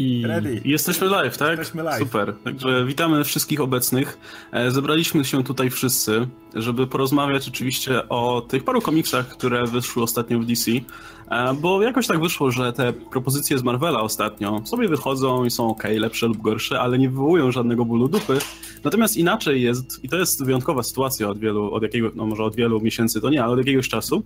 [0.00, 0.60] I Ready.
[0.64, 1.58] Jesteśmy live, tak?
[1.58, 1.98] Jesteśmy live.
[1.98, 2.34] Super.
[2.44, 4.18] Także witamy wszystkich obecnych.
[4.52, 10.38] E, Zebraliśmy się tutaj wszyscy, żeby porozmawiać oczywiście o tych paru komiksach, które wyszły ostatnio
[10.38, 10.70] w DC.
[11.30, 15.68] E, Bo jakoś tak wyszło, że te propozycje z Marvela ostatnio sobie wychodzą i są
[15.68, 18.38] ok, lepsze lub gorsze, ale nie wywołują żadnego bólu dupy.
[18.84, 22.56] Natomiast inaczej jest, i to jest wyjątkowa sytuacja od wielu, od jakiego, no może od
[22.56, 24.22] wielu miesięcy to nie, ale od jakiegoś czasu,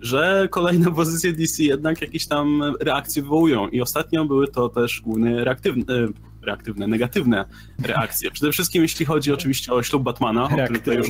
[0.00, 3.68] że kolejne pozycje DC jednak jakieś tam reakcje wywołują.
[3.68, 6.08] I ostatnio były to też głównie reaktywne, e,
[6.42, 7.44] reaktywne, negatywne
[7.82, 8.30] reakcje.
[8.30, 11.08] Przede wszystkim jeśli chodzi oczywiście o ślub Batmana, o którym, już,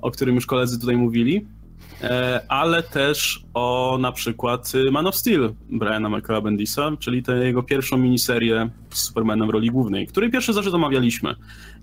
[0.00, 1.46] o którym już koledzy tutaj mówili,
[2.02, 7.36] e, ale też o na przykład y, Man of Steel Briana Michaela Bendisa, czyli tę
[7.36, 11.34] jego pierwszą miniserię z Supermanem w roli głównej, której pierwszy zaszczyt omawialiśmy.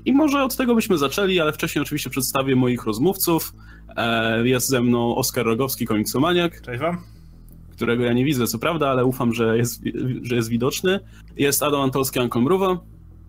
[0.06, 3.54] I może od tego byśmy zaczęli, ale wcześniej oczywiście przedstawię moich rozmówców.
[3.96, 7.17] E, Jest ze mną Oskar Rogowski, komiksomaniak, Cześć wam.
[7.78, 9.84] Którego ja nie widzę, co prawda, ale ufam, że jest,
[10.22, 11.00] że jest widoczny.
[11.38, 12.78] Jest Adam Antolski, Anką Mruwa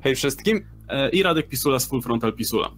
[0.01, 0.61] Hej wszystkim.
[0.89, 2.71] e, i Radek Pisula z Full Frontal Pisula.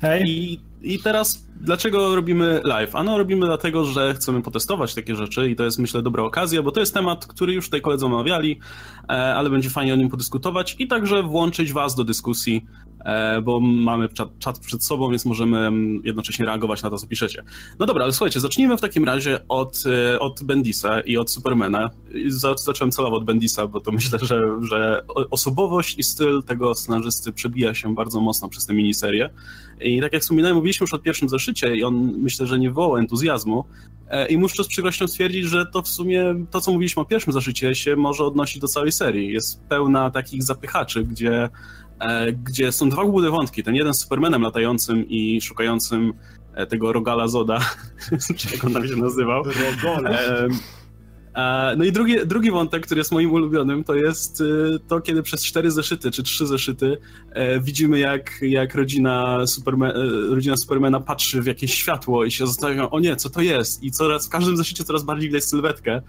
[0.00, 2.96] hej, I, I teraz dlaczego robimy live?
[2.96, 6.72] Ano robimy dlatego, że chcemy potestować takie rzeczy i to jest myślę dobra okazja, bo
[6.72, 8.60] to jest temat, który już tutaj koledzy omawiali,
[9.08, 12.66] e, ale będzie fajnie o nim podyskutować i także włączyć was do dyskusji,
[13.42, 17.42] bo mamy czat, przed sobą, więc możemy mm, jednocześnie reagować na to, co piszecie.
[17.78, 21.90] No dobra, ale słuchajcie, zacznijmy w takim razie od, e, od Bendisa i od Supermana.
[22.56, 27.74] Zacząłem celowo od Bendisa, bo to myślę, że, że osobowość i styl tego scenarzysty przebija
[27.74, 29.30] się bardzo mocno przez tę miniserię.
[29.80, 32.96] I tak jak wspominałem, mówiliśmy już o pierwszym zeszycie i on myślę, że nie wywołał
[32.96, 33.64] entuzjazmu.
[34.10, 37.32] E, I muszę z przykrością stwierdzić, że to w sumie to, co mówiliśmy o pierwszym
[37.32, 39.32] zeszycie, się może odnosić do całej serii.
[39.32, 41.48] Jest pełna takich zapychaczy, gdzie, e,
[42.44, 43.62] gdzie są dwa główne wątki.
[43.62, 46.12] Ten jeden z Supermanem latającym i szukającym
[46.54, 47.60] e, tego Rogala Zoda,
[48.36, 49.42] czy jak on tam się nazywał.
[49.44, 50.38] Rogole.
[50.44, 50.50] Em,
[51.34, 54.42] e, No i drugi, drugi wątek, który jest moim ulubionym, to jest
[54.88, 56.98] to, kiedy przez cztery zeszyty czy trzy zeszyty
[57.30, 59.94] e, widzimy, jak, jak rodzina, Superma, e,
[60.30, 63.82] rodzina Supermana patrzy w jakieś światło i się zastanawiają, o nie, co to jest?
[63.82, 66.02] I coraz, w każdym zeszycie coraz bardziej widać sylwetkę.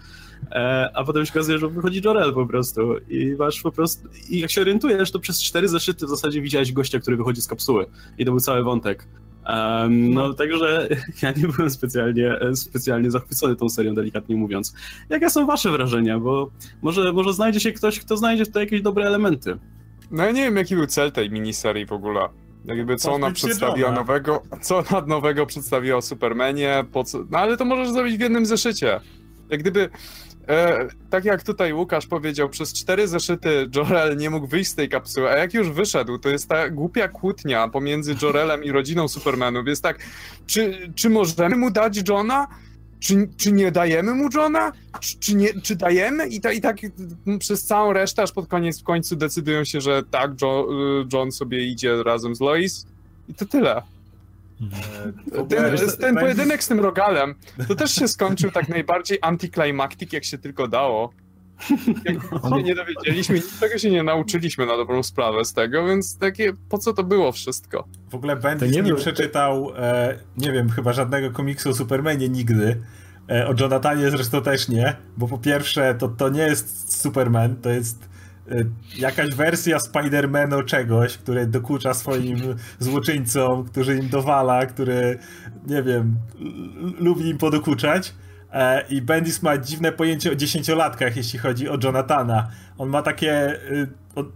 [0.50, 4.08] E, A potem się okazuje, że wychodzi Jorel po prostu i masz po prostu...
[4.28, 7.46] I jak się orientujesz, to przez cztery zeszyty w zasadzie widziałeś gościa, który wychodzi z
[7.46, 7.86] kapsuły.
[8.18, 9.06] I to był cały wątek.
[9.46, 10.88] Um, no, także
[11.22, 14.74] ja nie byłem specjalnie, specjalnie zachwycony tą serią, delikatnie mówiąc.
[15.08, 16.18] Jakie są wasze wrażenia?
[16.18, 16.50] Bo
[16.82, 19.58] może, może znajdzie się ktoś, kto znajdzie tutaj jakieś dobre elementy.
[20.10, 22.28] No ja nie wiem jaki był cel tej miniserii w ogóle.
[22.64, 27.18] Jakby co ona przedstawiła nowego, co ona nowego przedstawiła o Supermanie, po co...
[27.30, 29.00] No ale to możesz zrobić w jednym zeszycie.
[29.50, 29.90] Jak gdyby,
[30.48, 34.88] e, tak jak tutaj Łukasz powiedział, przez cztery zeszyty Jorel nie mógł wyjść z tej
[34.88, 39.66] kapsuły, a jak już wyszedł, to jest ta głupia kłótnia pomiędzy Jorelem i rodziną Supermanów.
[39.66, 39.98] Jest tak,
[40.46, 42.46] czy, czy możemy mu dać Johna?
[43.00, 44.72] Czy, czy nie dajemy mu Johna?
[45.00, 46.28] Czy, czy, nie, czy dajemy?
[46.28, 46.76] I, ta, I tak
[47.38, 50.68] przez całą resztę, aż pod koniec w końcu decydują się, że tak, jo,
[51.02, 52.86] y, John sobie idzie razem z Lois.
[53.28, 53.82] I to tyle.
[55.32, 57.34] E, Ten, ten pojedynek z tym Rogalem,
[57.68, 61.10] to też się skończył tak najbardziej anticlimactic, jak się tylko dało.
[62.04, 62.22] Jak
[62.56, 66.78] się nie dowiedzieliśmy, niczego się nie nauczyliśmy na dobrą sprawę z tego, więc takie, po
[66.78, 67.88] co to było wszystko?
[68.10, 72.80] W ogóle Bendis nie, nie przeczytał, e, nie wiem, chyba żadnego komiksu o Supermanie nigdy.
[73.30, 77.70] E, o Jonathanie zresztą też nie, bo po pierwsze to, to nie jest Superman, to
[77.70, 78.09] jest
[78.98, 82.36] jakaś wersja Spidermana czegoś, który dokucza swoim
[82.78, 85.18] złoczyńcom, który im dowala, który,
[85.66, 86.16] nie wiem,
[86.98, 88.14] lubi im podokuczać.
[88.52, 92.50] E, I Bendis ma dziwne pojęcie o dziesięciolatkach, jeśli chodzi o Jonathana.
[92.78, 93.60] On ma takie.
[93.70, 93.88] y,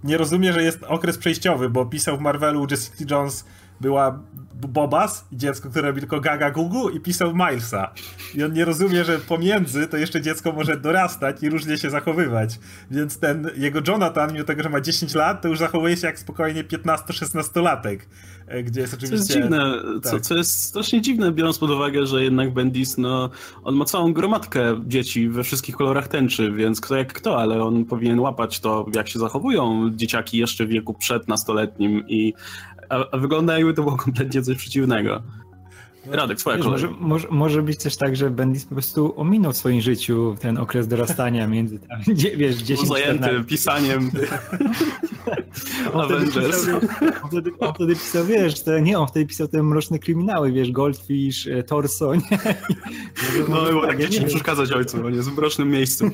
[0.04, 3.44] nie rozumie, że jest okres przejściowy, bo pisał w Marvelu Jessica Jones
[3.81, 4.19] była
[4.60, 7.92] Bobas, dziecko, które robi tylko gaga gugu i pisał Milesa.
[8.34, 12.59] I on nie rozumie, że pomiędzy to jeszcze dziecko może dorastać i różnie się zachowywać.
[12.91, 16.19] Więc ten jego Jonathan, mimo tego, że ma 10 lat, to już zachowuje się jak
[16.19, 17.98] spokojnie 15-16-latek.
[18.47, 19.16] e, Gdzie jest Co oczywiście.
[19.16, 20.20] jest dziwne, co, tak.
[20.20, 23.31] co jest strasznie dziwne, biorąc pod uwagę, że jednak Bendis, no,
[23.64, 27.84] on ma całą gromadkę dzieci we wszystkich kolorach tęczy, więc kto jak kto, ale on
[27.84, 32.34] powinien łapać to, jak się zachowują dzieciaki jeszcze w wieku przednastoletnim i
[32.88, 35.22] a, a wygląda jakby to było kompletnie coś przeciwnego.
[36.06, 39.56] Radek, twoja Wiesz, może, może, może być też tak, że Bendis po prostu ominął w
[39.56, 42.00] swoim życiu ten okres dorastania między tam,
[42.36, 43.44] wiesz, 10 Był zajęty 14.
[43.44, 44.28] pisaniem wtedy,
[46.14, 46.60] Avengers.
[46.60, 46.81] pisał,
[47.22, 50.72] on, wtedy, on wtedy pisał, wiesz, te, nie, on wtedy pisał te mroczne kryminały, wiesz,
[50.72, 52.38] Goldfish, e, Torso, nie?
[53.48, 56.10] No, było tak, ja nie nie przeszkadzać ojcu, on jest w mrocznym miejscu.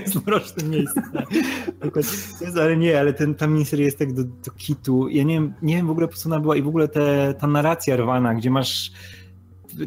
[0.00, 0.94] To jest.
[2.40, 5.08] To jest, ale nie, ale ten, ta miniseria jest tak do, do kitu.
[5.08, 7.34] Ja nie wiem, nie wiem w ogóle po co ona była i w ogóle te,
[7.40, 8.92] ta narracja rwana, gdzie masz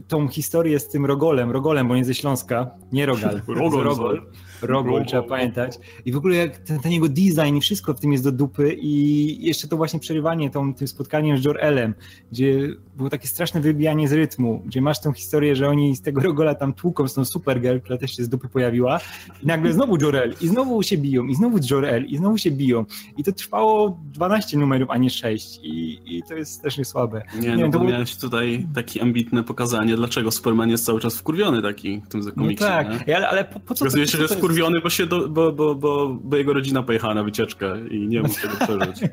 [0.07, 4.21] tą historię z tym Rogolem, Rogolem, bo nie ze Śląska, nie Rogal, Rogol, Rogol.
[4.61, 5.79] Rogol, trzeba pamiętać.
[6.05, 8.73] I w ogóle jak ten, ten, jego design i wszystko w tym jest do dupy
[8.73, 11.93] i jeszcze to właśnie przerywanie tą, tym spotkaniem z Jor-Elem,
[12.31, 16.21] gdzie było takie straszne wybijanie z rytmu, gdzie masz tą historię, że oni z tego
[16.21, 18.99] Rogola tam tłuką z tą Supergirl, która też się z dupy pojawiła
[19.43, 22.85] i nagle znowu Jor-El i znowu się biją i znowu Jor-El i znowu się biją
[23.17, 27.23] i to trwało 12 numerów, a nie 6 i, i to jest strasznie słabe.
[27.39, 31.61] Nie, nie no to miałeś tutaj takie ambitne pokazanie, dlaczego Superman jest cały czas wkurwiony
[31.61, 32.63] taki w tym komiksie.
[32.63, 35.29] No tak, ale, ale po, po co Okazuje się, że jest wkurwiony, bo, się do,
[35.29, 39.11] bo, bo, bo, bo jego rodzina pojechała na wycieczkę i nie mógł tego przeżyć.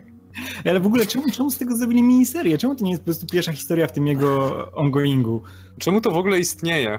[0.65, 2.59] Ale w ogóle czemu, czemu z tego zrobili miniserię?
[2.59, 5.43] Czemu to nie jest po prostu pierwsza historia w tym jego ongoingu?
[5.79, 6.99] Czemu to w ogóle istnieje?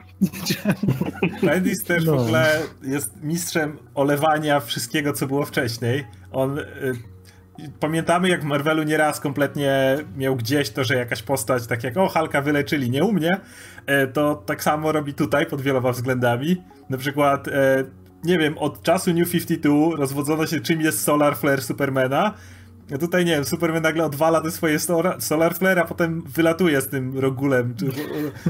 [1.44, 2.16] Bendis też no.
[2.16, 6.06] w ogóle jest mistrzem olewania wszystkiego, co było wcześniej.
[6.32, 6.60] On...
[6.60, 7.16] Y
[7.80, 12.08] Pamiętamy, jak w Marvelu nieraz kompletnie miał gdzieś to, że jakaś postać, tak jak o,
[12.08, 13.40] Halka wyleczyli, nie u mnie,
[13.86, 16.64] e, to tak samo robi tutaj pod wieloma względami.
[16.90, 17.84] Na przykład, e,
[18.24, 22.34] nie wiem, od czasu New 52 rozwodzono się, czym jest Solar Flare Supermana,
[22.90, 24.80] ja tutaj nie wiem, Superman nagle odwala te swoje
[25.20, 27.86] Solar Flare, a potem wylatuje z tym rogulem, czy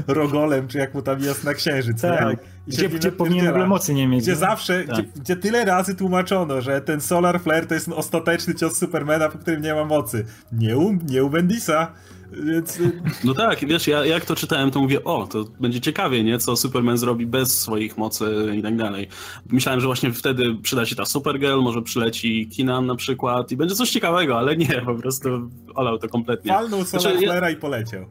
[0.06, 2.00] rogolem, czy jak mu tam jest na księżyc.
[2.00, 2.38] Tak.
[2.66, 4.22] Gdzie, gdzie powinien w mocy nie mieć.
[4.22, 4.38] Gdzie no?
[4.38, 4.94] zawsze, tak.
[4.94, 9.38] gdzie, gdzie, tyle razy tłumaczono, że ten Solar Flare to jest ostateczny cios Supermana, po
[9.38, 10.24] którym nie ma mocy.
[10.52, 11.92] Nie u, nie u Bendisa.
[12.32, 12.78] Więc...
[13.24, 16.38] No tak, wiesz, ja jak to czytałem, to mówię, o, to będzie ciekawie, nie?
[16.38, 19.08] Co Superman zrobi bez swoich mocy i tak dalej.
[19.50, 23.74] Myślałem, że właśnie wtedy przyda się ta Supergirl, może przyleci Kinan na przykład i będzie
[23.74, 25.28] coś ciekawego, ale nie, po prostu
[25.74, 26.52] olał to kompletnie.
[26.52, 27.50] Walnął znaczy, ja...
[27.50, 28.06] i poleciał.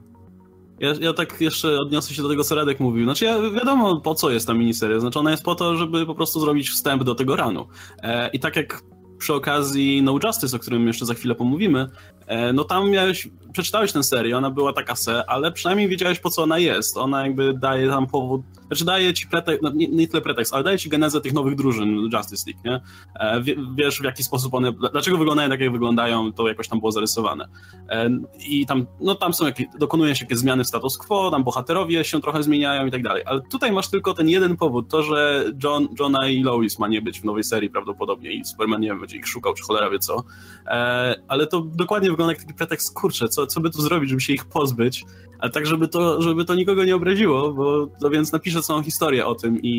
[0.79, 3.03] Ja, ja tak jeszcze odniosę się do tego, co Radek mówił.
[3.03, 4.99] Znaczy, ja wiadomo, po co jest ta miniseria.
[4.99, 7.67] Znaczy, ona jest po to, żeby po prostu zrobić wstęp do tego ranu.
[8.03, 8.81] E, I tak jak
[9.17, 11.89] przy okazji No Justice, o którym jeszcze za chwilę pomówimy,
[12.27, 16.29] e, no tam miałeś, przeczytałeś tę serię, ona była taka se, ale przynajmniej wiedziałeś po
[16.29, 16.97] co ona jest.
[16.97, 20.63] Ona jakby daje tam powód, znaczy daje ci pretekst, no nie, nie tyle pretekst, ale
[20.63, 22.81] daje ci genezę tych nowych drużyn Justice League, nie?
[23.19, 23.43] E,
[23.75, 27.47] wiesz w jaki sposób one, dlaczego wyglądają tak jak wyglądają, to jakoś tam było zarysowane.
[27.89, 28.09] E,
[28.49, 32.03] I tam, no tam są jakieś, dokonuje się jakieś zmiany w status quo, tam bohaterowie
[32.03, 35.45] się trochę zmieniają i tak dalej, ale tutaj masz tylko ten jeden powód, to, że
[35.63, 38.99] John, Johna i Lois ma nie być w nowej serii prawdopodobnie i Superman nie wiem,
[38.99, 40.23] będzie ich szukał, czy cholera wie co,
[40.67, 44.21] e, ale to dokładnie wygląda jak taki pretekst, kurczę, co, co by tu zrobić, żeby
[44.21, 45.05] się ich pozbyć,
[45.39, 49.25] ale tak, żeby to, żeby to nikogo nie obraziło, bo to więc napiszę całą historię
[49.25, 49.71] o tym i,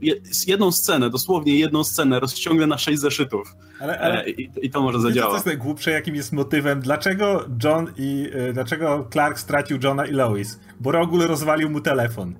[0.00, 4.70] i jedną scenę, dosłownie jedną scenę rozciągnę na sześć zeszytów ale, ale, e, i, i,
[4.70, 5.30] to może zadziałać.
[5.30, 10.12] To jest najgłupsze, jakim jest motywem, dlaczego John i, y, dlaczego Clark stracił Johna i
[10.12, 10.60] Lois?
[10.80, 12.34] Bo Rogul rozwalił mu telefon.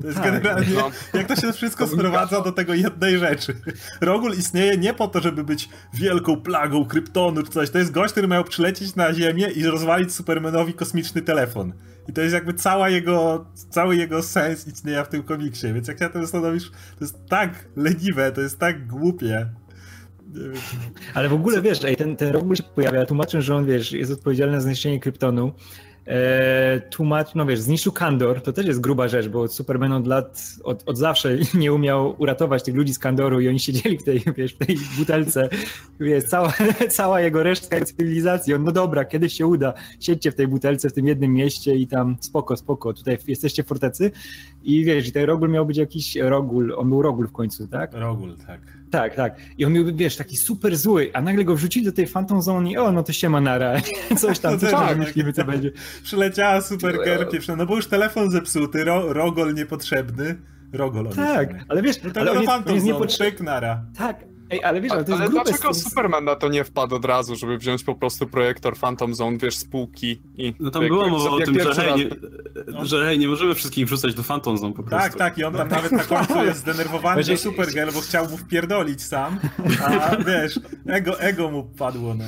[0.00, 0.90] To jest tak, generalnie, no.
[1.14, 3.54] jak to się wszystko sprowadza do tego jednej rzeczy.
[4.00, 7.70] Rogul istnieje nie po to, żeby być wielką plagą kryptonu czy coś.
[7.70, 11.72] To jest gość, który miał przylecieć na Ziemię i rozwalić Supermanowi kosmiczny telefon.
[12.08, 15.72] I to jest jakby cała jego, cały jego sens istnienia w tym komiksie.
[15.72, 19.46] Więc jak się na tym zastanowisz, to jest tak leniwe, to jest tak głupie.
[21.14, 24.60] Ale w ogóle wiesz, ten, ten Rogul się pojawia, tłumaczę, że on wiesz, jest odpowiedzialny
[24.60, 25.52] za zniszczenie kryptonu
[26.08, 30.42] e, tłumacz, no wiesz, zniszczył Kandor, to też jest gruba rzecz, bo Superman od lat,
[30.64, 34.22] od, od zawsze nie umiał uratować tych ludzi z Kandoru i oni siedzieli w tej,
[34.36, 35.48] wiesz, w tej butelce,
[36.00, 36.52] wiesz, cała,
[36.98, 40.92] cała jego resztka cywilizacji, on, no dobra, kiedyś się uda, siedźcie w tej butelce w
[40.92, 44.10] tym jednym mieście i tam spoko, spoko, tutaj jesteście fortecy
[44.62, 47.92] i wiesz, i ten Rogul miał być jakiś Rogul, on był Rogul w końcu, tak?
[47.92, 48.77] Rogul, tak.
[48.90, 49.36] Tak, tak.
[49.58, 52.70] I on miałby, wiesz, taki super zły, a nagle go wrzucili do tej Phantom Zone
[52.70, 53.74] i o, no to się ma nara.
[54.18, 55.72] Coś tam, coś tam myślimy, co będzie.
[56.02, 56.98] Przyleciała super
[57.30, 60.36] pierwsza, no bo już telefon zepsuty, ro, rogol niepotrzebny.
[60.72, 63.46] Rogol on Tak, jest, ale wiesz, no ale on jest, on jest niepotrzebny.
[63.46, 63.84] nara.
[63.98, 67.04] Tak, Ej, ale wiesz, ale to jest ale dlaczego Superman na to nie wpadł od
[67.04, 70.54] razu, żeby wziąć po prostu projektor Phantom Zone, wiesz, spółki i...
[70.60, 72.08] No tam była mowa o tym, że hej, nie,
[72.66, 72.84] no.
[72.84, 75.08] że hej, nie możemy wszystkich wrzucać do Phantom Zone po prostu.
[75.08, 78.36] Tak, tak, i on tam nawet na końcu jest zdenerwowany do Supergirl, bo chciał mu
[78.36, 79.40] wpierdolić sam,
[79.84, 82.24] a wiesz, ego, ego mu padło, no.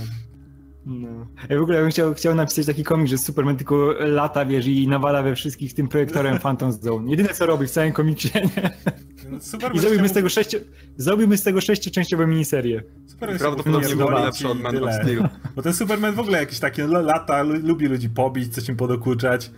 [0.87, 1.27] No.
[1.49, 4.89] Ja w ogóle bym chciał, chciał napisać taki komik, że Superman tylko lata, wiesz, i
[4.89, 7.11] nawala we wszystkich tym projektorem Phantom Zone.
[7.11, 8.71] Jedyne co robi w całym komiksie, nie?
[9.31, 9.39] No,
[9.75, 10.59] I zrobimy z, tego sześcio...
[10.97, 12.83] zrobimy z tego sześcioczęściową miniserię.
[13.07, 15.29] Superman Prawdopodobnie woli lepszy od Man of Steel.
[15.57, 19.51] Bo ten Superman w ogóle jakiś taki lata, lubi ludzi pobić, coś im podokuczać.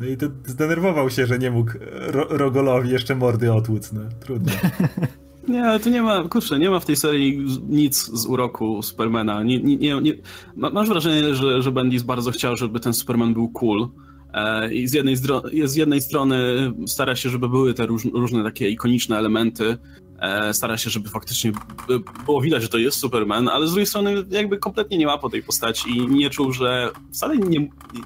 [0.00, 4.52] No i to zdenerwował się, że nie mógł ro Rogolowi jeszcze mordy otłuc, no trudno.
[5.50, 9.42] Nie, ale tu nie ma, kurczę, nie ma w tej serii nic z uroku Supermana.
[9.42, 10.12] Nie, nie, nie.
[10.56, 13.88] Masz wrażenie, że, że Bendis bardzo chciał, żeby ten Superman był cool.
[14.32, 15.16] E, I z jednej,
[15.64, 16.36] z jednej strony
[16.86, 19.78] stara się, żeby były te róż, różne takie ikoniczne elementy,
[20.18, 21.52] e, stara się, żeby faktycznie
[22.24, 25.30] było widać, że to jest Superman, ale z drugiej strony jakby kompletnie nie ma po
[25.30, 27.58] tej postaci i nie czuł, że wcale nie,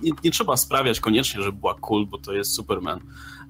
[0.03, 3.01] nie, nie trzeba sprawiać koniecznie, żeby była cool, bo to jest Superman.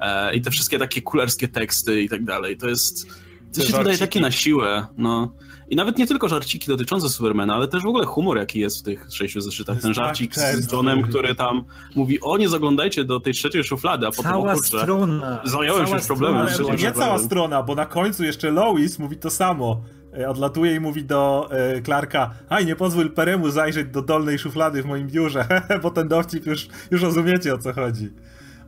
[0.00, 3.23] E, I te wszystkie takie kulerskie teksty i tak dalej, to jest
[3.54, 5.32] To się wydaje takie na siłę, no.
[5.68, 8.82] I nawet nie tylko żarciki dotyczące Supermana, ale też w ogóle humor, jaki jest w
[8.82, 9.80] tych sześciu zeszytach.
[9.80, 11.64] Ten żarcik z Johnem, który tam
[11.96, 15.40] mówi, o nie zaglądajcie do tej trzeciej szuflady, a potem Cała o kurczę, strona.
[15.44, 16.48] zająłem Cała się problemem.
[16.48, 19.82] strona, Nie cała strona, bo na końcu jeszcze Lois mówi to samo.
[20.18, 24.82] E, Odlatuje i mówi do e, Clarka, aj nie pozwól Peremu zajrzeć do dolnej szuflady
[24.82, 25.46] w moim biurze,
[25.82, 28.10] bo ten dowcip już, już rozumiecie o co chodzi.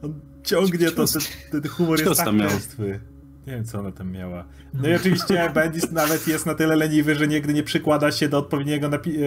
[0.03, 3.01] On ciągnie to, ten, ten humor Cios jest tak czerstwy.
[3.47, 4.45] Nie wiem, co ona tam miała.
[4.75, 8.39] No i oczywiście Bendis nawet jest na tyle leniwy, że nigdy nie przykłada się do
[8.39, 9.19] odpowiedniego, napi-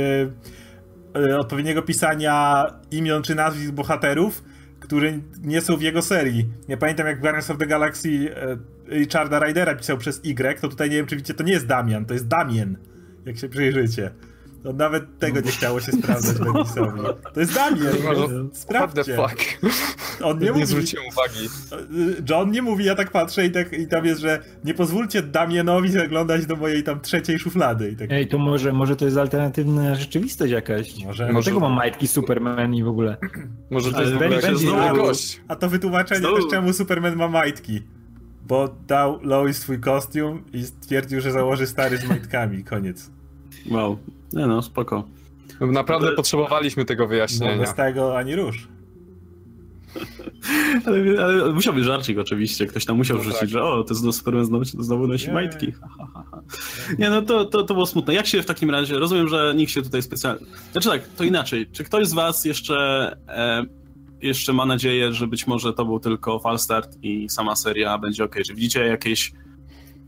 [1.15, 4.43] e, e, odpowiedniego pisania imion czy nazwisk bohaterów,
[4.79, 6.49] które nie są w jego serii.
[6.67, 8.57] Ja pamiętam, jak w Guardians of the Galaxy e,
[8.95, 12.05] Richarda Rydera pisał przez Y, to tutaj nie wiem, czy widzicie, to nie jest Damian,
[12.05, 12.77] to jest Damien,
[13.25, 14.11] jak się przyjrzycie.
[14.63, 16.99] To nawet tego nie chciało się sprawdzać Bendisowi.
[17.33, 17.59] To jest
[18.03, 19.15] Może- więc What the sprawdźcie.
[19.15, 19.59] fuck?
[20.23, 21.49] On nie, Nie mówi, zwróciłem uwagi.
[22.29, 25.91] John nie mówi, ja tak patrzę i, tak, i tam jest, że nie pozwólcie Damienowi
[25.91, 27.91] zaglądać do mojej tam trzeciej szuflady.
[27.91, 30.87] I tak, Ej, to może, może to jest alternatywna rzeczywistość jakaś.
[31.05, 33.17] może, Może- Dlatego mam majtki Superman i w ogóle.
[33.71, 35.41] Może to Ale jest w ogóle nowy gość.
[35.47, 37.81] A to wytłumaczenie Znowu- też czemu Superman ma majtki.
[38.47, 42.63] Bo dał Lois swój kostium i stwierdził, że założy stary z majtkami.
[42.63, 43.11] Koniec.
[43.71, 43.97] Wow,
[44.33, 45.03] nie no, spoko.
[45.61, 47.57] Naprawdę Ale- potrzebowaliśmy tego No, wyjaśnienia.
[47.57, 48.67] bez tego ani rusz.
[50.85, 53.49] Ale, ale musiał być żarcik oczywiście, ktoś tam musiał No wrzucić, tak.
[53.49, 55.33] że o, to znowu Superman znowu, znowu nosi Nie.
[55.33, 55.73] majtki.
[56.99, 58.13] Nie no, to, to, to było smutne.
[58.13, 60.45] Jak się w takim razie, rozumiem, że nikt się tutaj specjalnie...
[60.71, 61.67] Znaczy tak, to inaczej.
[61.71, 62.77] Czy ktoś z was jeszcze,
[63.27, 63.65] e,
[64.21, 68.35] jeszcze ma nadzieję, że być może to był tylko falstart i sama seria będzie ok?
[68.45, 69.31] Czy widzicie jakieś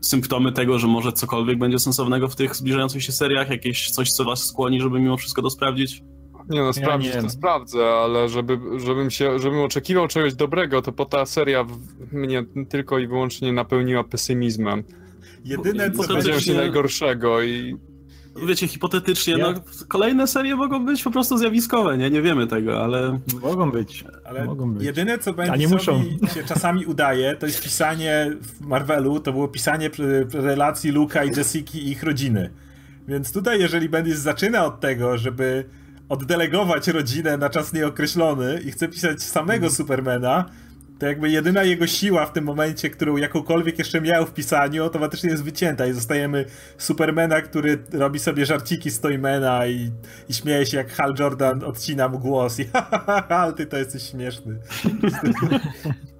[0.02, 3.50] symptomy tego, że może cokolwiek będzie sensownego w tych zbliżających się seriach?
[3.50, 6.02] Jakieś coś, co was skłoni, żeby mimo wszystko to sprawdzić?
[6.48, 7.22] Nie no, sprawdzić nie.
[7.22, 11.66] to sprawdzę, ale żeby, żebym się, żebym oczekiwał czegoś dobrego, to po ta seria
[12.12, 14.84] mnie tylko i wyłącznie napełniła pesymizmem.
[15.44, 16.40] Jedyne co to będzie...
[16.40, 17.76] Się nie- najgorszego i
[18.46, 22.10] Wiecie, hipotetycznie, Ja- no, kolejne serie mogą być po prostu zjawiskowe, nie?
[22.10, 23.18] Nie wiemy tego, ale...
[23.42, 24.04] Mogą być.
[24.24, 24.84] Ale Mogą być.
[24.84, 25.98] jedyne co A nie muszą.
[25.98, 29.90] Bendisowi się czasami udaje, to jest pisanie w Marvelu, to było pisanie
[30.32, 32.50] relacji Luka i Jessica i ich rodziny.
[33.08, 35.64] Więc tutaj, jeżeli Bendis zaczyna od tego, żeby
[36.08, 40.44] oddelegować rodzinę na czas nieokreślony i chce pisać samego Supermana,
[41.02, 45.30] to jakby jedyna jego siła w tym momencie, którą jakąkolwiek jeszcze miał w pisaniu, automatycznie
[45.30, 46.44] jest wycięta i zostajemy
[46.78, 49.90] Supermana, który robi sobie żarciki z Toymana i,
[50.28, 52.64] i śmieje się jak Hal Jordan odcina mu głos i
[53.28, 54.58] Hal, ty to jesteś śmieszny.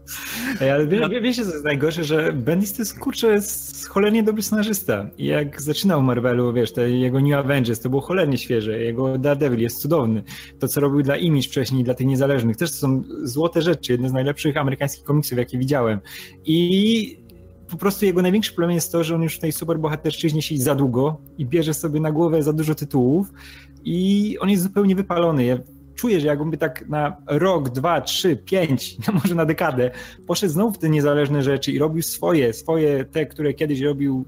[0.61, 4.43] Ale wie, wie, wiecie, co jest najgorsze, że Bendis to jest, kurczę, jest cholernie dobry
[4.43, 5.07] scenarzysta.
[5.19, 8.79] I jak zaczynał Marvelu, wiesz, te jego New Avengers, to było cholernie świeże.
[8.79, 10.23] Jego Daredevil jest cudowny.
[10.59, 14.13] To, co robił dla Image wcześniej, dla tych niezależnych, też są złote rzeczy, jedne z
[14.13, 16.01] najlepszych amerykańskich komiksów, jakie widziałem.
[16.45, 17.23] I
[17.71, 20.75] po prostu jego największy problem jest to, że on już w tej superbohaterszczyźnie siedzi za
[20.75, 23.33] długo i bierze sobie na głowę za dużo tytułów
[23.85, 25.45] i on jest zupełnie wypalony.
[25.45, 25.59] Ja
[25.95, 29.91] czuję, że jakby tak na rok, dwa, trzy, pięć, no może na dekadę,
[30.27, 34.25] poszedł znowu w te niezależne rzeczy i robił swoje, swoje te, które kiedyś robił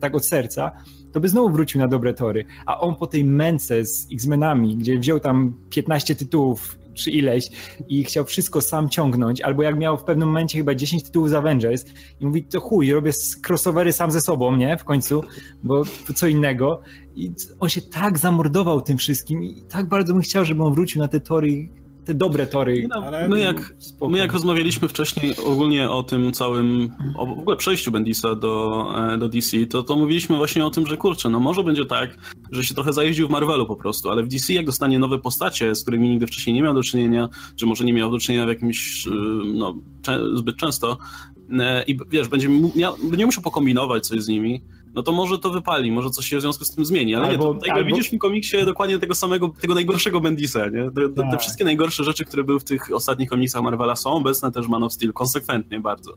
[0.00, 0.72] tak od serca,
[1.12, 2.44] to by znowu wrócił na dobre tory.
[2.66, 7.48] A on po tej męce z X-Menami, gdzie wziął tam 15 tytułów czy ileś
[7.88, 11.34] i chciał wszystko sam ciągnąć, albo jak miał w pewnym momencie chyba 10 tytułów z
[11.34, 11.84] Avengers
[12.20, 13.12] i mówi, to chuj, robię
[13.48, 14.78] crossovery sam ze sobą, nie?
[14.78, 15.24] W końcu,
[15.62, 15.82] bo
[16.14, 16.80] co innego.
[17.14, 21.02] I on się tak zamordował tym wszystkim i tak bardzo bym chciał, żeby on wrócił
[21.02, 21.68] na te tory,
[22.10, 22.86] te dobre tory.
[22.88, 24.10] No, Ale- my, jak, Spoko.
[24.10, 29.18] my jak rozmawialiśmy wcześniej ogólnie o tym całym, o w ogóle przejściu Bendisa do, e,
[29.18, 32.18] do DC, to, to mówiliśmy właśnie o tym, że kurczę, no może będzie tak,
[32.52, 35.74] że się trochę zajeździł w Marvelu po prostu, ale w DC jak dostanie nowe postacie,
[35.74, 38.48] z którymi nigdy wcześniej nie miał do czynienia, czy może nie miał do czynienia w
[38.48, 39.10] jakimś, y,
[39.54, 39.74] no,
[40.34, 40.98] zbyt często
[41.60, 44.62] e, i wiesz, będzie, miał, będzie musiał pokombinować coś z nimi,
[44.94, 47.54] no to może to wypali, może coś się w związku z tym zmieni, ale Albo-
[47.54, 50.84] nie, to, jakby albo- widzisz w tym komiksie dokładnie tego samego, tego najgorszego Bendisa, nie?
[50.90, 51.40] Te, te, te Tak.
[51.40, 54.92] wszystkie najgorsze rzeczy, które były w tych ostatnich komiksach Marvela są obecne też Man of
[54.92, 56.14] Steel, konsekwentnie bardzo.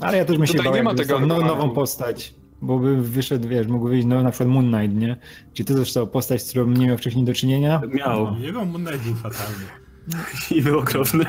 [0.00, 3.02] Ale ja też bym się Tutaj bał, nie ma tego no, nową postać, bo by
[3.02, 5.16] wyszedł, wiesz, mógł wyjść no, na przykład Moon Knight, nie?
[5.54, 7.80] Czy to została postać, z którą nie miał wcześniej do czynienia?
[7.94, 9.64] Miał Jego Moon Knight był fatalny.
[10.56, 11.24] i był okropny.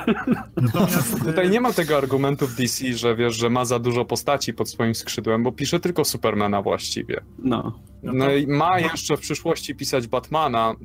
[0.57, 4.53] Natomiast tutaj nie ma tego argumentu w DC, że wiesz, że ma za dużo postaci
[4.53, 7.21] pod swoim skrzydłem, bo pisze tylko Supermana właściwie.
[7.39, 7.79] No.
[8.03, 10.75] No No i ma jeszcze w przyszłości pisać Batmana.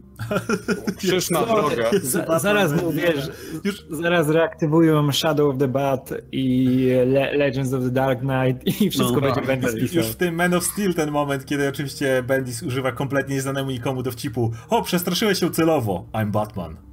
[0.96, 1.90] Krzyż na drogę.
[2.02, 3.30] Za, zaraz mu, wiesz,
[3.64, 8.90] Już- zaraz reaktywują Shadow of the Bat i Le Legends of the Dark Knight i
[8.90, 9.46] wszystko No, będzie tak.
[9.46, 9.96] Bendis pisał.
[9.96, 14.02] Już w tym Man of Steel ten moment, kiedy oczywiście Bendis używa kompletnie nieznanemu nikomu
[14.02, 14.52] dowcipu.
[14.68, 16.06] O, przestraszyłeś się celowo.
[16.12, 16.91] I'm Batman.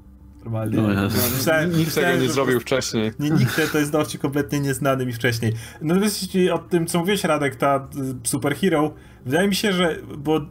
[0.49, 0.77] Normalnie.
[0.81, 3.11] No ja- Myślałem- Nikt tego nie zrobił wcześniej.
[3.19, 5.53] Nie, nikt to jest dowcip kompletnie nieznany mi wcześniej.
[5.81, 7.87] Natomiast jeśli o tym, co mówiłeś, Radek, ta
[8.23, 8.93] y, superhero,
[9.25, 10.41] wydaje mi się, że, bo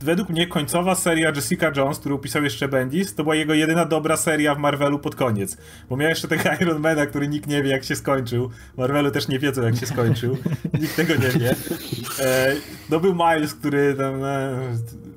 [0.00, 4.16] według mnie końcowa seria Jessica Jones, którą pisał jeszcze Bendis, to była jego jedyna dobra
[4.16, 5.56] seria w Marvelu pod koniec.
[5.90, 8.50] Bo miał jeszcze tego Ironmana, który nikt nie wie, jak się skończył.
[8.76, 10.38] Marvelu też nie wiedzą, jak się skończył.
[10.80, 11.54] Nikt tego nie wie.
[12.20, 12.54] E,
[12.90, 14.58] no był Miles, który tam e,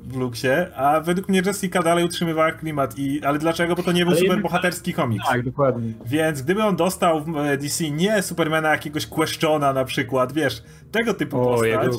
[0.07, 2.97] w luksie, a według mnie Jessica dalej utrzymywała klimat.
[2.97, 3.75] I, ale dlaczego?
[3.75, 5.25] Bo to nie był super bohaterski komiks.
[5.27, 5.93] Tak, dokładnie.
[6.05, 11.13] Więc gdyby on dostał w e, DC nie Supermana jakiegoś Questiona na przykład, wiesz, tego
[11.13, 11.97] typu O, postać, jego-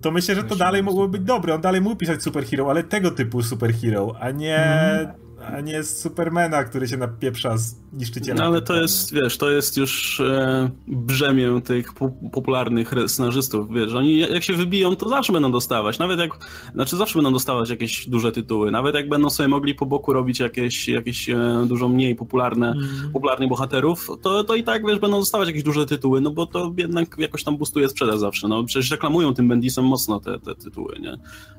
[0.00, 1.20] to myślę, że to dalej mogło super.
[1.20, 1.54] być dobre.
[1.54, 5.25] On dalej mógł pisać superhero, ale tego typu superhero, a nie, Mhm.
[5.46, 8.40] A nie z Supermana, który się napieprza z niszczyciela.
[8.40, 13.74] No ale to jest, wiesz, to jest już e, brzemię tych po, popularnych re- scenarzystów,
[13.74, 16.30] wiesz, oni jak się wybiją, to zawsze będą dostawać, nawet jak,
[16.74, 20.40] znaczy zawsze będą dostawać jakieś duże tytuły, nawet jak będą sobie mogli po boku robić
[20.40, 23.12] jakieś, jakieś e, dużo mniej popularne, Mhm.
[23.12, 26.72] popularnych bohaterów, to, to i tak, wiesz, będą dostawać jakieś duże tytuły, no bo to
[26.76, 30.96] jednak jakoś tam boostuje sprzedaż zawsze, no przecież reklamują tym Bendisem mocno te, te tytuły,
[31.00, 31.16] nie?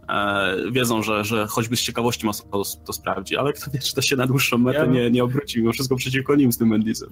[0.10, 4.02] E, wiedzą, że, że choćby z ciekawości mocno to, to sprawdzi, ale kto czy to
[4.02, 7.10] się na dłuższą metę Ja- nie, nie obróci, mimo wszystko przeciwko nim z tym Bendisem.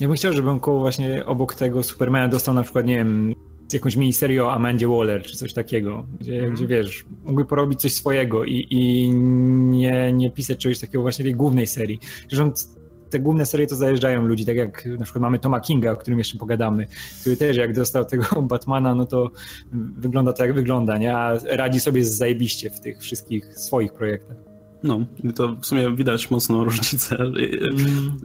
[0.00, 3.34] Ja bym chciał, żeby on koło właśnie obok tego Supermana dostał na przykład, nie wiem,
[3.72, 6.54] jakąś miniserię o Amandzie Waller, czy coś takiego, gdzie, Mhm.
[6.54, 9.10] gdzie wiesz, mógłby porobić coś swojego i, i
[9.70, 12.00] nie, nie pisać czegoś takiego właśnie tej głównej serii.
[12.30, 12.52] Zresztą
[13.10, 16.18] te główne serie to zajeżdżają ludzi, tak jak na przykład mamy Toma Kinga, o którym
[16.18, 16.86] jeszcze pogadamy,
[17.20, 19.30] który też jak dostał tego Batmana, no to
[19.96, 21.16] wygląda tak jak wygląda, nie?
[21.16, 24.36] A radzi sobie zajebiście w tych wszystkich swoich projektach.
[24.82, 27.16] No, i to w sumie widać mocną różnicę.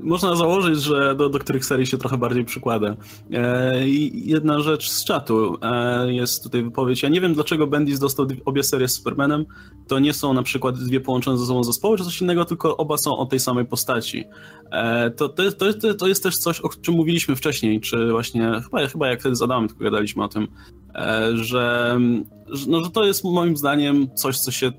[0.03, 2.95] Można założyć, że do, do których serii się trochę bardziej przykłada.
[3.31, 7.03] E, I jedna rzecz z czatu e, jest tutaj wypowiedź.
[7.03, 9.45] Ja nie wiem, dlaczego Bendis dostał obie serie z Supermanem.
[9.87, 12.97] To nie są na przykład dwie połączone ze sobą zespoły, czy coś innego, tylko oba
[12.97, 14.23] są o tej samej postaci.
[14.71, 18.61] E, to, to, to, to, to jest też coś, o czym mówiliśmy wcześniej, czy właśnie,
[18.63, 20.47] chyba, chyba jak wtedy z Adamem tylko gadaliśmy o tym,
[20.95, 21.97] e, że,
[22.47, 24.71] że, no, że to jest moim zdaniem coś, co się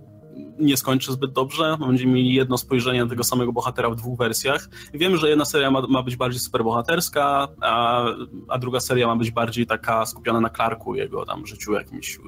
[0.58, 1.76] nie skończy zbyt dobrze.
[1.80, 4.68] Będziemy mieli jedno spojrzenie na tego samego bohatera w dwóch wersjach.
[4.94, 8.04] Wiem, że jedna seria ma, ma być bardziej superbohaterska, a,
[8.48, 12.18] a druga seria ma być bardziej taka skupiona na Clarku, jego tam życiu jakimś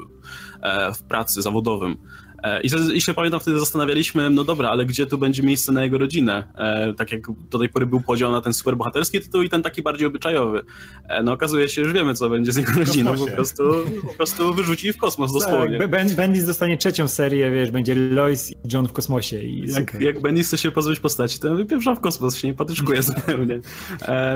[0.63, 1.97] e, w pracy zawodowym.
[2.43, 5.85] E, I, I się pamiętam, wtedy zastanawialiśmy, no dobra, ale gdzie tu będzie miejsce na
[5.85, 6.45] jego rodzinę?
[6.55, 7.21] E, tak jak
[7.51, 10.63] do tej pory był podział na ten superbohaterski tytuł i ten taki bardziej obyczajowy.
[11.09, 13.15] E, no okazuje się, że wiemy, co będzie z jego rodziną.
[13.17, 13.63] Po prostu,
[14.07, 15.79] po prostu wyrzuci w kosmos dosłownie.
[15.79, 19.91] Tak, Ben, Bendis dostanie trzecią serię, wiesz, będzie Lois i John w kosmosie i Jak,
[19.91, 20.03] super.
[20.03, 23.61] jak Benny chce się pozbyć postaci, to wypieprza w kosmos, się nie patyczkuje zupełnie.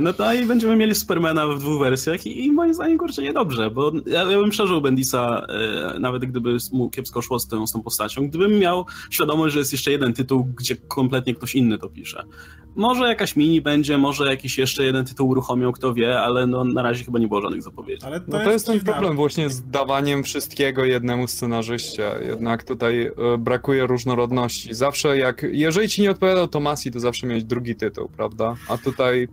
[0.02, 3.70] No to i będziemy mieli Supermana w dwóch wersjach i, i moim zdaniem, kurczę, niedobrze,
[3.70, 5.46] bo ja, ja bym przeżył Bendisa,
[6.00, 7.91] nawet gdyby mu kiepsko szło z tą, z tą postacią,
[8.28, 12.24] gdybym miał świadomość, że jest jeszcze jeden tytuł, gdzie kompletnie ktoś inny to pisze.
[12.76, 16.83] Może jakaś mini będzie, może jakiś jeszcze jeden tytuł uruchomią, kto wie, ale no, na
[16.83, 18.07] razie chyba nie było żadnych zapowiedzi.
[18.07, 18.92] Ale to, No to jest ten dziwne.
[18.92, 22.11] problem właśnie z dawaniem wszystkiego jednemu scenarzyście.
[22.26, 24.74] Jednak tutaj e, brakuje różnorodności.
[24.74, 28.55] Zawsze jak, jeżeli ci nie odpowiadał Tomasi, to zawsze miałeś drugi tytuł, prawda?
[28.68, 29.28] A tutaj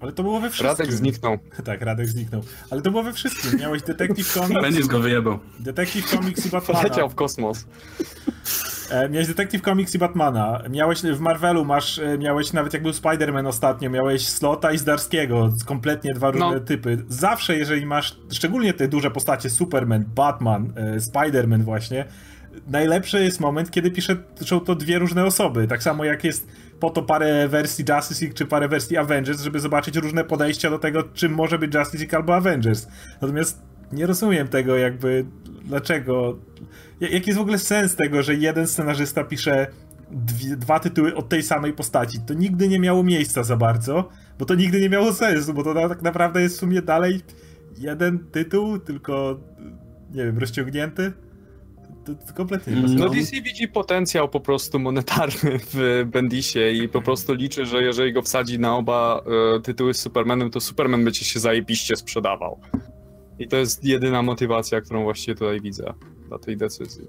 [0.00, 0.68] Ale to było we wszystkim.
[0.78, 1.38] Radek zniknął.
[1.64, 2.42] Tak, Radek zniknął.
[2.70, 3.60] Ale to było we wszystkim.
[3.60, 5.38] Miałeś Detective Comics, Bendis go wyjebał.
[5.60, 6.80] Detective Comics i Batmana.
[6.80, 7.64] Poleciał w kosmos.
[8.90, 10.62] E, miałeś Detective Comics i Batmana.
[10.70, 15.52] Miałeś w Marvelu, masz, e, miałeś nawet jak był Spider-Man ostatnio, miałeś Slota i Zdarskiego.
[15.66, 16.60] Kompletnie dwa różne No.
[16.60, 17.04] typy.
[17.08, 22.04] Zawsze, jeżeli masz, szczególnie te duże postacie, Superman, Batman, e, Spider-Man właśnie,
[22.68, 25.66] najlepszy jest moment, kiedy pisze, są to dwie różne osoby.
[25.66, 26.48] Tak samo jak jest
[26.80, 30.78] po to parę wersji Justice League czy parę wersji Avengers, żeby zobaczyć różne podejścia do
[30.78, 32.86] tego, czym może być Justice League albo Avengers.
[33.22, 33.62] Natomiast
[33.92, 35.26] nie rozumiem tego jakby,
[35.64, 36.38] dlaczego,
[37.00, 39.66] Ja- jaki jest w ogóle sens tego, że jeden scenarzysta pisze
[40.10, 42.18] dwie, dwa tytuły od tej samej postaci.
[42.26, 44.08] To nigdy nie miało miejsca za bardzo,
[44.38, 47.20] bo to nigdy nie miało sensu, bo to tak naprawdę jest w sumie dalej
[47.78, 49.40] jeden tytuł, tylko
[50.10, 51.12] nie wiem, rozciągnięty.
[52.06, 53.04] To, to kompletnie nie Mm, sensu.
[53.04, 58.12] No DC widzi potencjał po prostu monetarny w Bendisie i po prostu liczy, że jeżeli
[58.12, 59.22] go wsadzi na oba
[59.56, 62.60] e, tytuły z Supermanem, to Superman będzie się zajebiście sprzedawał.
[63.38, 65.94] I to jest jedyna motywacja, którą właściwie tutaj widzę
[66.28, 67.04] dla tej decyzji.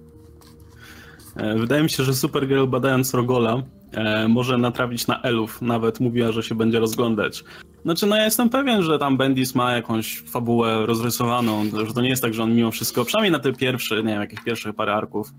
[1.36, 5.62] E, Wydaje mi się, że Supergirl badając Rogola e, może natrafić na elów.
[5.62, 7.44] Nawet mówiła, że się będzie rozglądać.
[7.86, 12.10] Znaczy, no ja jestem pewien, że tam Bendis ma jakąś fabułę rozrysowaną, że to nie
[12.10, 14.94] jest tak, że on mimo wszystko, przynajmniej na te pierwsze, nie wiem, jakieś pierwsze parę
[14.94, 15.34] arków,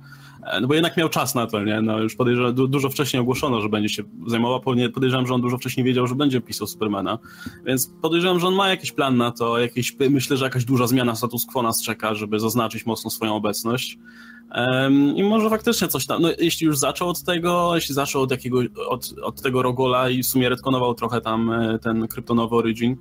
[0.46, 1.80] e, no bo jednak miał czas na to, nie?
[1.82, 4.60] No już podejrzewam, du- dużo wcześniej ogłoszono, że będzie się zajmował,
[4.94, 7.18] podejrzewam, że on dużo wcześniej wiedział, że będzie pisał Supermana,
[7.66, 11.14] więc podejrzewam, że on ma jakiś plan na to, jakiś, myślę, że jakaś duża zmiana
[11.14, 13.98] status quo nas czeka, żeby zaznaczyć mocno swoją obecność.
[14.56, 18.30] Um, I może faktycznie coś tam, no jeśli już zaczął od tego, jeśli zaczął od
[18.30, 22.96] jakiego, od, od tego Rogola i w sumie retkonował trochę tam e, ten kryptonowy Origin,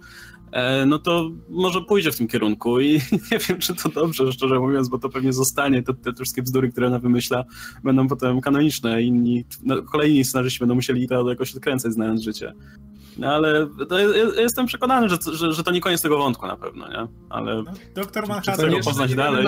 [0.51, 2.93] e, no to może pójdzie w tym kierunku i
[3.31, 6.71] nie wiem, czy to dobrze, szczerze mówiąc, bo to pewnie zostanie, te, te wszystkie bzdury,
[6.71, 7.43] które ona wymyśla,
[7.83, 12.53] będą potem kanoniczne, inni, no, kolejni scenarzyści będą musieli to jakoś odkręcać, znając życie.
[13.17, 13.67] No ale
[14.35, 17.07] ja jestem przekonany, że, że, że, to nie koniec tego wątku na pewno, nie?
[17.29, 19.47] Ale no, doktor Manhattan czy poznać dalej.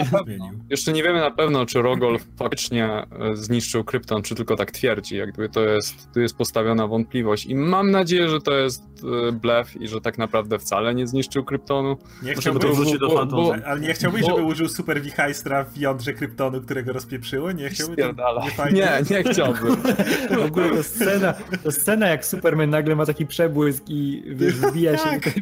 [0.70, 5.18] Jeszcze nie wiemy na pewno, czy Rogol faktycznie e, zniszczył Krypton, czy tylko tak twierdzi.
[5.18, 7.46] Jakby to jest, tu jest postawiona wątpliwość.
[7.46, 8.84] I mam nadzieję, że to jest
[9.28, 11.98] e, blef i że tak naprawdę wcale nie zniszczył Kryptonu.
[12.24, 16.62] Nie chciałbyś, do bo, bo, ale nie chciałbyś, żeby użył Super Wichajstra w jądrze Kryptonu,
[16.62, 17.52] którego rozpieprzyło?
[17.52, 17.98] Nie chciałbyś?
[17.98, 19.76] Nie, nie, nie chciałbym.
[20.42, 24.54] w ogóle to scena, to scena, jak Superman nagle ma taki przebój błysk i wiesz,
[24.54, 25.34] wbija się tak.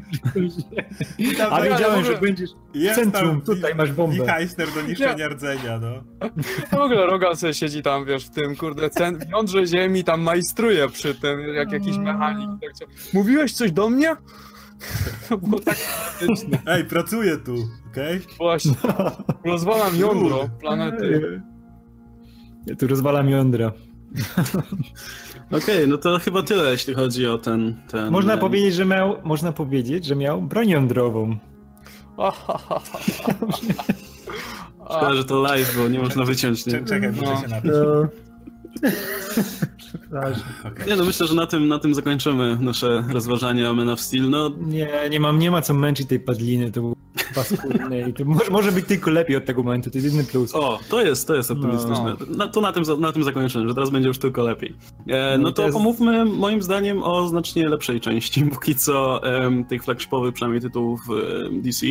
[1.38, 4.26] Tam, A wiedziałem, że będziesz w centrum, tutaj masz bombę.
[4.26, 6.04] Heister do niszczenia rdzenia, no.
[6.72, 10.22] W ogóle Rogal sobie siedzi tam, wiesz, w tym, kurde, cen, w jądrze ziemi tam
[10.22, 12.50] majstruje przy tym, jak jakiś mechanik.
[12.62, 14.16] Tak Mówiłeś coś do mnie?
[15.30, 15.78] To było tak
[16.66, 17.56] Ej, pracuję tu,
[17.92, 18.18] okej?
[18.18, 18.36] Okay?
[18.38, 18.76] Właśnie.
[19.46, 21.42] Rozwalam jądro planety.
[22.66, 23.72] Ja tu rozwalam jądra.
[25.48, 27.76] Okej, okay, no to chyba tyle, jeśli chodzi o ten...
[27.88, 28.40] ten można, ten...
[28.40, 31.38] powiedzieć, że miał, można powiedzieć, że miał broń jądrową.
[34.86, 36.66] Szkoda, że to live, bo nie można wyciąć.
[36.66, 36.86] Nie?
[36.86, 37.42] Czekaj, muszę no.
[37.42, 37.72] się napić.
[37.72, 38.08] No.
[40.88, 44.30] Nie no, myślę, że na tym, na tym zakończymy nasze rozważania o Man of Steel.
[44.30, 44.52] No...
[44.58, 46.97] Nie, nie mam, nie ma co męczyć tej padliny, to był
[47.38, 50.56] paskudny i to może, może być tylko lepiej od tego momentu, to jest jedyny plus.
[50.56, 52.16] O, to jest, to jest optymistyczne.
[52.38, 52.48] No.
[52.48, 54.76] to na tym, na tym zakończymy, że teraz będzie już tylko lepiej.
[55.08, 55.74] E, no, no to jest...
[55.74, 59.22] pomówmy moim zdaniem o znacznie lepszej części, póki co
[59.70, 61.00] tych flagshipowych przynajmniej tytułów
[61.52, 61.86] DC.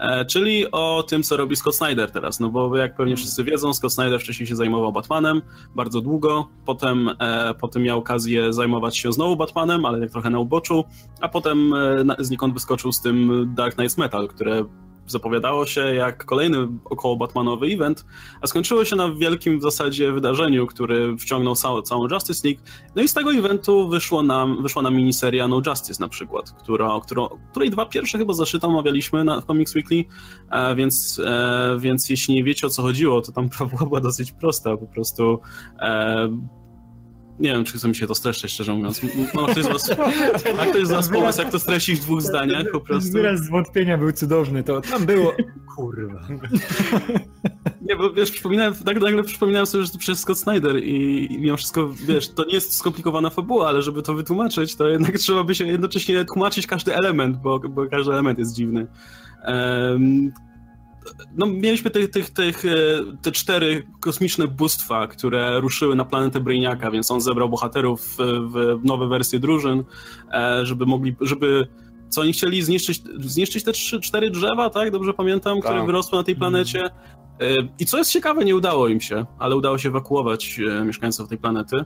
[0.00, 2.40] E, czyli o tym, co robi Scott Snyder teraz.
[2.40, 5.42] No bo jak pewnie wszyscy wiedzą, Scott Snyder wcześniej się zajmował Batmanem
[5.74, 10.38] bardzo długo, potem, e, potem miał okazję zajmować się znowu Batmanem, ale tak trochę na
[10.38, 10.84] uboczu,
[11.20, 14.64] a potem e, znikąd wyskoczył z tym Dark Knight Metal, które
[15.10, 18.06] zapowiadało się jak kolejny około Batmanowy event,
[18.40, 22.62] a skończyło się na wielkim w zasadzie wydarzeniu, który wciągnął całą, całą Justice League.
[22.96, 27.00] No i z tego eventu wyszło nam, wyszła nam miniseria No Justice na przykład, która,
[27.02, 30.04] która, której dwa pierwsze chyba zeszyty omawialiśmy na, w Comics Weekly,
[30.50, 33.48] e, więc, e, więc jeśli nie wiecie o co chodziło, to tam
[33.88, 35.40] była, dosyć prosta, po prostu
[35.78, 36.28] e,
[37.40, 39.00] nie wiem, czy chce mi się to streszczać, szczerze mówiąc.
[39.34, 39.90] No, ktoś z was,
[40.58, 43.12] a ktoś z was pomysł, jak to streścić w dwóch zdaniach po prostu?
[43.12, 45.32] Wyraz zwątpienia był cudowny, to tam było...
[45.76, 46.28] Kurwa.
[47.82, 51.38] Nie, bo wiesz, przypominałem, tak nagle przypominałem sobie, że to przez Scott Snyder i, i
[51.38, 55.44] mimo wszystko, wiesz, to nie jest skomplikowana fabuła, ale żeby to wytłumaczyć, to jednak trzeba
[55.44, 58.86] by się jednocześnie tłumaczyć każdy element, bo, bo każdy element jest dziwny.
[59.46, 60.32] Um,
[61.36, 62.68] no, mieliśmy tych, tych, tych, e,
[63.22, 68.16] te cztery kosmiczne bóstwa, które ruszyły na planetę Brainiaka, więc on zebrał bohaterów w,
[68.52, 69.84] w nowe wersje drużyn,
[70.32, 71.66] e, żeby mogli, żeby
[72.08, 74.90] co oni chcieli zniszczyć, zniszczyć te trzy, cztery drzewa, tak?
[74.90, 75.86] Dobrze pamiętam, które tak.
[75.86, 76.84] wyrosły na tej planecie.
[76.84, 76.90] E,
[77.78, 81.84] I co jest ciekawe, nie udało im się, ale udało się ewakuować mieszkańców tej planety.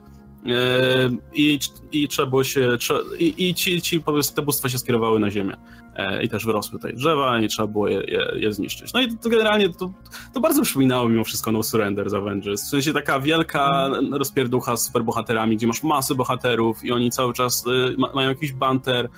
[1.35, 1.59] I,
[1.93, 2.77] i trzeba było się.
[3.19, 5.57] I, i ci, ci po prostu te bóstwa się skierowały na Ziemię.
[5.97, 8.93] E, I też wyrosły tutaj drzewa, i trzeba było je, je, je zniszczyć.
[8.93, 9.93] No i to generalnie to,
[10.35, 12.65] to, bardzo przypominało mimo wszystko No Surrender z Avengers.
[12.65, 17.67] W sensie taka wielka rozpierducha z superbohaterami, gdzie masz masę bohaterów i oni cały czas
[17.67, 19.09] y, ma, mają jakiś banter,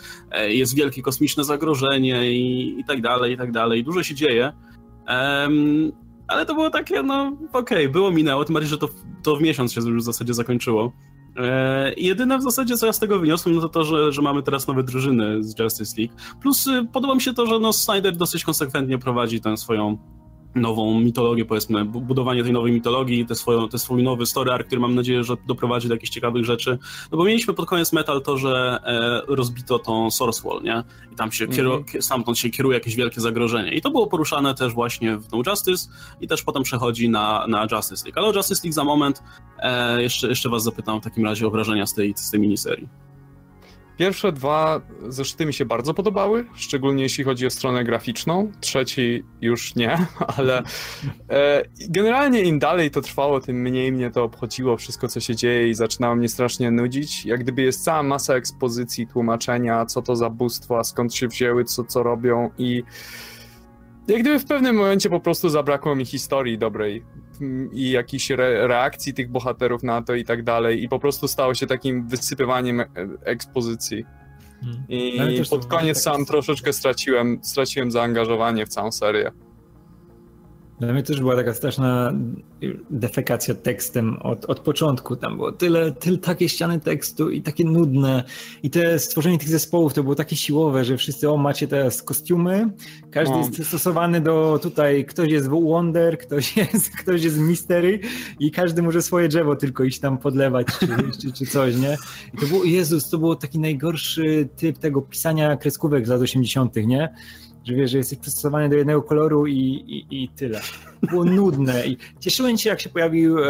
[0.46, 3.84] y, jest wielkie kosmiczne zagrożenie i, i tak dalej, i tak dalej.
[3.84, 4.52] Dużo się dzieje.
[5.08, 5.92] Um,
[6.28, 8.88] ale to było takie, no okej, okay, było minęło, tym bardziej, że to,
[9.22, 10.92] to w miesiąc się już w zasadzie zakończyło.
[11.36, 14.42] E, jedyne w zasadzie, co ja z tego wyniosłem, no to to, że, że mamy
[14.42, 16.14] teraz nowe drużyny z Justice League.
[16.42, 19.98] Plus y, podoba mi się to, że no, Snyder dosyć konsekwentnie prowadzi tę swoją
[20.56, 24.80] nową mitologię, powiedzmy, budowanie tej nowej mitologii, te, swoją, te swój nowy story arc, który
[24.80, 26.78] mam nadzieję, że doprowadzi do jakichś ciekawych rzeczy.
[27.12, 30.82] No bo mieliśmy pod koniec Metal to, że e, rozbito tą Source Wall, nie?
[31.12, 32.02] I tam się mm -hmm.
[32.02, 33.74] stamtąd się kieruje jakieś wielkie zagrożenie.
[33.74, 35.88] I to było poruszane też właśnie w No Justice
[36.20, 38.18] i też potem przechodzi na, na Justice League.
[38.18, 39.22] Ale o Justice League za moment
[39.58, 43.05] e, jeszcze, jeszcze was zapytam w takim razie o wrażenia z tej, z tej miniserii.
[43.96, 48.52] Pierwsze dwa zeszyty mi się bardzo podobały, szczególnie jeśli chodzi o stronę graficzną.
[48.60, 50.06] Trzeci już nie,
[50.36, 50.62] ale
[51.30, 55.68] e, generalnie im dalej to trwało, tym mniej mnie to obchodziło wszystko, co się dzieje
[55.68, 57.26] i zaczynało mnie strasznie nudzić.
[57.26, 61.84] Jak gdyby jest cała masa ekspozycji, tłumaczenia, co to za bóstwa, skąd się wzięły, co,
[61.84, 62.82] co robią i
[64.08, 67.04] jak gdyby w pewnym momencie po prostu zabrakło mi historii dobrej
[67.72, 71.54] i jakichś re reakcji tych bohaterów na to i tak dalej i po prostu stało
[71.54, 72.86] się takim wysypywaniem e,
[73.24, 74.04] ekspozycji.
[74.64, 74.84] Hmm.
[74.88, 79.32] I pod koniec tak sam troszeczkę straciłem, straciłem zaangażowanie w całą serię.
[80.80, 82.12] Dla mnie też była taka straszna
[82.90, 85.16] defekacja tekstem od, od początku.
[85.16, 88.24] Tam było tyle, tyle, takie ściany tekstu i takie nudne.
[88.62, 92.70] I te stworzenie tych zespołów to było takie siłowe, że wszyscy, o macie teraz kostiumy,
[93.10, 93.38] każdy no.
[93.38, 98.00] jest przystosowany do tutaj, ktoś jest Wonder, ktoś jest, ktoś jest Mystery
[98.40, 100.86] i każdy może swoje drzewo tylko iść tam podlewać czy,
[101.22, 101.96] czy, czy coś, nie?
[102.34, 106.76] I to było, Jezus, to było taki najgorszy typ tego pisania kreskówek z lat 80.,
[106.76, 107.14] nie?
[107.66, 110.60] Że wiesz, że jesteś przystosowany do jednego koloru i, i, i tyle.
[111.02, 113.42] Było nudne i cieszyłem się, jak się pojawił e,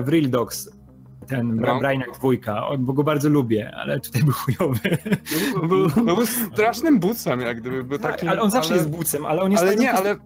[0.00, 0.70] w Real Dogs
[1.28, 1.78] ten no.
[1.78, 4.98] Brainiac dwójka, bo go bardzo lubię, ale tutaj był chujowy.
[5.68, 7.84] Był, był, był strasznym bucem, jak gdyby.
[7.84, 8.78] Był tak, ale on zawsze ale...
[8.78, 9.64] jest bucem, ale on jest...
[9.64, 10.16] Ale nie, ale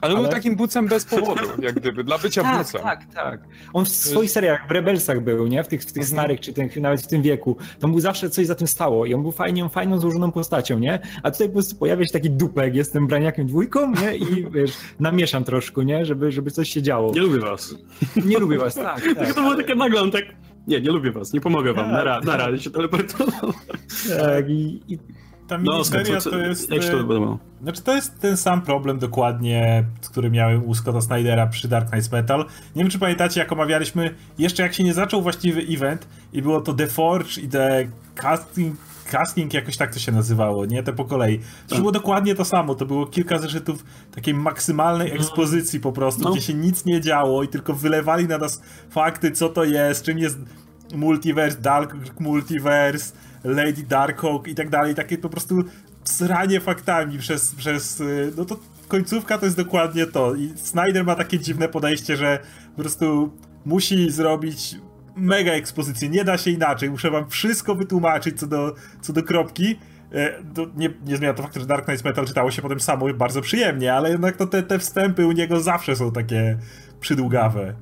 [0.00, 2.82] ale, ale był takim bucem bez powodu, jak gdyby, dla bycia tak, bucem.
[2.82, 3.40] Tak, tak,
[3.72, 5.64] On w swoich seriach, w Rebelsach był, nie?
[5.64, 6.06] W tych, w tych mhm.
[6.06, 7.56] starych, czy tych, nawet w tym wieku.
[7.80, 10.98] To mu zawsze coś za tym stało i on był fajnie, fajną, złożoną postacią, nie?
[11.22, 14.16] A tutaj po prostu pojawia się taki dupek, jestem braniakiem dwójką, nie?
[14.16, 16.04] I wiesz, namieszam troszkę, nie?
[16.04, 17.12] Żeby, żeby coś się działo.
[17.12, 17.74] Nie lubię was.
[18.24, 19.02] Nie lubię was, tak.
[19.16, 20.24] tak to było takie nagle, on tak...
[20.66, 23.52] Nie, nie lubię was, nie pomogę wam, na, ra, na razie się teleportował.
[24.18, 24.98] Tak, i, i
[25.48, 26.70] ta no, miniseria no, to jest...
[26.70, 31.46] Jak to e, znaczy to jest ten sam problem dokładnie, który miałem u Scotta Snydera
[31.46, 32.44] przy Dark Knight Metal.
[32.76, 36.60] Nie wiem, czy pamiętacie, jak omawialiśmy, jeszcze jak się nie zaczął właściwy event i było
[36.60, 40.82] to The Forge i The Casting casting jakoś tak to się nazywało, nie?
[40.82, 41.38] Te po kolei.
[41.38, 41.78] To tak.
[41.78, 45.22] było dokładnie to samo, to było kilka zeszytów takiej maksymalnej mhm.
[45.22, 46.30] ekspozycji po prostu, no.
[46.30, 50.18] gdzie się nic nie działo i tylko wylewali na nas fakty, co to jest, czym
[50.18, 50.38] jest
[50.94, 55.64] multiverse, Dark Multiverse, Lady Darkhawk i tak dalej, takie po prostu
[56.04, 58.56] sranie faktami przez, przez y, no to
[58.88, 60.34] końcówka to jest dokładnie to.
[60.34, 62.38] I Snyder ma takie dziwne podejście, że
[62.76, 63.32] po prostu
[63.64, 64.76] musi zrobić
[65.16, 69.78] mega ekspozycję, nie da się inaczej, muszę wam wszystko wytłumaczyć co do, co do kropki,
[70.12, 70.42] e,
[70.76, 73.94] nie, nie zmienia to faktu, że Dark Knight Metal czytało się potem samo bardzo przyjemnie,
[73.94, 76.58] ale jednak to te, te wstępy u niego zawsze są takie
[77.00, 77.74] przydługawe.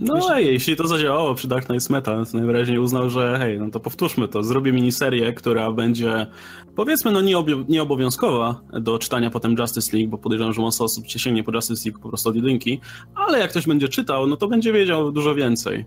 [0.00, 3.70] No a jeśli to zadziałało przy Dark Knight Metal, to najwyraźniej uznał, że hej, no
[3.70, 6.26] to powtórzmy to, zrobię miniserię, która będzie
[6.76, 7.20] powiedzmy no
[7.68, 11.88] nieobowiązkowa do czytania potem Justice League, bo podejrzewam, że masa osób się sięgnie po Justice
[11.88, 12.80] League po prostu od jedynki,
[13.14, 15.84] ale jak ktoś będzie czytał, no to będzie wiedział dużo więcej.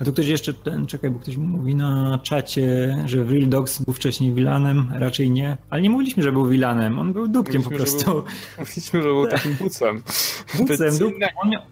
[0.00, 3.94] A tu ktoś jeszcze, ten, czekaj, bo ktoś mówi na czacie, że Real Dogs był
[3.94, 5.56] wcześniej vilanem, raczej nie.
[5.70, 8.10] Ale nie mówiliśmy, że był vilanem, on był dupkiem mówiliśmy, po prostu.
[8.10, 8.24] Że był,
[8.58, 10.02] mówiliśmy, że był takim bucem.
[10.58, 10.94] Bucem,
[11.42, 11.62] on, miał,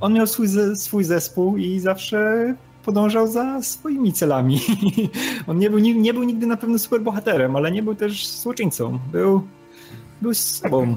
[0.00, 4.60] on miał swój, swój zespół i zawsze podążał za swoimi celami.
[5.46, 8.98] On nie był, nie, nie był nigdy na pewno superbohaterem, ale nie był też złoczyńcą.
[9.12, 9.42] Był,
[10.22, 10.96] był sobą.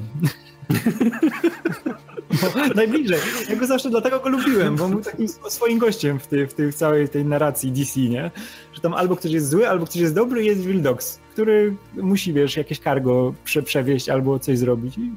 [2.74, 3.18] Najbliżej.
[3.48, 6.72] Ja go zawsze dlatego go lubiłem, bo był takim swoim gościem w tej, w tej
[6.72, 8.30] całej tej narracji DC, nie?
[8.72, 12.56] Że tam albo ktoś jest zły, albo ktoś jest dobry jest Wildox, który musi, wiesz,
[12.56, 15.12] jakieś cargo prze, przewieźć albo coś zrobić i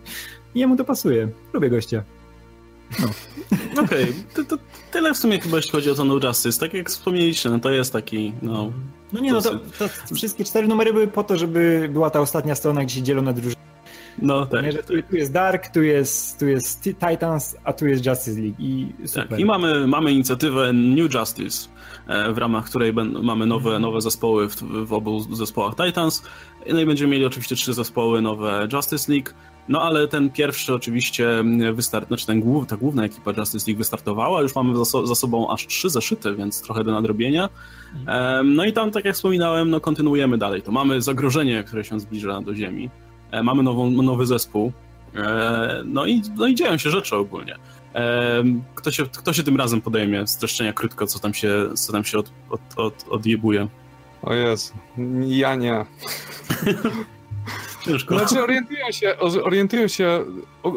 [0.56, 1.30] jemu to pasuje.
[1.54, 2.04] Lubię gościa.
[3.00, 3.08] No.
[3.84, 4.13] Okej, okay.
[4.36, 6.60] to, to, tyle w sumie chyba jeśli chodzi o to No Justice.
[6.60, 8.71] Tak jak wspomnieliście, no to jest taki, no...
[9.13, 12.56] No nie, no to, to wszystkie cztery numery były po to, żeby była ta ostatnia
[12.56, 13.67] strona, gdzie się dzielą na drużyny
[14.21, 14.63] no tak.
[14.63, 18.41] Nie, że tu, tu, jest Dark, tu jest, tu jest Titans, a tu jest Justice
[18.41, 19.28] League i super.
[19.28, 21.69] Tak, i mamy, mamy inicjatywę New Justice,
[22.08, 26.23] e, w ramach której mamy nowe, nowe zespoły w, w obu zespołach Titans.
[26.73, 29.30] No i będziemy mieli oczywiście trzy zespoły nowe Justice League.
[29.69, 34.41] No ale ten pierwszy oczywiście wystart, znaczy ten głów, ta główna ekipa Justice League wystartowała,
[34.41, 37.49] już mamy za, za sobą aż trzy zeszyty, więc trochę do nadrobienia.
[37.95, 38.56] Mhm.
[38.56, 40.62] No i tam, tak jak wspominałem, no kontynuujemy dalej.
[40.62, 42.89] To mamy zagrożenie, które się zbliża do Ziemi.
[43.32, 44.71] E, mamy nową, nowy zespół,
[45.15, 47.56] e, no i, no i dzieją się rzeczy ogólnie.
[48.75, 52.17] Kto się, kto się tym razem podejmie streszczenia krótko, co tam się, co tam się
[52.17, 53.67] od, od, od, odjebuje?
[54.21, 54.73] O Jezu,
[55.27, 55.86] ja nie.
[57.85, 58.17] Ciężko.
[58.17, 60.25] Znaczy orientują się, się,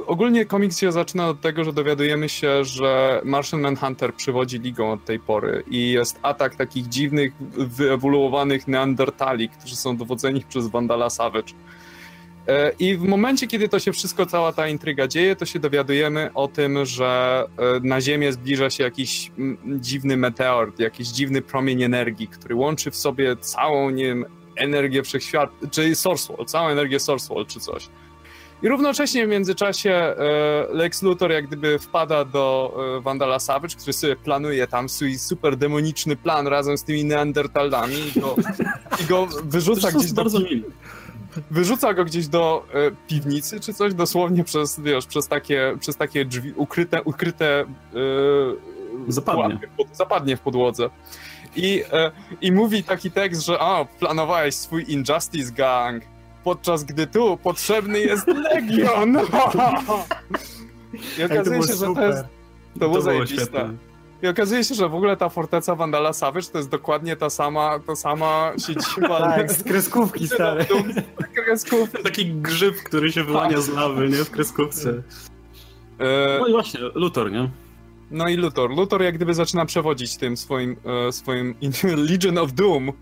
[0.07, 5.05] ogólnie komiks się zaczyna od tego, że dowiadujemy się, że Martian Manhunter przywodzi ligą od
[5.05, 11.53] tej pory i jest atak takich dziwnych, wyewoluowanych neandertali, którzy są dowodzeni przez Vandala Savage
[12.51, 16.31] E, I w momencie, kiedy to się wszystko, cała ta intryga dzieje, to się dowiadujemy
[16.35, 19.33] o tym, że e, na Ziemię zbliża się jakiś
[19.67, 24.25] dziwny meteor, jakiś dziwny promień energii, który łączy w sobie całą, nie wiem,
[24.61, 27.89] energię wszechświata, czyli Sourcewall, całą energię Sourcewall czy coś.
[28.63, 30.15] I równocześnie w międzyczasie e,
[30.71, 36.17] Lex Luthor jak gdyby wpada do Vandala Savage, który sobie planuje tam swój super demoniczny
[36.17, 38.37] plan razem z tymi Neandertalami i go,
[39.03, 40.25] i go wyrzuca gdzieś do...
[41.51, 46.25] Wyrzuca go gdzieś do e, piwnicy czy coś, dosłownie przez, wiesz, przez takie, przez takie
[46.25, 47.67] drzwi ukryte, ukryte e,
[49.09, 49.59] zapadnie.
[49.93, 50.91] Zapadnie w podłodze.
[51.57, 52.11] I, e,
[52.41, 56.03] I mówi taki tekst, że a, planowałeś swój Injustice Gang
[56.45, 59.19] podczas gdy tu potrzebny jest Legion.
[61.19, 62.25] I okazuje się, że to jest...
[62.75, 63.71] To było zajebiste.
[64.23, 67.81] I okazuje się, że w ogóle ta forteca Vandala Savage to jest dokładnie ta sama,
[67.87, 69.21] ta sama siedziba.
[69.37, 70.67] tak, z kreskówki stare.
[71.35, 72.03] Kreskówki.
[72.03, 74.25] Taki grzyb, który się wyłania z lawy, nie?
[74.25, 75.03] W kreskówce.
[75.99, 76.39] E...
[76.41, 77.51] No i właśnie, Luthor, nie?
[78.11, 78.71] No i Luthor.
[78.71, 80.77] Luthor jak gdyby zaczyna przewodzić tym swoim,
[81.09, 81.55] e, swoim
[82.09, 82.93] Legion of Doom.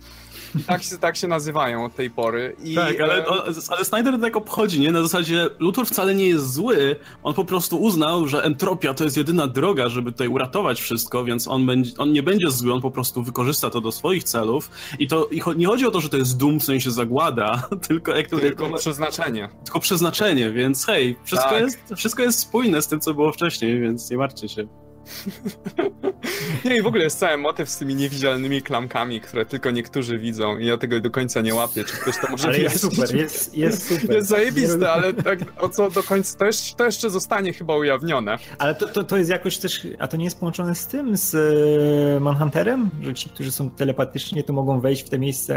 [0.61, 2.57] I tak się, tak się nazywają od tej pory.
[2.64, 3.25] I, tak, ale,
[3.68, 4.92] ale Snyder tak obchodzi, nie?
[4.92, 9.16] Na zasadzie Luthor wcale nie jest zły, on po prostu uznał, że entropia to jest
[9.16, 12.90] jedyna droga, żeby tutaj uratować wszystko, więc on, będzie, on nie będzie zły, on po
[12.90, 16.16] prostu wykorzysta to do swoich celów i to i nie chodzi o to, że to
[16.16, 18.38] jest dum w sensie zagłada, tylko jak to...
[18.38, 19.49] Tylko przeznaczenie.
[19.64, 21.61] Tylko przeznaczenie, więc hej, wszystko, tak.
[21.61, 24.68] jest, wszystko jest spójne z tym, co było wcześniej, więc nie martwcie się.
[26.64, 30.59] Nie, i w ogóle jest cały motyw z tymi niewidzialnymi klamkami, które tylko niektórzy widzą
[30.59, 33.57] i ja tego do końca nie łapię, czy ktoś to może ale jest super, jest,
[33.57, 34.16] jest super.
[34.16, 38.38] Jest zajebiste, ale tak o co do końca, to jeszcze, to jeszcze zostanie chyba ujawnione.
[38.59, 41.35] Ale to, to, to jest jakoś też, a to nie jest połączone z tym, z
[41.35, 42.90] e, Manhunterem?
[43.03, 45.55] Że ci, którzy są telepatycznie, to mogą wejść w te miejsca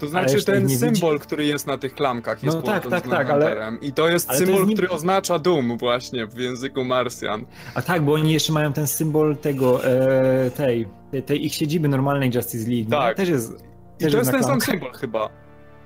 [0.00, 1.26] to znaczy ten symbol, widzi...
[1.26, 3.72] który jest na tych klamkach jest no, tak, tak, tak, ale...
[3.82, 7.44] I to jest symbol, to jest który oznacza Doom właśnie w języku Marsjan.
[7.74, 10.88] A tak, bo oni jeszcze mają ten symbol tego, e, tej,
[11.26, 12.90] tej ich siedziby normalnej Justice League.
[12.90, 13.16] Tak.
[13.16, 13.52] Też jest,
[14.00, 15.28] I to jest ten sam symbol chyba.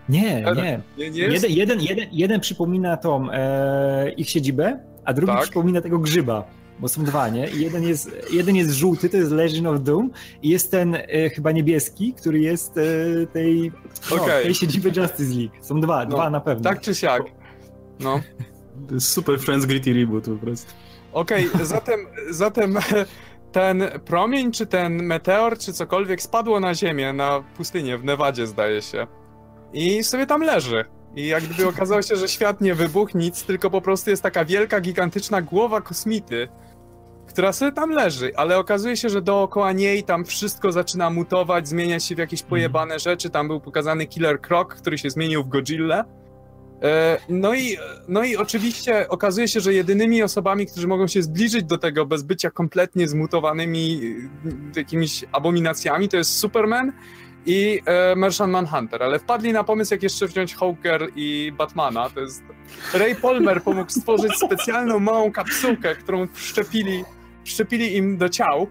[0.08, 0.80] Nie, nie.
[0.98, 5.42] nie, nie jeden, jeden, jeden, jeden przypomina tą e, ich siedzibę, a drugi tak?
[5.42, 6.44] przypomina tego grzyba
[6.78, 7.50] bo są dwa, nie?
[7.50, 10.10] I jeden jest, jeden jest żółty, to jest Legend of Doom
[10.42, 12.82] i jest ten e, chyba niebieski, który jest e,
[13.26, 13.72] tej,
[14.10, 14.42] no, okay.
[14.42, 15.54] tej siedziby Justice League.
[15.60, 16.64] Są dwa, no, dwa na pewno.
[16.64, 17.22] Tak czy siak.
[18.00, 18.20] No.
[18.88, 20.72] To jest super Friends Gritty Reboot po prostu.
[21.12, 22.78] Okej, okay, zatem, zatem
[23.52, 28.82] ten promień, czy ten meteor, czy cokolwiek spadło na ziemię, na pustynię w Nevadzie zdaje
[28.82, 29.06] się.
[29.72, 30.84] I sobie tam leży.
[31.16, 34.44] I jak gdyby okazało się, że świat nie wybuchł, nic, tylko po prostu jest taka
[34.44, 36.48] wielka, gigantyczna głowa kosmity,
[37.36, 42.04] która sobie tam leży, ale okazuje się, że dookoła niej tam wszystko zaczyna mutować, zmieniać
[42.04, 42.50] się w jakieś mhm.
[42.50, 43.30] pojebane rzeczy.
[43.30, 46.04] Tam był pokazany Killer Croc, który się zmienił w Godzilla.
[46.82, 47.76] E, no i,
[48.08, 52.22] no i oczywiście okazuje się, że jedynymi osobami, którzy mogą się zbliżyć do tego bez
[52.22, 54.00] bycia kompletnie zmutowanymi
[54.76, 56.92] e, jakimiś abominacjami, to jest Superman
[57.46, 62.10] i e, Martian Manhunter, ale wpadli na pomysł, jak jeszcze wziąć Hawker i Batmana.
[62.10, 62.42] To jest
[62.94, 67.04] Ray Palmer pomógł stworzyć specjalną małą kapsułkę, którą wszczepili
[67.46, 68.68] wszczepili im do ciał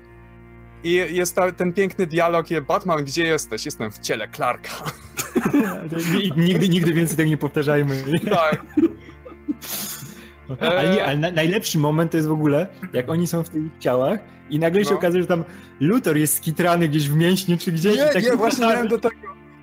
[0.84, 3.66] i jest ta, ten piękny dialog, Batman, gdzie jesteś?
[3.66, 4.70] Jestem w ciele Clarka.
[6.38, 8.04] nigdy, nigdy więcej tego nie powtarzajmy.
[8.30, 8.66] Tak.
[10.60, 13.64] Ale nie, ale na, najlepszy moment to jest w ogóle, jak oni są w tych
[13.80, 14.90] ciałach i nagle no.
[14.90, 15.44] się okazuje, że tam
[15.80, 17.98] Luthor jest skitrany gdzieś w mięśnie czy gdzieś.
[17.98, 19.16] Nie, nie, właśnie miałem do tego,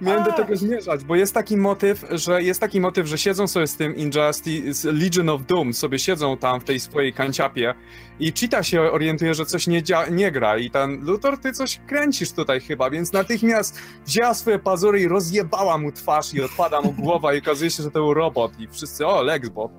[0.02, 3.66] miałem do tego zmierzać, bo jest taki motyw, że jest taki motyw, że siedzą sobie
[3.66, 7.74] z tym Injustice, Legion of Doom, sobie siedzą tam w tej swojej kanciapie
[8.20, 12.32] i Cheetah się orientuje, że coś nie, nie gra i ten Luthor, ty coś kręcisz
[12.32, 17.34] tutaj chyba, więc natychmiast wzięła swoje pazury i rozjebała mu twarz i odpada mu głowa
[17.34, 19.72] i okazuje się, że to był robot i wszyscy, o, Lexbot.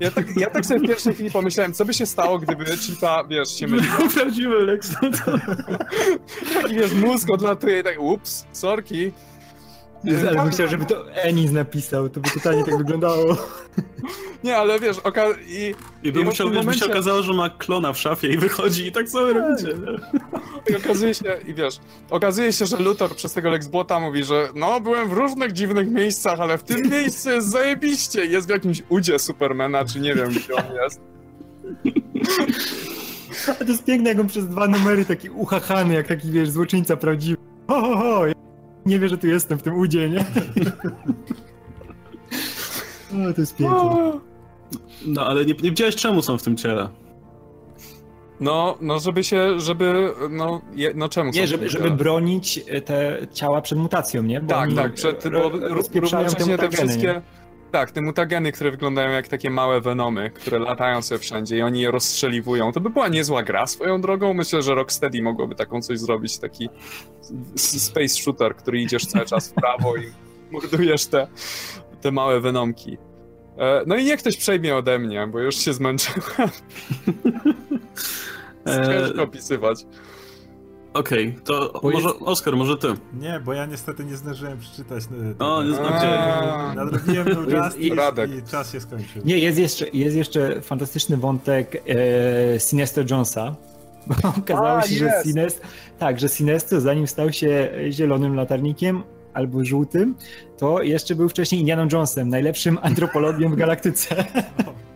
[0.00, 3.28] Ja tak, ja tak sobie w pierwszej chwili pomyślałem, co by się stało, gdyby Cheetah,
[3.28, 3.90] wiesz, się mylił.
[4.14, 4.94] Prawdziwy Lex.
[6.70, 9.12] I wiesz, mózg odlatuje i tak, ups, sorki.
[10.04, 13.36] Ale bym chciał, żeby to Enis napisał, to by totalnie tak wyglądało.
[14.44, 15.74] Nie, ale wiesz, oka i...
[16.02, 16.70] I by, musiał, momencie...
[16.70, 19.68] by się okazało, że ma klona w szafie i wychodzi i tak sobie robicie.
[20.70, 21.80] I okazuje się, i wiesz,
[22.10, 26.40] okazuje się, że Luthor przez tego Lexbota mówi, że no, byłem w różnych dziwnych miejscach,
[26.40, 28.24] ale w tym miejscu jest zajebiście.
[28.24, 31.00] Jest w jakimś udzie Supermana, czy nie wiem, gdzie on jest.
[33.48, 36.96] A to jest piękne, jak on przez dwa numery taki uchachany, jak taki, wiesz, złoczyńca
[36.96, 37.36] prawdziwy.
[37.68, 38.47] Ho, ho, ho
[38.88, 40.24] nie wie, że tu jestem w tym udzie, nie?
[43.12, 44.20] O, to jest piękne.
[45.06, 46.88] No, ale nie, nie wiedziałeś, czemu są w tym ciele.
[48.40, 53.60] No, no żeby się, żeby, no, je, no czemu Nie, żeby, żeby bronić te ciała
[53.60, 54.40] przed mutacją, nie?
[54.40, 57.06] Bo tak, tak, przed, bo równocześnie te wszystkie...
[57.06, 57.37] Nie?
[57.72, 61.80] Tak, te mutageny, które wyglądają jak takie małe venomy, które latają sobie wszędzie i oni
[61.80, 62.72] je rozstrzeliwują.
[62.72, 64.34] To by była niezła gra swoją drogą.
[64.34, 66.68] Myślę, że Rocksteady mogłoby taką coś zrobić, taki
[67.56, 70.02] space shooter, który idziesz cały czas w prawo i
[70.52, 71.26] mordujesz te,
[72.00, 72.98] te małe venomki.
[73.58, 76.22] E, no i niech ktoś przejmie ode mnie, bo już się zmęczyłem.
[78.66, 79.86] Ciężko opisywać.
[80.94, 82.22] Okej, okay, to bo może jest...
[82.22, 82.88] Oskar, może ty.
[83.20, 85.04] Nie, bo ja niestety nie zdążyłem przeczytać.
[85.38, 86.74] O, nie zdążyłem.
[86.74, 89.22] Nadrobiłem do Justice i czas się skończył.
[89.24, 93.54] Nie, jest jeszcze, jest jeszcze fantastyczny wątek e, Sinester Jonesa.
[94.06, 95.68] Bo okazało A, się, że Sinestro,
[95.98, 99.02] tak, że Sinestro zanim stał się zielonym latarnikiem,
[99.34, 100.14] albo żółtym,
[100.58, 104.16] to jeszcze był wcześniej Indianą Jonesem, najlepszym antropologiem w galaktyce.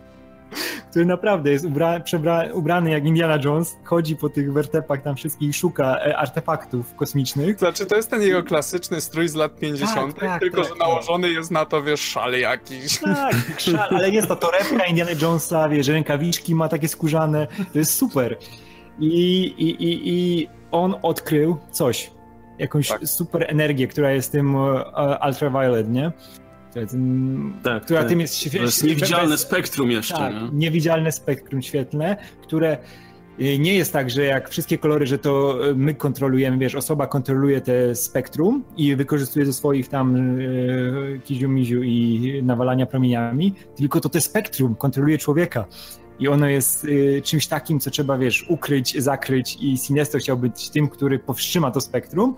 [0.93, 5.49] który naprawdę jest ubra, przebra, ubrany jak Indiana Jones, chodzi po tych wertepach tam wszystkich
[5.49, 7.59] i szuka e, artefaktów kosmicznych.
[7.59, 10.75] Znaczy, to jest ten jego klasyczny strój z lat 50., tak, tak, tylko tak, że
[10.75, 12.99] nałożony jest na to, wiesz, szal jakiś.
[12.99, 17.93] Tak, szal, ale jest to torebka Indiana Jonesa, wiesz, rękawiczki ma takie skórzane, to jest
[17.93, 18.37] super.
[18.99, 22.11] I, i, i, i on odkrył coś,
[22.59, 23.07] jakąś tak.
[23.07, 24.81] super energię, która jest tym uh,
[25.27, 26.11] ultraviolet, nie?
[27.63, 28.09] Tak, która tak.
[28.09, 28.59] tym jest świetlne.
[28.59, 30.13] To jest niewidzialne spektrum jeszcze.
[30.13, 30.49] Tak, nie?
[30.53, 32.77] niewidzialne spektrum świetlne, które
[33.41, 37.61] y, nie jest tak, że jak wszystkie kolory, że to my kontrolujemy, wiesz, osoba kontroluje
[37.61, 44.21] te spektrum i wykorzystuje ze swoich tam yy, kiziu-miziu i nawalania promieniami, tylko to te
[44.21, 45.65] spektrum kontroluje człowieka.
[46.19, 50.69] I ono jest y, czymś takim, co trzeba, wiesz, ukryć, zakryć i Sinestro chciał być
[50.69, 52.35] tym, który powstrzyma to spektrum,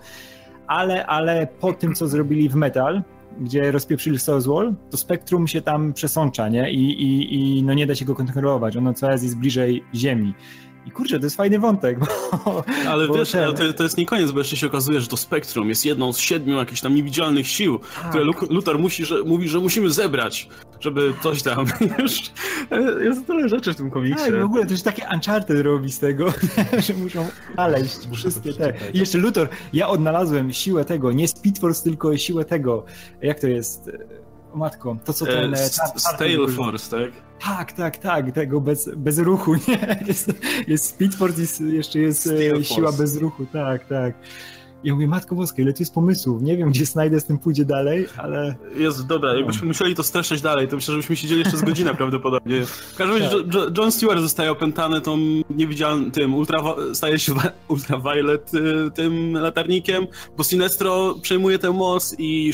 [0.66, 3.02] ale, ale po tym, co zrobili w Metal,
[3.40, 6.70] gdzie rozpieprzyli Soulswall, to spektrum się tam przesącza, nie?
[6.70, 10.34] I, i, i no nie da się go kontrolować, ono coraz jest bliżej Ziemi.
[10.86, 11.98] I kurczę, to jest fajny wątek.
[12.44, 13.54] Bo, ale bo wiesz, ten...
[13.54, 16.18] to, to, jest nie koniec, bo jeszcze się okazuje, że to spektrum jest jedną z
[16.18, 18.08] siedmiu jakichś tam niewidzialnych sił, tak.
[18.08, 20.48] które Luthor musi, że, mówi, że musimy zebrać,
[20.80, 21.66] żeby coś tam.
[22.02, 22.12] Już,
[23.04, 24.24] jest tyle rzeczy w tym komiksie.
[24.24, 26.32] Tak, w ogóle też takie Uncharted robi z tego,
[26.86, 28.72] że muszą znaleźć wszystkie te.
[28.94, 32.84] I jeszcze Luthor, ja odnalazłem siłę tego, nie Speed Force, tylko siłę tego.
[33.22, 33.90] Jak to jest?
[34.56, 35.54] Matko, to co ten...
[35.54, 37.12] E, Stale Force, tak?
[37.44, 40.04] Tak, tak, tak, tego bez, bez ruchu, nie?
[40.06, 40.32] Jest,
[40.68, 44.14] jest Speed Force, jest, jeszcze jest e, siła bez ruchu, tak, tak.
[44.86, 46.42] Ja mówię, Matko Boska, ile tu jest pomysłów.
[46.42, 48.54] Nie wiem, gdzie Snyder z tym pójdzie dalej, ale...
[48.76, 49.68] Jest, dobra, jakbyśmy no.
[49.68, 52.66] musieli to streszczać dalej, to myślę, że byśmy siedzieli jeszcze z godzinę prawdopodobnie.
[52.66, 53.78] W każdym razie tak.
[53.78, 55.18] John Stewart zostaje opętany tą
[55.50, 56.58] niewidzialnym, tym, ultra,
[56.92, 57.32] staje się
[57.68, 60.06] ultraviolet y, tym latarnikiem,
[60.36, 62.52] bo Sinestro przejmuje tę moc i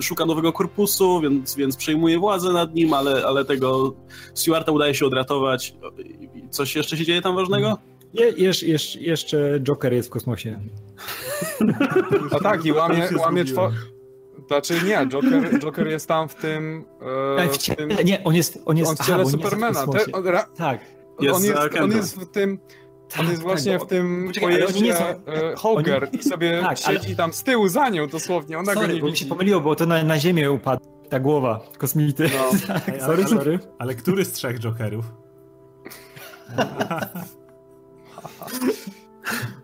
[0.00, 3.94] szuka nowego korpusu, więc, więc przejmuje władzę nad nim, ale, ale tego
[4.34, 5.74] Stewarta udaje się odratować.
[6.50, 7.78] Coś jeszcze się dzieje tam ważnego?
[8.14, 10.60] Je, jesz, jesz, jeszcze Joker jest w kosmosie.
[12.30, 13.70] A tak, i łamie, łamie czwo...
[14.46, 16.84] Znaczy nie, Joker, Joker jest tam w tym...
[17.38, 17.88] E, w, tym...
[18.04, 19.86] Nie, on jest, on jest on w ciele aha, Supermana.
[19.86, 20.46] Te, on, ra...
[20.56, 20.80] Tak.
[21.20, 22.58] Jest on, jest, on jest w tym...
[23.08, 26.22] Tak, on jest tak, właśnie tak, w tym poczekaj, pojeździe są, e, Hoger oni, i
[26.22, 27.16] sobie tak, siedzi ale...
[27.16, 29.76] tam z tyłu za nią dosłownie, ona sorry, go nie bo mi się pomyliło, bo
[29.76, 32.30] to na, na ziemię upadł ta głowa kosmity.
[32.36, 32.58] No.
[32.86, 33.58] tak, sorry, ale, sorry.
[33.78, 35.04] Ale który z trzech Jokerów?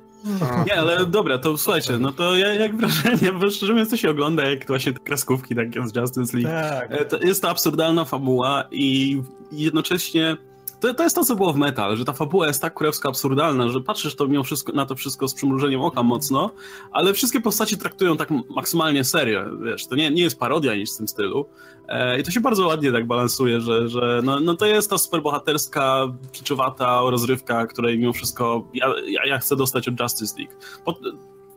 [0.67, 4.11] Nie, ale dobra, to słuchajcie, no to ja, jak wrażenie, bo szczerze mówiąc to się
[4.11, 6.51] ogląda jak właśnie te kreskówki takie z Justice League.
[6.51, 6.93] Tak.
[6.93, 10.37] E, to jest to absurdalna fabuła i jednocześnie
[10.81, 13.69] to, to jest to, co było w Metal, że ta fabuła jest tak kurewsko absurdalna,
[13.69, 16.51] że patrzysz to mimo wszystko, na to wszystko z przymrużeniem oka mocno,
[16.93, 20.99] ale wszystkie postaci traktują tak maksymalnie serio, wiesz, to nie, nie jest parodia nic w
[20.99, 21.47] tym stylu
[21.89, 24.99] e, i to się bardzo ładnie tak balansuje, że, że no, no to jest ta
[24.99, 30.55] superbohaterska, kiczowata rozrywka, której mimo wszystko ja, ja, ja chcę dostać od Justice League.
[30.85, 30.99] Pod,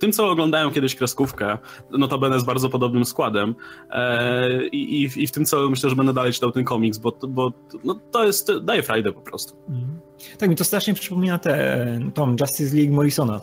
[0.04, 1.58] tym, co oglądają kiedyś kreskówkę,
[1.92, 3.56] notabene z bardzo podobnym składem
[3.90, 7.52] e, i, i, w tym, co myślę, że będę dalej czytał ten komiks, bo, bo
[7.84, 9.56] no, to jest, daje frajdę po prostu.
[9.70, 10.00] Mhm.
[10.38, 13.42] Tak, mi to strasznie przypomina tę tą Justice League Morrisona.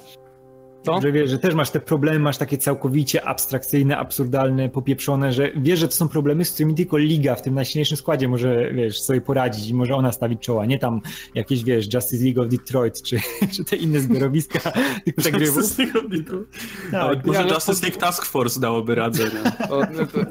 [0.83, 1.01] To?
[1.01, 5.81] Że wiesz, że też masz te problemy, masz takie całkowicie abstrakcyjne, absurdalne, popieprzone, że wiesz,
[5.81, 9.21] że to są problemy, z którymi tylko liga w tym najsilniejszym składzie może, wiesz, sobie
[9.21, 11.01] poradzić i może ona stawić czoła, nie tam
[11.35, 13.21] jakieś, wiesz, Justice League of Detroit, czy,
[13.57, 14.73] czy te inne zbiorowiska
[15.05, 15.57] tych przegrywów.
[15.57, 16.49] Justice League of Detroit.
[16.91, 19.25] Tak, może ja, Justice League Task Force dałoby radę.
[19.71, 19.83] O,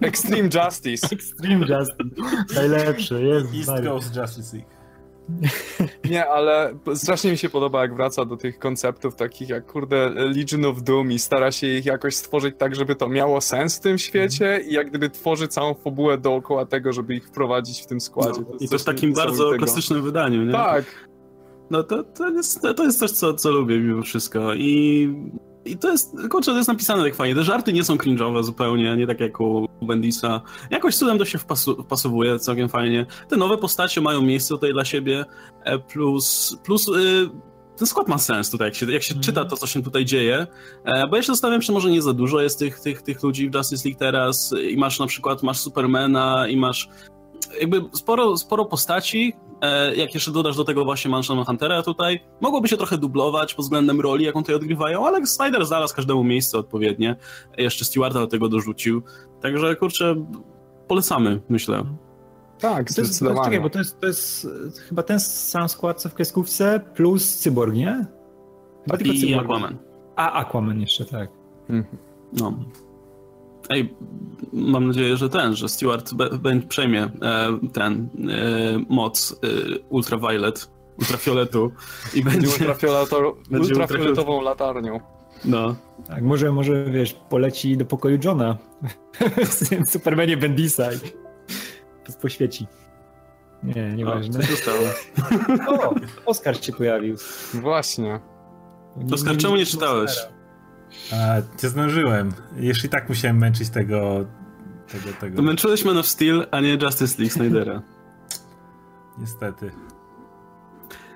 [0.02, 1.08] Extreme Justice.
[1.12, 2.56] Extreme Justice.
[2.56, 3.48] Najlepsze, jest.
[3.56, 4.79] East Coast Justice League.
[6.10, 10.66] Nie, ale strasznie mi się podoba, jak wraca do tych konceptów takich jak, kurde, Legion
[10.66, 13.98] of Doom i stara się ich jakoś stworzyć tak, żeby to miało sens w tym
[13.98, 18.40] świecie i jak gdyby tworzy całą fabułę dookoła tego, żeby ich wprowadzić w tym składzie.
[18.40, 20.52] No, to I to w takim bardzo klasycznym wydaniu, nie?
[20.52, 20.86] Tak.
[21.70, 25.10] No to, to, jest, to jest coś, co, co lubię mimo wszystko i
[25.66, 27.36] i to jest, kurczę, to jest napisane tak fajnie.
[27.36, 30.42] Te żarty nie są cringe'owe zupełnie, nie tak jak u Bendisa.
[30.70, 33.06] Jakoś cudem to się wpasu, wpasowuje całkiem fajnie.
[33.30, 35.26] Te nowe postacie mają miejsce tutaj dla siebie,
[35.64, 37.30] e, plus, plus yy,
[37.78, 39.24] ten skład ma sens tutaj, jak się, jak się mm.
[39.24, 40.48] czyta to, co się tutaj dzieje,
[40.86, 43.50] e, bo ja się zastanawiam, czy może nie za dużo jest tych, tych, tych ludzi
[43.50, 46.90] w Justice League teraz i masz na przykład, masz Supermana i masz
[47.60, 49.34] jakby sporo, sporo postaci,
[49.96, 54.02] jak jeszcze dodasz do tego właśnie Mansion Huntera tutaj, mogłoby się trochę dublować pod względem
[54.02, 57.16] roli, jaką tutaj odgrywają, ale Snyder znalazł każdemu miejsce odpowiednie.
[57.58, 59.02] Jeszcze Stewarta do tego dorzucił.
[59.42, 60.26] Także kurczę,
[60.88, 61.84] polecamy, myślę.
[62.60, 63.46] Tak, zdecydowanie.
[63.46, 64.48] To jest, bo to jest, to jest
[64.90, 68.06] chyba ten sam skład co w kreskówce plus Cyborg, nie?
[68.84, 69.78] Chyba I Aquaman.
[70.16, 71.30] A, Aquaman jeszcze, tak.
[71.70, 71.98] Mhm.
[72.34, 72.54] No.
[73.70, 73.96] Ej,
[74.54, 77.10] mam nadzieję, że ten, że Stewart be, przejmie e,
[77.74, 81.72] ten e, moc e, ultraviolet, ultrafioletu
[82.14, 82.48] i będzie...
[82.48, 85.00] Ultrafioleto, będzie ultrafioletową latarnią.
[85.46, 85.76] No.
[86.08, 88.58] Tak, może, może, wiesz, poleci do pokoju Johna
[89.86, 90.98] w Supermanie Bendisa i
[92.22, 92.68] poświeci.
[93.64, 94.40] Nie, nieważne.
[94.40, 94.80] O, co się stało?
[95.84, 95.96] o,
[96.26, 97.16] Oskar się pojawił.
[97.54, 98.20] Właśnie.
[99.14, 100.12] Oskar, czemu nie czytałeś?
[101.14, 102.32] A, nie zdążyłem.
[102.56, 104.26] Jeszcze i tak musiałem męczyć tego...
[104.92, 105.38] tego, tego.
[105.38, 107.82] To męczyłeś Man of Steel, a nie Justice League Snydera.
[109.20, 109.72] Niestety.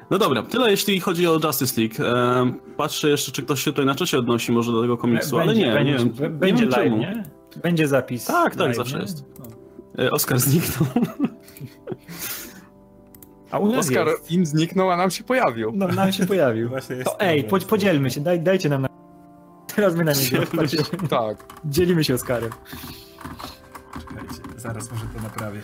[0.09, 2.03] No dobra, tyle jeśli chodzi o Justice League.
[2.03, 5.71] E, patrzę jeszcze, czy ktoś się tutaj na czasie odnosi może do tego komiksu, będzie,
[5.71, 6.39] ale nie, będzie, nie wiem.
[6.39, 6.97] Będzie nie wiem live, czemu.
[6.97, 7.23] nie?
[7.63, 8.25] Będzie zapis.
[8.25, 9.01] Tak, tak, live, zawsze nie?
[9.01, 9.25] jest.
[9.99, 10.89] E, Oskar zniknął.
[13.51, 14.31] A u nas Oskar, jest.
[14.31, 15.71] im zniknął, a nam się pojawił.
[15.75, 16.69] No, nam się pojawił.
[16.69, 18.87] Właśnie To ej, po, podzielmy się, daj, dajcie nam na...
[19.75, 20.37] Teraz my na niego.
[21.09, 21.37] Tak.
[21.65, 22.49] Dzielimy się Oskarem.
[23.93, 25.59] Czekajcie, zaraz może to naprawię.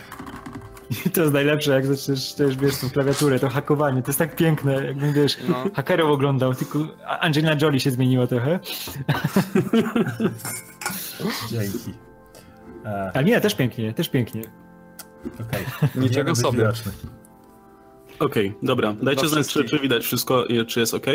[1.06, 4.36] I to jest najlepsze, jak zaczniesz też, wiesz, tą klawiaturę, to hakowanie, to jest tak
[4.36, 5.64] piękne, jakbym, wiesz, No.
[5.74, 6.78] hakerów oglądał, tylko
[7.20, 8.60] Angelina Jolie się zmieniła trochę.
[11.50, 11.94] Dzięki.
[12.84, 14.42] E, Ale nie, też pięknie, też pięknie.
[15.40, 15.64] Okej.
[15.94, 16.72] Niczego Nie być sobie.
[18.18, 18.94] Okej, dobra.
[19.02, 21.06] Dajcie znać, czy, czy widać wszystko, i czy jest ok.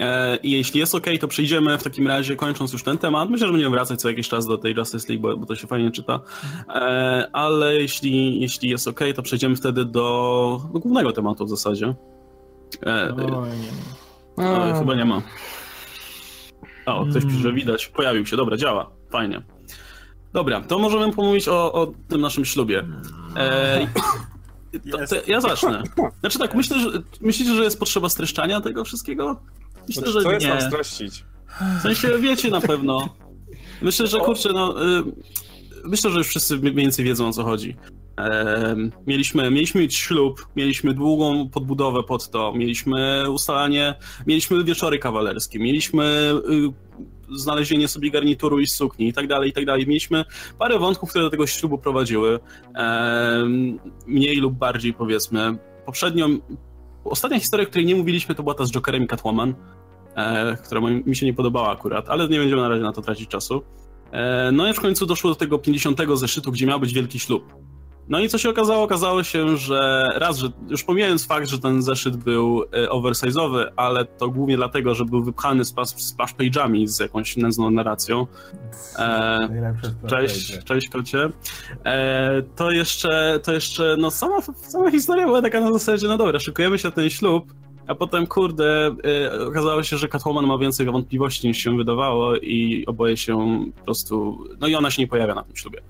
[0.00, 3.30] E, I jeśli jest ok, to przejdziemy w takim razie, kończąc już ten temat.
[3.30, 5.66] Myślę, że będziemy wracać co jakiś czas do tej Justice League, bo, bo to się
[5.66, 6.20] fajnie czyta.
[6.68, 11.94] E, ale jeśli, jeśli jest ok, to przejdziemy wtedy do, do głównego tematu w zasadzie.
[12.86, 13.46] E, O,
[14.38, 14.46] nie.
[14.46, 15.22] ale chyba nie ma.
[16.86, 17.86] O, ktoś pisze, że widać.
[17.86, 18.90] Pojawił się, dobra, działa.
[19.10, 19.42] Fajnie.
[20.32, 22.84] Dobra, to możemy pomówić o, o tym naszym ślubie.
[23.36, 23.86] E,
[24.90, 25.82] to, to ja zacznę.
[26.20, 26.88] Znaczy tak, myślę, że
[27.20, 29.36] myślicie, że jest potrzeba streszczania tego wszystkiego?
[29.88, 30.60] Myślę, Znaczy, że co jest nie.
[30.60, 31.24] streścić?
[31.78, 33.08] W sensie wiecie na pewno.
[33.82, 34.86] Myślę, że kurczę, no.
[34.98, 35.02] Y,
[35.84, 37.76] myślę, że już wszyscy mniej więcej wiedzą o co chodzi.
[39.06, 43.94] Mieliśmy, mieliśmy mieć ślub, mieliśmy długą podbudowę pod to, mieliśmy ustalanie,
[44.26, 46.32] mieliśmy wieczory kawalerskie, mieliśmy
[47.30, 49.86] y, znalezienie sobie garnituru i sukni i tak dalej, i tak dalej.
[49.86, 50.24] Mieliśmy
[50.58, 52.40] parę wątków, które do tego ślubu prowadziły.
[54.06, 55.56] Mniej lub bardziej powiedzmy.
[55.86, 56.38] Poprzednią,
[57.10, 59.54] ostatnia historia, o której nie mówiliśmy, to była ta z Jokerem i Catwoman
[60.16, 63.28] e, która mi się nie podobała akurat, ale nie będziemy na razie na to tracić
[63.28, 63.62] czasu.
[64.12, 67.54] E, no i w końcu doszło do tego 50 zeszytu, gdzie miał być wielki ślub.
[68.08, 68.82] No i co się okazało?
[68.82, 74.04] Okazało się, że raz, że już pomijając fakt, że ten zeszyt był e, oversize'owy, ale
[74.04, 75.94] to głównie dlatego, że był wypchany splash,
[76.38, 78.26] page'ami z jakąś nędzną narracją.
[78.98, 79.48] E,
[80.06, 81.28] Cześć, cześć kocie.
[81.84, 86.38] E, to jeszcze, to jeszcze, no sama, sama historia była taka na zasadzie, no dobra,
[86.40, 87.52] szykujemy się na ten ślub,
[87.86, 88.96] a potem, kurde,
[89.34, 93.84] e, okazało się, że Catwoman ma więcej wątpliwości niż się wydawało i oboje się po
[93.84, 95.80] prostu, no i ona się nie pojawia na tym ślubie.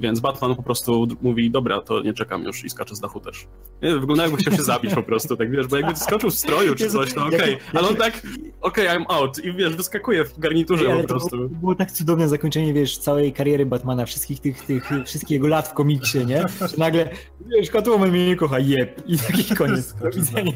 [0.00, 3.46] Więc Batman po prostu mówi, dobra, to nie czekam już i skacze z dachu też.
[3.82, 6.74] Nie, wygląda jakby chciał się zabić po prostu, tak wiesz, bo jakby skoczył w stroju
[6.74, 8.22] czy coś, to jak- okej, jak- ale on tak,
[8.60, 11.36] okej, I'm out i wiesz, wyskakuje w garniturze Ej, po to prostu.
[11.36, 15.68] było, było tak cudowne zakończenie, wiesz, całej kariery Batmana, wszystkich tych, tych wszystkich jego lat
[15.68, 16.44] w komiksie, nie?
[16.60, 17.10] Że nagle,
[17.46, 19.02] wiesz, Catwoman mnie nie kocha, jeb.
[19.06, 19.94] I taki koniec.
[19.94, 20.52] Do widzenia.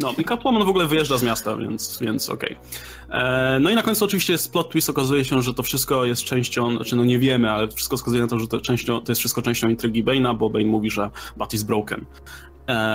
[0.00, 2.56] No i Catwoman w ogóle wyjeżdża z miasta, więc, więc okej.
[3.10, 6.24] E, No i na końcu oczywiście jest plot twist, okazuje się, że to wszystko jest
[6.24, 9.20] częścią, znaczy no nie wiemy, ale wszystko wskazuje na to, że to, częścią, to jest
[9.20, 12.04] wszystko częścią intrygi Bane'a, bo Bane mówi, że Bat is broken.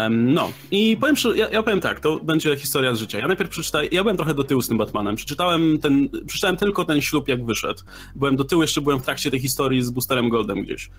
[0.10, 3.20] No i powiem, ja, ja powiem tak, to będzie historia z życia.
[3.20, 5.16] Ja najpierw przeczytałem, ja byłem trochę do tyłu z tym Batmanem.
[5.16, 7.80] Przeczytałem ten, przeczytałem tylko ten ślub, jak wyszedł.
[8.16, 10.90] Byłem do tyłu, jeszcze byłem w trakcie tej historii z Boosterem Goldem gdzieś.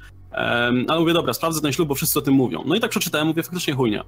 [0.89, 2.63] Ale mówię, dobra, sprawdzę ten ślub, bo wszyscy o tym mówią.
[2.67, 4.05] No i tak przeczytałem, mówię, faktycznie chujnia.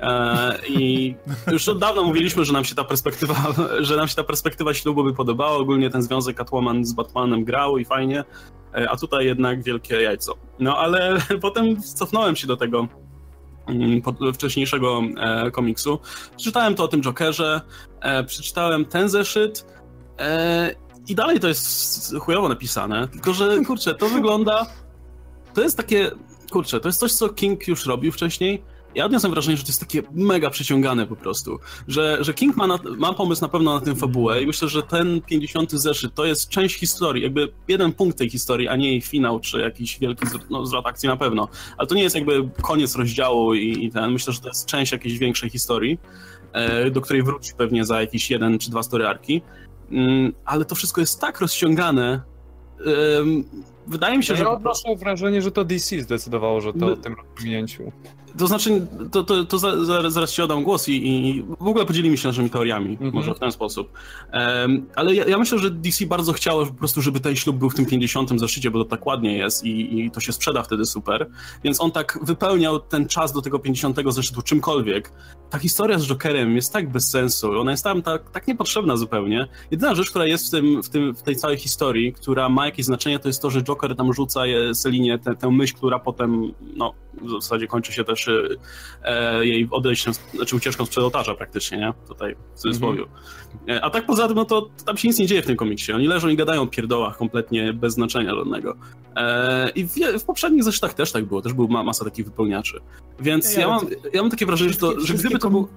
[0.00, 1.14] E, I
[1.52, 3.34] już od dawna mówiliśmy, że nam się ta perspektywa,
[3.80, 5.56] że nam się ta perspektywa ślubu by podobała.
[5.56, 8.24] Ogólnie ten związek Catwoman z Batmanem grał i fajnie,
[8.74, 10.34] a tutaj jednak wielkie jajco.
[10.58, 12.88] No ale potem cofnąłem się do tego
[13.66, 14.02] mm,
[14.34, 15.98] wcześniejszego e, komiksu.
[16.36, 17.60] Przeczytałem to o tym Jokerze,
[18.00, 19.66] e, przeczytałem ten zeszyt
[20.18, 20.74] e,
[21.08, 24.66] i dalej to jest chujowo napisane, tylko że kurczę, to wygląda,
[25.54, 26.10] to jest takie,
[26.50, 28.62] kurczę, to jest coś, co King już robił wcześniej.
[28.94, 32.66] Ja odniosłem wrażenie, że to jest takie mega przyciągane po prostu, że, że King ma,
[32.66, 36.24] na, ma pomysł na pewno na tę fabułę i myślę, że ten 50 zeszyt to
[36.24, 40.26] jest część historii, jakby jeden punkt tej historii, a nie jej finał, czy jakiś wielki
[40.50, 41.48] no, zwrot akcji na pewno.
[41.76, 44.92] Ale to nie jest jakby koniec rozdziału i, i ten, myślę, że to jest część
[44.92, 45.98] jakiejś większej historii,
[46.52, 49.42] e, do której wróci pewnie za jakiś jeden czy dwa story arki.
[49.90, 52.22] Mm, ale to wszystko jest tak rozciągane,
[53.86, 54.48] wydaje mi się, Ja że...
[54.48, 57.92] odnoszę wrażenie, że to DC zdecydowało, że to o tym rozwinięciu.
[58.38, 61.86] To znaczy, to, to, to za, za, zaraz ci oddam głos i, i w ogóle
[61.86, 63.12] podzielimy się naszymi teoriami, Mhm.
[63.14, 63.92] może w ten sposób.
[64.30, 67.70] Em, ale ja, ja myślę, że DC bardzo chciało po prostu, żeby ten ślub był
[67.70, 68.40] w tym 50.
[68.40, 71.30] zeszycie, bo to tak ładnie jest i, i to się sprzeda wtedy super.
[71.64, 73.98] Więc on tak wypełniał ten czas do tego 50.
[74.08, 75.12] zeszytu czymkolwiek.
[75.50, 79.48] Ta historia z Jokerem jest tak bez sensu, ona jest tam tak, tak niepotrzebna zupełnie.
[79.70, 82.86] Jedyna rzecz, która jest w, tym, w, tym, w tej całej historii, która ma jakieś
[82.86, 84.40] znaczenie, to jest to, że Joker tam rzuca
[84.74, 88.23] Selinie tę, tę myśl, która potem, no, w zasadzie kończy się też
[89.02, 91.92] e, jej odejściem, znaczy ucieczką sprzed ołtarza praktycznie, nie?
[92.08, 93.04] Tutaj w cudzysłowie.
[93.68, 95.92] E, A tak poza tym, no to tam się nic nie dzieje w tym komiksie.
[95.92, 98.76] Oni leżą i gadają o pierdołach kompletnie bez znaczenia żadnego.
[99.16, 102.80] E, I w, w poprzednich zeszytach też tak było, też była ma, masa takich wypełniaczy.
[103.20, 105.68] Więc Ja, ja, mam, ja mam takie wrażenie, że, to, że gdyby to był...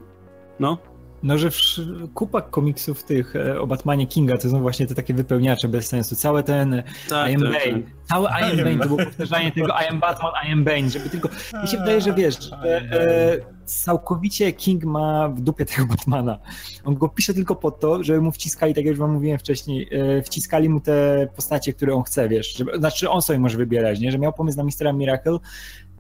[0.59, 0.77] No,
[1.23, 5.13] No, że wsz- kupa komiksów tych e, o Batmanie Kinga to są właśnie te takie
[5.13, 6.15] wypełniacze bez sensu.
[6.15, 7.81] Całe ten tak, I am tak, Bane.
[7.83, 7.91] tak.
[8.09, 11.09] Am I am Bane to było powtarzanie tego I am Batman, I am Bane, żeby
[11.09, 11.29] tylko...
[11.61, 16.39] Mi się wydaje, że wiesz, że e, całkowicie King ma w dupie tego Batmana.
[16.85, 19.89] On go pisze tylko po to, żeby mu wciskali, tak jak już wam mówiłem wcześniej,
[19.91, 22.53] e, wciskali mu te postacie, które on chce, wiesz.
[22.53, 24.11] Żeby, znaczy on sobie może wybierać, nie?
[24.11, 25.37] Że miał pomysł na Mistera Miracle,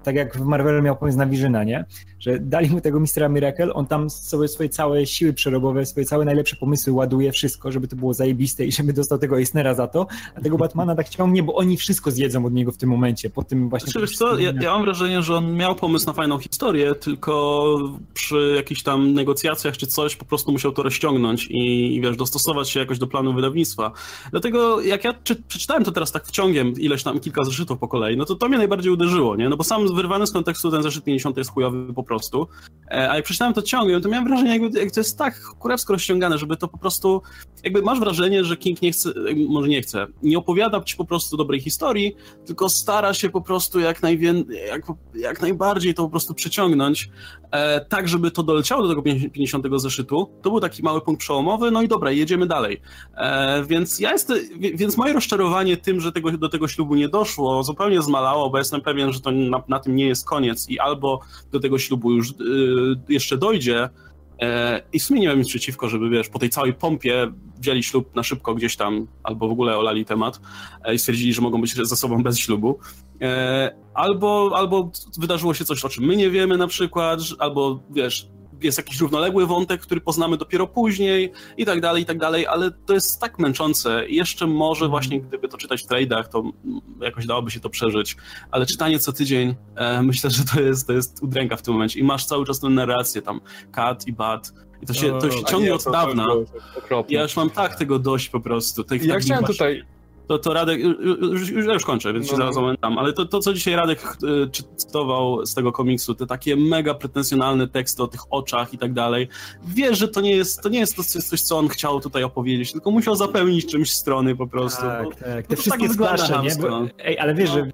[0.07, 1.85] tak jak w Marvelu miał pomysł na Vizyna, nie?
[2.19, 6.25] Że dali mu tego Mistera Miracle, on tam sobie swoje całe siły przerobowe, swoje całe
[6.25, 10.07] najlepsze pomysły ładuje, wszystko, żeby to było zajebiste i żeby dostał tego Eisnera za to,
[10.35, 13.43] a tego Batmana tak ciągnie, bo oni wszystko zjedzą od niego w tym momencie, po
[13.43, 13.91] tym właśnie...
[13.91, 17.77] Znaczy, wiesz co, ja, ja mam wrażenie, że on miał pomysł na fajną historię, tylko
[18.13, 22.69] przy jakichś tam negocjacjach czy coś po prostu musiał to rozciągnąć i, i wiesz, dostosować
[22.69, 23.91] się jakoś do planu wydawnictwa.
[24.31, 28.17] Dlatego jak ja czy, przeczytałem to teraz tak wciągiem, ileś tam, kilka zeszytów po kolei,
[28.17, 29.49] no to to mnie najbardziej uderzyło, nie?
[29.49, 32.47] No bo sam wyrwany z kontekstu ten zeszyt 50 jest chujowy po prostu,
[32.91, 35.93] E, a jak przeczytałem to ciągiem, to miałem wrażenie, jakby, jak to jest tak kurewsko
[35.93, 37.21] rozciągane, żeby to po prostu,
[37.63, 41.05] jakby masz wrażenie, że King nie chce, e, może nie chce, nie opowiada ci po
[41.05, 44.33] prostu dobrej historii, tylko stara się po prostu jak, najwię,
[44.67, 44.81] jak,
[45.15, 47.09] jak najbardziej to po prostu przyciągnąć,
[47.51, 50.29] e, tak żeby to doleciało do tego 50 zeszytu.
[50.41, 52.81] To był taki mały punkt przełomowy, no i dobra, jedziemy dalej.
[53.17, 54.37] E, więc ja jestem,
[54.73, 58.81] więc moje rozczarowanie tym, że tego, do tego ślubu nie doszło, zupełnie zmalało, bo jestem
[58.81, 61.19] pewien, że to na, na tym nie jest koniec i albo
[61.51, 62.33] do tego ślubu już y,
[63.09, 63.89] jeszcze dojdzie,
[64.41, 67.83] E, I w sumie nie mam nic przeciwko, żeby wiesz, po tej całej pompie wzięli
[67.83, 70.39] ślub na szybko gdzieś tam, albo w ogóle olali temat
[70.83, 72.79] e, i stwierdzili, że mogą być ze sobą bez ślubu.
[73.21, 78.27] E, Albo, albo wydarzyło się coś, o czym my nie wiemy na przykład, albo wiesz,
[78.61, 82.71] jest jakiś równoległy wątek, który poznamy dopiero później i tak dalej, i tak dalej, ale
[82.71, 84.07] to jest tak męczące.
[84.07, 86.43] I jeszcze może właśnie gdyby to czytać w tradeach, to
[87.01, 88.17] jakoś dałoby się to przeżyć,
[88.51, 91.99] ale czytanie co tydzień, e, myślę, że to jest, to jest udręka w tym momencie.
[91.99, 93.41] I masz cały czas tę narrację tam,
[93.71, 94.53] kat i bat.
[94.81, 96.25] I to się, to się A ciągnie nie, od dawna.
[97.09, 98.83] Ja już mam tak tego dość po prostu.
[98.83, 99.83] Tych Ja chciałem tutaj
[100.27, 102.37] To, to Radek, już, już, już kończę, więc się No.
[102.37, 106.25] zaraz pamiętam, ale to, to, co dzisiaj Radek y, czy- cytował z tego komiksu, te
[106.27, 109.27] takie mega pretensjonalne teksty o tych oczach i tak dalej,
[109.67, 112.71] wiesz, że to nie jest, to nie jest to coś, co on chciał tutaj opowiedzieć,
[112.71, 114.81] tylko musiał zapełnić czymś strony po prostu.
[114.81, 115.21] Tak, bo- tak.
[115.21, 116.55] no Te to wszystkie tak splasze, nie?
[116.69, 117.55] Bo, ej, ale wiesz, No.
[117.55, 117.71] że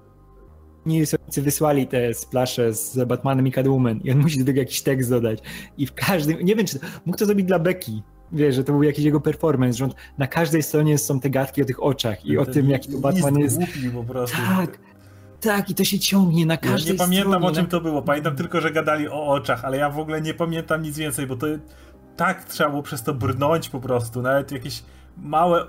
[0.86, 5.10] Nilsonicy wysłali te splasze z Batmanem i Catwoman i on musi do tego jakiś tekst
[5.10, 5.40] dodać.
[5.78, 7.92] I w każdym, nie wiem, czy to, mógł to zrobić dla Becky.
[8.34, 11.62] Wiesz, że to był jakiś jego performance, że on, na każdej stronie są te gadki
[11.62, 13.58] o tych oczach i o tym, jaki to Batman jest.
[13.58, 14.38] głupi po prostu.
[14.58, 14.80] Tak,
[15.42, 17.48] tak, i to się ciągnie na Ja każdej nie pamiętam stronie.
[17.48, 17.70] o czym na...
[17.70, 18.02] to było.
[18.02, 21.36] Pamiętam tylko, że gadali o oczach, ale ja w ogóle nie pamiętam nic więcej, bo
[21.36, 21.48] to
[22.16, 24.22] tak trzeba było przez to brnąć po prostu.
[24.22, 24.84] Nawet jakieś
[25.18, 25.66] małe,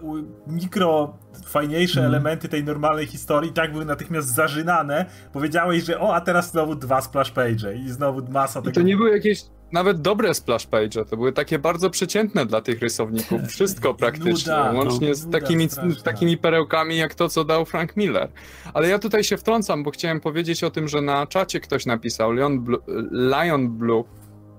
[0.46, 2.14] mikro, fajniejsze Mhm.
[2.14, 5.06] elementy tej normalnej historii tak były natychmiast zażynane.
[5.32, 8.74] Powiedziałeś, że o, a teraz znowu dwa splash page i znowu masa I tego.
[8.74, 9.42] to nie były jakieś
[9.74, 13.40] nawet dobre splash page, to były takie bardzo przeciętne dla tych rysowników.
[13.54, 15.14] Wszystko praktycznie, Nuda, łącznie no.
[15.14, 16.02] z takimi, straszna.
[16.02, 18.28] takimi perełkami jak to, co dał Frank Miller.
[18.74, 22.32] Ale ja tutaj się wtrącam, bo chciałem powiedzieć o tym, że na czacie ktoś napisał,
[22.32, 22.78] Leon, Blu,
[23.10, 24.04] Lion Blue,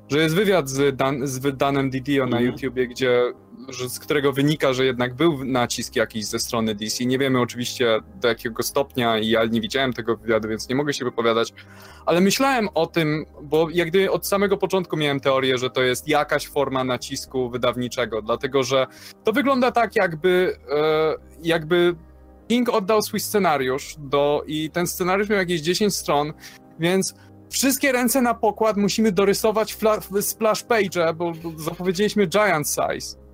[0.10, 2.46] że jest wywiad z, Dan, z Danem Didio na Mhm.
[2.46, 3.34] YouTubie, gdzie,
[3.70, 7.06] że, z którego wynika, że jednak był nacisk jakiś ze strony DC.
[7.06, 10.94] Nie wiemy oczywiście do jakiego stopnia i ja nie widziałem tego wywiadu, więc nie mogę
[10.94, 11.54] się wypowiadać,
[12.06, 16.08] ale myślałem o tym, bo jak gdyby od samego początku miałem teorię, że to jest
[16.08, 18.88] jakaś forma nacisku wydawniczego, dlatego że
[19.24, 21.96] to wygląda tak, jakby, e, jakby
[22.48, 26.34] King oddał swój scenariusz do, i ten scenariusz miał jakieś 10 stron,
[26.80, 27.16] więc
[27.56, 29.78] wszystkie ręce na pokład musimy dorysować
[30.22, 33.26] splash page, bo, bo zapowiedzieliśmy giant size.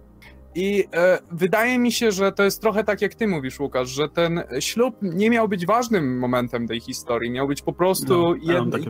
[0.56, 4.10] I e, wydaje mi się, że to jest trochę tak, jak ty mówisz, Łukasz, że
[4.10, 8.86] ten ślub nie miał być ważnym momentem tej historii, miał być po prostu No, jed,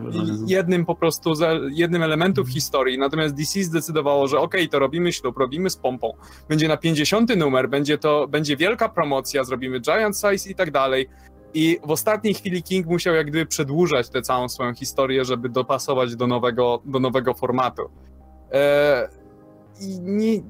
[0.47, 1.33] jednym po prostu
[1.71, 6.13] jednym elementów historii, natomiast DC zdecydowało, że okej, to robimy ślub, robimy z pompą,
[6.49, 11.09] będzie na 50 numer, będzie to, będzie wielka promocja, zrobimy giant size i tak dalej.
[11.53, 16.15] I w ostatniej chwili King musiał jak gdyby przedłużać tę całą swoją historię, żeby dopasować
[16.15, 17.81] do nowego, do nowego formatu.
[18.51, 19.21] E,
[20.01, 20.41] nie,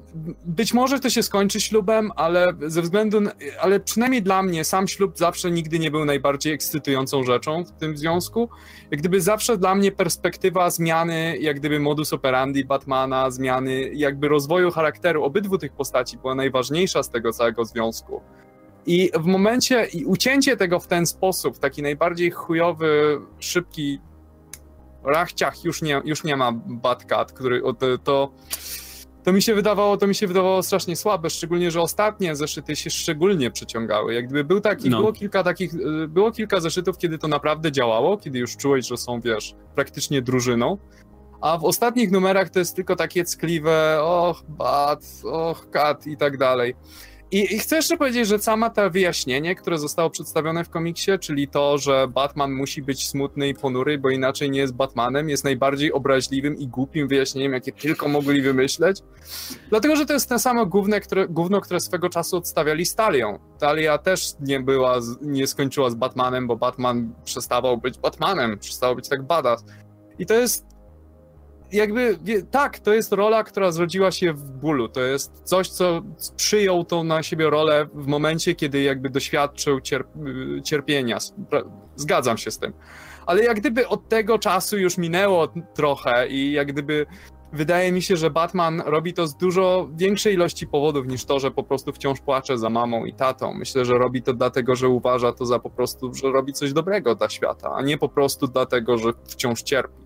[0.44, 4.88] być może to się skończy ślubem, ale ze względu, na, ale przynajmniej dla mnie sam
[4.88, 8.48] ślub zawsze nigdy nie był najbardziej ekscytującą rzeczą w tym związku.
[8.90, 14.70] Jak gdyby zawsze dla mnie perspektywa zmiany, jak gdyby modus operandi Batmana, zmiany jakby rozwoju
[14.70, 18.20] charakteru obydwu tych postaci była najważniejsza z tego całego związku.
[18.86, 24.00] I w momencie, i ucięcie tego w ten sposób, taki najbardziej chujowy, szybki
[25.04, 27.62] rachciach już nie, już nie ma Batcat, który
[28.04, 28.32] to,
[29.24, 32.90] to mi się wydawało, to mi się wydawało strasznie słabe, szczególnie, że ostatnie zeszyty się
[32.90, 34.14] szczególnie przeciągały.
[34.14, 34.98] Jak gdyby był taki, no.
[34.98, 38.96] było kilka takich, y, było kilka zeszytów, kiedy to naprawdę działało, kiedy już czułeś, że
[38.96, 40.78] są, wiesz, praktycznie drużyną.
[41.40, 46.36] A w ostatnich numerach to jest tylko takie ckliwe, och, bat, och, kat i tak
[46.36, 46.74] dalej.
[47.32, 51.48] I, I, chcę jeszcze powiedzieć, że sama to wyjaśnienie, które zostało przedstawione w komiksie, czyli
[51.48, 55.92] to, że Batman musi być smutny i ponury, bo inaczej nie jest Batmanem, jest najbardziej
[55.92, 59.00] obraźliwym i głupim wyjaśnieniem, jakie tylko mogli wymyśleć.
[59.70, 63.38] Dlatego, że to jest ten samo gówno, które, gówno, które swego czasu odstawiali Stalią.
[63.58, 69.08] Talia też nie była, nie skończyła z Batmanem, bo Batman przestawał być Batmanem, przestawał być
[69.08, 69.64] tak badass.
[70.18, 70.71] I to jest
[71.72, 72.18] jakby,
[72.50, 74.88] tak, to jest rola, która zrodziła się w bólu.
[74.88, 76.02] To jest coś, co
[76.36, 80.08] przyjął tą na siebie rolę w momencie, kiedy jakby doświadczył cierp
[80.64, 81.18] cierpienia.
[81.96, 82.72] Zgadzam się z tym.
[83.26, 87.06] Ale jak gdyby od tego czasu już minęło trochę i jak gdyby
[87.52, 91.50] wydaje mi się, że Batman robi to z dużo większej ilości powodów niż to, że
[91.50, 93.54] po prostu wciąż płacze za mamą i tatą.
[93.54, 97.14] Myślę, że robi to dlatego, że uważa to za po prostu, że robi coś dobrego
[97.14, 100.02] dla świata, a nie po prostu dlatego, że wciąż cierpi.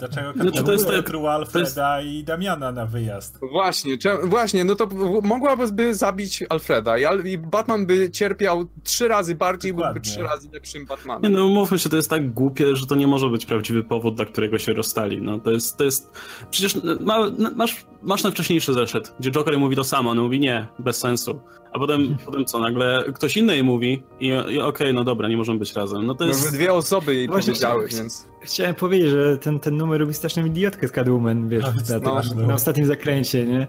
[0.00, 0.08] No.
[0.08, 2.14] Dlaczego znaczy, to jest tak, Alfreda jest...
[2.14, 3.38] i Damiana na wyjazd?
[3.52, 4.88] Właśnie, właśnie, no to
[5.22, 10.00] mogłaby zabić Alfreda i, Batman by cierpiał trzy razy bardziej, Dokładnie.
[10.00, 11.32] byłby trzy razy lepszym Batmanem.
[11.32, 14.14] Nie, no mówmy się, to jest tak głupie, że to nie może być prawdziwy powód,
[14.14, 15.22] dla którego się rozstali.
[15.22, 16.10] No to jest, to jest,
[16.50, 17.18] przecież ma,
[17.56, 21.40] masz, masz ten wcześniejszy zeszyt, gdzie Joker mówi to samo, on mówi nie, bez sensu.
[21.72, 25.28] A potem, potem co, nagle ktoś inny jej mówi i, i okej, okay, no dobra,
[25.28, 26.06] nie możemy być razem.
[26.06, 26.44] No to jest...
[26.44, 28.26] No, dwie osoby jej Właśnie powiedziały, więc...
[28.42, 32.22] Chciałem powiedzieć, że ten, ten numer robi straszną idiotkę z Catwoman, wiesz, no, na, no,
[32.36, 32.46] no.
[32.46, 33.68] na ostatnim zakręcie, nie?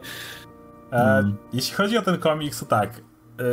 [0.92, 1.38] E, hmm.
[1.54, 3.02] Jeśli chodzi o ten komiks, to tak.
[3.40, 3.44] E,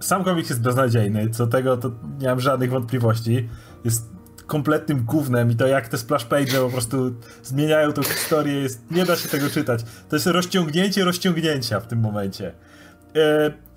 [0.00, 1.90] sam komiks jest beznadziejny, co tego to
[2.20, 3.48] nie mam żadnych wątpliwości.
[3.84, 4.10] Jest
[4.46, 9.04] kompletnym gównem i to jak te splash page po prostu zmieniają tą historię, jest, nie
[9.04, 9.80] da się tego czytać.
[10.08, 12.52] To jest rozciągnięcie rozciągnięcia w tym momencie.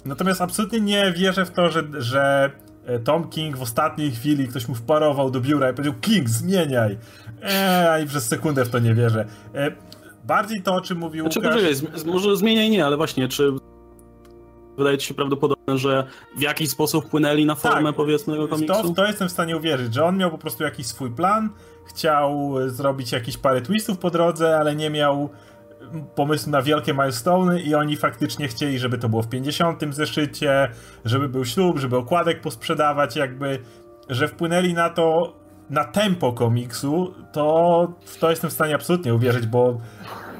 [0.05, 2.51] E, natomiast absolutnie nie wierzę w to, że, że
[2.85, 6.97] e, Tom King w ostatniej chwili ktoś mu wparował do biura i powiedział King, zmieniaj!
[7.41, 9.25] Eee, ani przez sekundę w to nie wierzę.
[9.55, 9.71] E,
[10.23, 11.81] bardziej to, o czym mówił znaczy, Łukasz...
[11.81, 13.51] Poczekaj, może zmieniaj nie, ale właśnie, czy
[14.77, 18.83] wydaje ci się prawdopodobne, że w jakiś sposób wpłynęli na formę, tak, powiedzmy, tego komiksu?
[18.83, 21.49] To, to jestem w stanie uwierzyć, że on miał po prostu jakiś swój plan,
[21.85, 25.29] chciał zrobić jakieś parę twistów po drodze, ale nie miał
[26.15, 30.69] pomysł na wielkie milestone i oni faktycznie chcieli, żeby to było w 50 zeszycie,
[31.05, 33.59] żeby był ślub, żeby okładek posprzedawać, jakby,
[34.09, 35.33] że wpłynęli na to,
[35.69, 39.77] na tempo komiksu, to w to jestem w stanie absolutnie uwierzyć, bo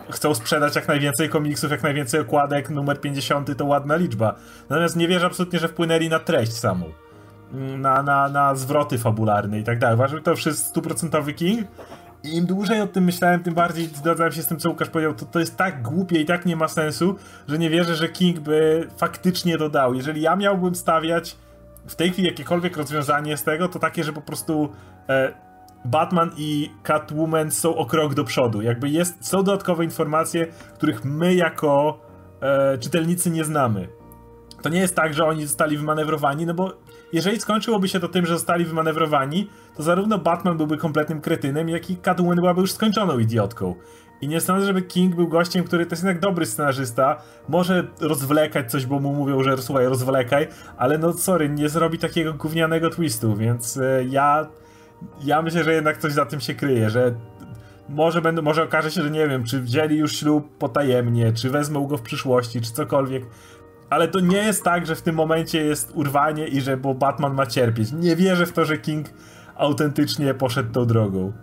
[0.10, 4.36] chcą sprzedać jak najwięcej komiksów, jak najwięcej okładek, numer 50 to ładna liczba.
[4.70, 6.86] Natomiast nie wierzę absolutnie, że wpłynęli na treść samą.
[7.78, 9.96] Na, na, na zwroty fabularne i tak dalej.
[9.96, 11.68] Uważam, że to wszystko stuprocentowy King
[12.24, 15.14] i im dłużej o tym myślałem, tym bardziej zgadzałem się z tym, co Łukasz powiedział.
[15.14, 17.16] To, to jest tak głupie i tak nie ma sensu,
[17.48, 19.94] że nie wierzę, że King by faktycznie dodał.
[19.94, 21.38] Jeżeli ja miałbym stawiać
[21.88, 24.70] w tej chwili jakiekolwiek rozwiązanie z tego, to takie, że po prostu
[25.10, 25.34] e,
[25.86, 28.62] Batman i Catwoman są o krok do przodu.
[28.62, 32.00] Jakby jest, są dodatkowe informacje, których my jako
[32.42, 33.88] e, czytelnicy nie znamy.
[34.62, 36.74] To nie jest tak, że oni zostali wymanewrowani, no bo
[37.14, 41.90] jeżeli skończyłoby się to tym, że zostali wymanewrowani, to zarówno Batman byłby kompletnym kretynem, jak
[41.90, 43.76] i Catwoman byłaby już skończoną idiotką.
[44.22, 48.72] I nie sądzę, żeby King był gościem, który to jest jednak dobry scenarzysta, może rozwlekać
[48.72, 50.48] coś, bo mu mówią, że słuchaj, rozwlekaj,
[50.78, 54.48] ale no sorry, nie zrobi takiego gównianego twistu, więc e, ja
[55.24, 57.16] ja myślę, że jednak coś za tym się kryje, że
[57.90, 61.88] może, będą, może okaże się, że nie wiem, czy wzięli już ślub potajemnie, czy wezmą
[61.88, 63.24] go w przyszłości, czy cokolwiek.
[63.94, 67.34] Ale to nie jest tak, że w tym momencie jest urwanie i że bo Batman
[67.34, 67.92] ma cierpieć.
[67.92, 69.08] Nie wierzę w to, że King
[69.56, 71.34] autentycznie poszedł tą drogą.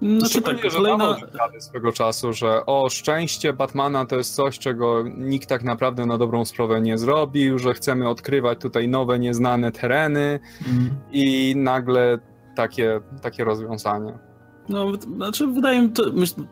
[0.00, 1.16] No czy tak, że kolejna...
[1.58, 6.44] swego czasu, że o, szczęście Batmana to jest coś, czego nikt tak naprawdę na dobrą
[6.44, 10.90] sprawę nie zrobił, że chcemy odkrywać tutaj nowe, nieznane tereny mm.
[11.12, 12.18] i nagle
[12.56, 14.31] takie, takie rozwiązanie.
[14.68, 16.04] No, znaczy wydaje mi to,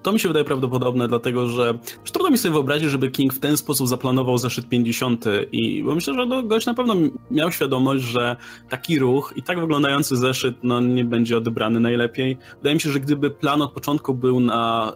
[0.03, 1.79] to mi się wydaje prawdopodobne, dlatego że
[2.13, 6.15] trudno mi sobie wyobrazić, żeby King w ten sposób zaplanował zeszyt 50 i bo myślę,
[6.15, 6.95] że no, gość na pewno
[7.31, 8.37] miał świadomość, że
[8.69, 12.39] taki ruch i tak wyglądający zeszyt no, nie będzie odebrany najlepiej.
[12.57, 14.93] Wydaje mi się, że gdyby plan od początku był na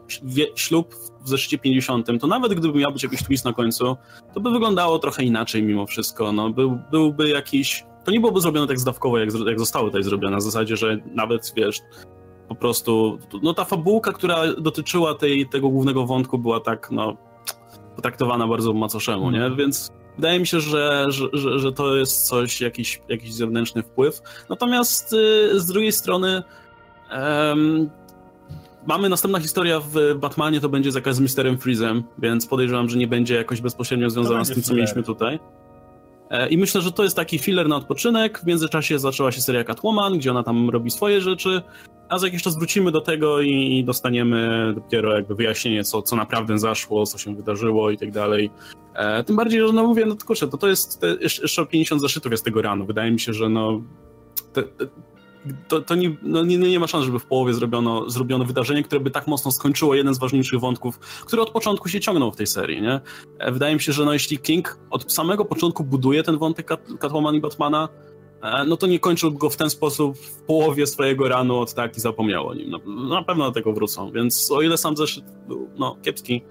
[0.54, 0.94] ślub
[1.24, 3.96] w zeszycie 50, to nawet gdyby miał być jakiś twist na końcu,
[4.34, 6.32] to by wyglądało trochę inaczej mimo wszystko.
[6.32, 10.34] No, był, byłby jakiś to nie byłoby zrobione tak zdawkowo, jak, jak zostało tutaj zrobione,
[10.36, 11.80] na zasadzie, że nawet, wiesz,
[12.48, 17.16] po prostu, no ta fabułka, która dotyczyła tej, tego głównego wątku była tak, no,
[17.96, 19.38] potraktowana bardzo macoszemu, nie?
[19.38, 19.56] Mhm.
[19.56, 24.22] Więc wydaje mi się, że, że, że, że, to jest coś, jakiś, jakiś zewnętrzny wpływ.
[24.48, 26.42] Natomiast y, z drugiej strony
[27.12, 27.90] um,
[28.86, 33.08] mamy następna historia w Batmanie, to będzie jakaś z Misterem Freezem, więc podejrzewam, że nie
[33.08, 35.38] będzie jakoś bezpośrednio związana z tym, co mieliśmy tutaj.
[36.34, 38.40] E, I myślę, że to jest taki filler na odpoczynek.
[38.40, 41.62] W międzyczasie zaczęła się seria Catwoman, gdzie ona tam robi swoje rzeczy,
[42.08, 46.58] a za jakiś czas wrócimy do tego i dostaniemy dopiero jakby wyjaśnienie, co, co naprawdę
[46.58, 48.50] zaszło, co się wydarzyło i tak dalej.
[48.94, 52.32] E, tym bardziej, że no mówię, no kurczę, to, to jest te, jeszcze 50 zeszytów
[52.32, 52.84] jest tego rano.
[52.84, 53.82] Wydaje mi się, że no
[54.52, 54.86] te, te,
[55.68, 59.00] to, to nie, no nie, nie ma szans, żeby w połowie zrobiono, zrobiono wydarzenie, które
[59.00, 62.46] by tak mocno skończyło jeden z ważniejszych wątków, który od początku się ciągnął w tej
[62.46, 63.00] serii, nie?
[63.38, 66.80] E, wydaje mi się, że no jeśli King od samego początku buduje ten wątek Cat,
[67.00, 67.88] Catwoman i Batmana,
[68.42, 71.96] e, no to nie kończył go w ten sposób w połowie swojego ranu od tak
[71.96, 72.70] i zapomniał o nim.
[72.70, 76.42] No, na pewno do tego wrócą, więc o ile sam zeszyt był no, kiepski,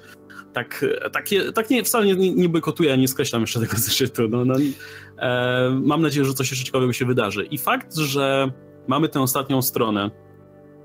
[0.54, 4.28] tak, tak, tak nie, wcale nie, nie bojkotuję, nie skreślam jeszcze tego zeszytu.
[4.30, 4.56] No, no,
[5.18, 7.46] e, mam nadzieję, że coś jeszcze ciekawego się wydarzy.
[7.46, 8.52] I fakt, że
[8.88, 10.12] mamy tę ostatnią stronę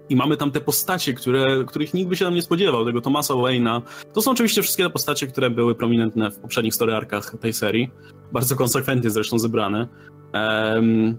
[0.09, 3.35] i mamy tam te postacie, które, których nikt by się tam nie spodziewał, tego Thomasa
[3.35, 3.83] Wayne'a.
[4.15, 7.91] To są oczywiście wszystkie te postacie, które były prominentne w poprzednich story arkach tej serii.
[8.33, 9.89] Bardzo konsekwentnie zresztą zebrane.
[10.35, 11.19] Um,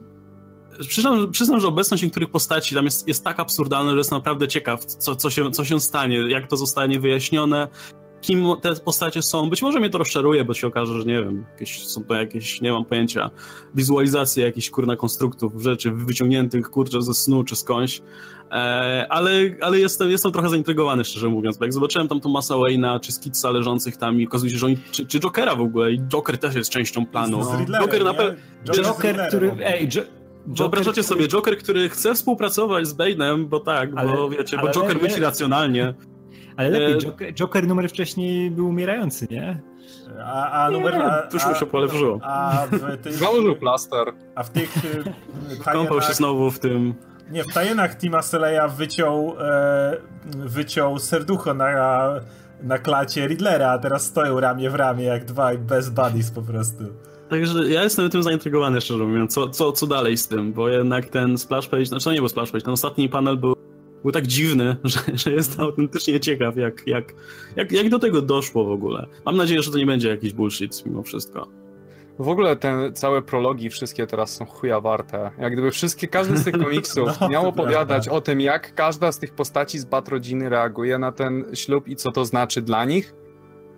[0.87, 4.85] przyznam, przyznam, że obecność niektórych postaci tam jest, jest tak absurdalna, że jest naprawdę ciekaw,
[4.85, 7.67] co, co, się, co się stanie, jak to zostanie wyjaśnione,
[8.21, 9.49] kim te postacie są.
[9.49, 12.61] Być może mnie to rozczaruje, bo się okaże, że nie wiem, jakieś, są to jakieś,
[12.61, 13.29] nie mam pojęcia,
[13.75, 18.01] wizualizacje jakichś kurna konstruktów, rzeczy wyciągniętych kurczę ze snu czy skądś.
[18.51, 22.99] E, ale, ale jestem, jestem trochę zaintrygowany, szczerze mówiąc, bo jak zobaczyłem tam Thomasa Wayne'a
[22.99, 25.99] czy Skitsa leżących tam i okazuje się, że oni, czy, czy Jokera w ogóle, i
[25.99, 27.41] Joker też jest częścią planu.
[27.81, 28.39] Joker na pewno...
[28.73, 29.51] Joker, który...
[29.63, 30.01] Ej, jo
[30.47, 35.01] Wyobrażacie sobie Joker, który chce współpracować z Bane'em, bo tak, ale, bo wiecie, bo Joker
[35.01, 35.93] myśli racjonalnie.
[36.59, 36.97] Ale lepiej, e...
[36.97, 39.61] Joker, Joker, numer wcześniej był umierający, nie?
[40.25, 40.95] A, a numer...
[40.95, 42.19] A, Tuż mu się polepszyło.
[42.23, 43.13] A w tych...
[43.23, 44.13] Założył plaster.
[44.35, 44.73] A w tych...
[44.73, 45.73] Tajenach...
[45.73, 46.93] Kąpał się znowu w tym...
[47.31, 52.13] Nie, w tajenach Tima Seleya wyciął, e, wyciął serducho na,
[52.63, 56.83] na klacie Riddlera, a teraz stoją ramię w ramię jak dwa best buddies po prostu.
[57.29, 61.09] Także ja jestem tym zaintrygowany, szczerze mówiąc, co, co, co dalej z tym, bo jednak
[61.09, 63.55] ten splash page, znaczy to nie był splash page, ten ostatni panel był
[64.03, 67.13] był tak dziwny, że, że jestem autentycznie ciekaw, jak, jak,
[67.55, 69.07] jak, jak do tego doszło w ogóle.
[69.25, 71.47] Mam nadzieję, że to nie będzie jakiś bullshit mimo wszystko.
[72.19, 75.31] W ogóle te całe prologi wszystkie teraz są chuja warte.
[75.37, 79.19] Jak gdyby wszystkie, każdy z tych komiksów no, miał opowiadać o tym, jak każda z
[79.19, 83.13] tych postaci z Bat rodziny reaguje na ten ślub i co to znaczy dla nich.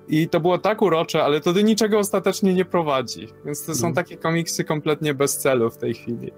[0.07, 3.27] I to było tak urocze, ale to do niczego ostatecznie nie prowadzi.
[3.45, 3.95] Więc to są mm.
[3.95, 6.31] takie komiksy kompletnie bez celu w tej chwili.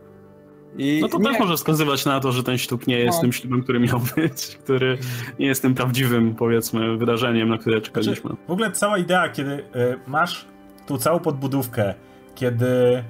[0.78, 1.24] I no to nie...
[1.24, 3.21] też może wskazywać na to, że ten ślub nie jest no.
[3.21, 4.97] tym ślubem, który miał być, który
[5.39, 8.30] nie jest tym prawdziwym, powiedzmy, wydarzeniem, na które czekaliśmy.
[8.30, 9.63] Znaczy, w ogóle cała idea, kiedy y,
[10.07, 10.45] masz
[10.88, 11.93] tu całą podbudówkę,
[12.36, 13.03] kiedy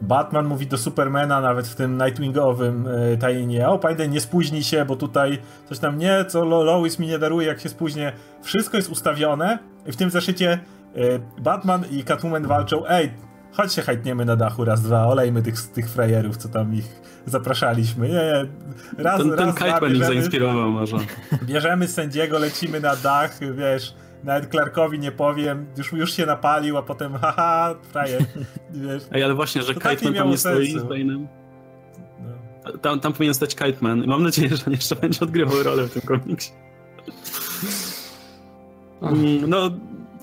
[0.00, 4.84] Batman mówi do Supermana nawet w tym Nightwingowym y, tajnie, o pamiętaj, nie spóźnij się,
[4.84, 5.38] bo tutaj
[5.68, 8.12] coś tam nie, co Lois mi nie daruje, jak się spóźnię.
[8.42, 10.58] Wszystko jest ustawione i w tym zeszycie
[10.96, 13.10] y, Batman i Catwoman walczą, ej,
[13.56, 18.08] chodź się hajtniemy na dachu raz, dwa, olejmy tych, tych frajerów, co tam ich zapraszaliśmy.
[18.08, 18.46] Nie, nie.
[19.04, 20.96] Raz, ten, raz, ten Kite ich zainspirował może.
[21.42, 23.94] Bierzemy sędziego, lecimy na dach, wiesz,
[24.24, 28.22] nawet Clarkowi nie powiem, już, już się napalił, a potem haha, frajer,
[28.70, 29.02] wiesz.
[29.12, 31.26] Ej, ale właśnie, że Kiteman tam nie stoi z Bane'em.
[32.64, 32.78] No.
[32.78, 36.02] Tam, tam powinien stać Kiteman mam nadzieję, że on jeszcze będzie odgrywał rolę w tym
[36.02, 36.52] komiksie.
[39.02, 39.70] Mm, no,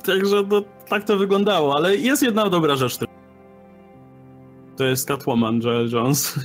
[0.06, 2.98] także no, tak to wyglądało, ale jest jedna dobra rzecz,
[4.78, 6.40] to jest Catwoman Joel Jones.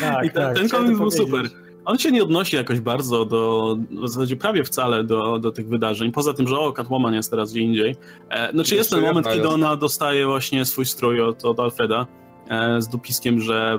[0.00, 1.50] Tak, I ten, tak, ten komiks był super.
[1.84, 6.12] On się nie odnosi jakoś bardzo do, w zasadzie prawie wcale do, do tych wydarzeń,
[6.12, 7.96] poza tym, że o, Catwoman jest teraz gdzie indziej.
[8.30, 12.06] E, znaczy jest ten moment, kiedy ona dostaje właśnie swój strój od, od Alfreda
[12.48, 13.78] e, z dopiskiem, że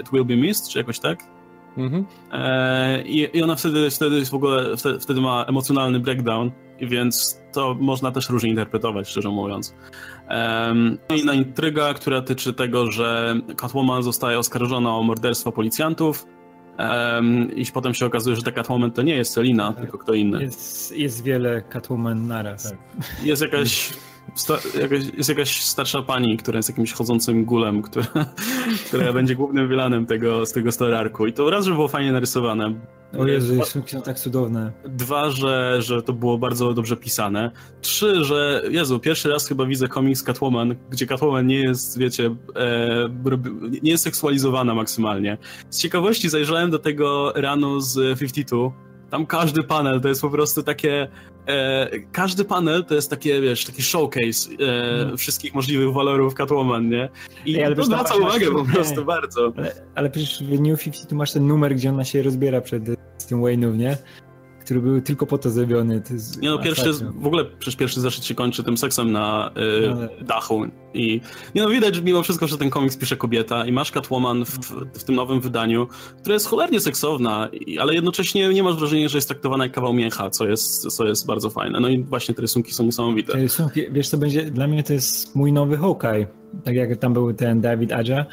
[0.00, 1.18] it will be missed, czy jakoś tak?
[1.76, 2.06] Mhm.
[2.32, 6.50] E, i, I ona wtedy, wtedy w ogóle, wtedy, wtedy ma emocjonalny breakdown,
[6.80, 9.74] więc to można też różnie interpretować, szczerze mówiąc.
[10.30, 16.26] Um, inna intryga, która tyczy tego, że Catwoman zostaje oskarżona o morderstwo policjantów
[16.78, 19.82] Um, I potem się okazuje, że ta Catwoman to nie jest Selina, tak.
[19.82, 20.42] tylko kto inny.
[20.42, 22.70] Jest, jest wiele Catwoman naraz.
[22.70, 22.78] Tak.
[23.22, 23.92] Jest jakaś,
[25.16, 28.06] jest jakaś starsza pani, która jest jakimś chodzącym gulem, która,
[28.86, 31.26] która będzie głównym wilanem tego, z tego stararku.
[31.26, 32.74] I to raz, że było fajnie narysowane.
[33.18, 34.72] O Jezu, są tak cudowne.
[34.84, 37.50] Dwa, że, że to było bardzo dobrze pisane.
[37.80, 43.08] Trzy, że Jezu, pierwszy raz chyba widzę komiks Catwoman, gdzie Catwoman nie jest, wiecie, e,
[43.82, 45.38] nie jest seksualizowana maksymalnie.
[45.70, 48.72] Z ciekawości zajrzałem do tego ranu z 52,
[49.10, 51.08] tam każdy panel to jest po prostu takie.
[51.46, 55.16] E, każdy panel to jest takie, wiesz, taki showcase e, hmm.
[55.16, 57.08] wszystkich możliwych walorów Catwoman, nie?
[57.46, 59.06] I Ej, ale to zwraca uwagę po prostu nie.
[59.06, 59.52] bardzo.
[59.56, 62.84] Ale, ale przecież w New 50 tu masz ten numer, gdzie ona się rozbiera przed
[63.28, 63.96] tym Wayne'ów, nie?
[64.66, 66.00] Który był tylko po to zrobiony.
[66.00, 69.90] To nie no, pierwszy, w ogóle przecież pierwszy zeszyt się kończy tym seksem na y,
[69.92, 70.08] Ale...
[70.24, 71.20] dachu i
[71.54, 74.58] nie no, widać że mimo wszystko, że ten komiks pisze kobieta i masz Catwoman w,
[74.98, 75.86] w tym nowym wydaniu,
[76.20, 77.48] która jest cholernie seksowna,
[77.80, 81.26] ale jednocześnie nie masz wrażenia, że jest traktowana jak kawał miecha, co jest, co jest
[81.26, 81.80] bardzo fajne.
[81.80, 83.32] No i właśnie te rysunki są niesamowite.
[83.32, 86.26] Te rysunki, wiesz co będzie, dla mnie to jest mój nowy Hawkeye,
[86.64, 88.26] tak jak tam był ten David Adja,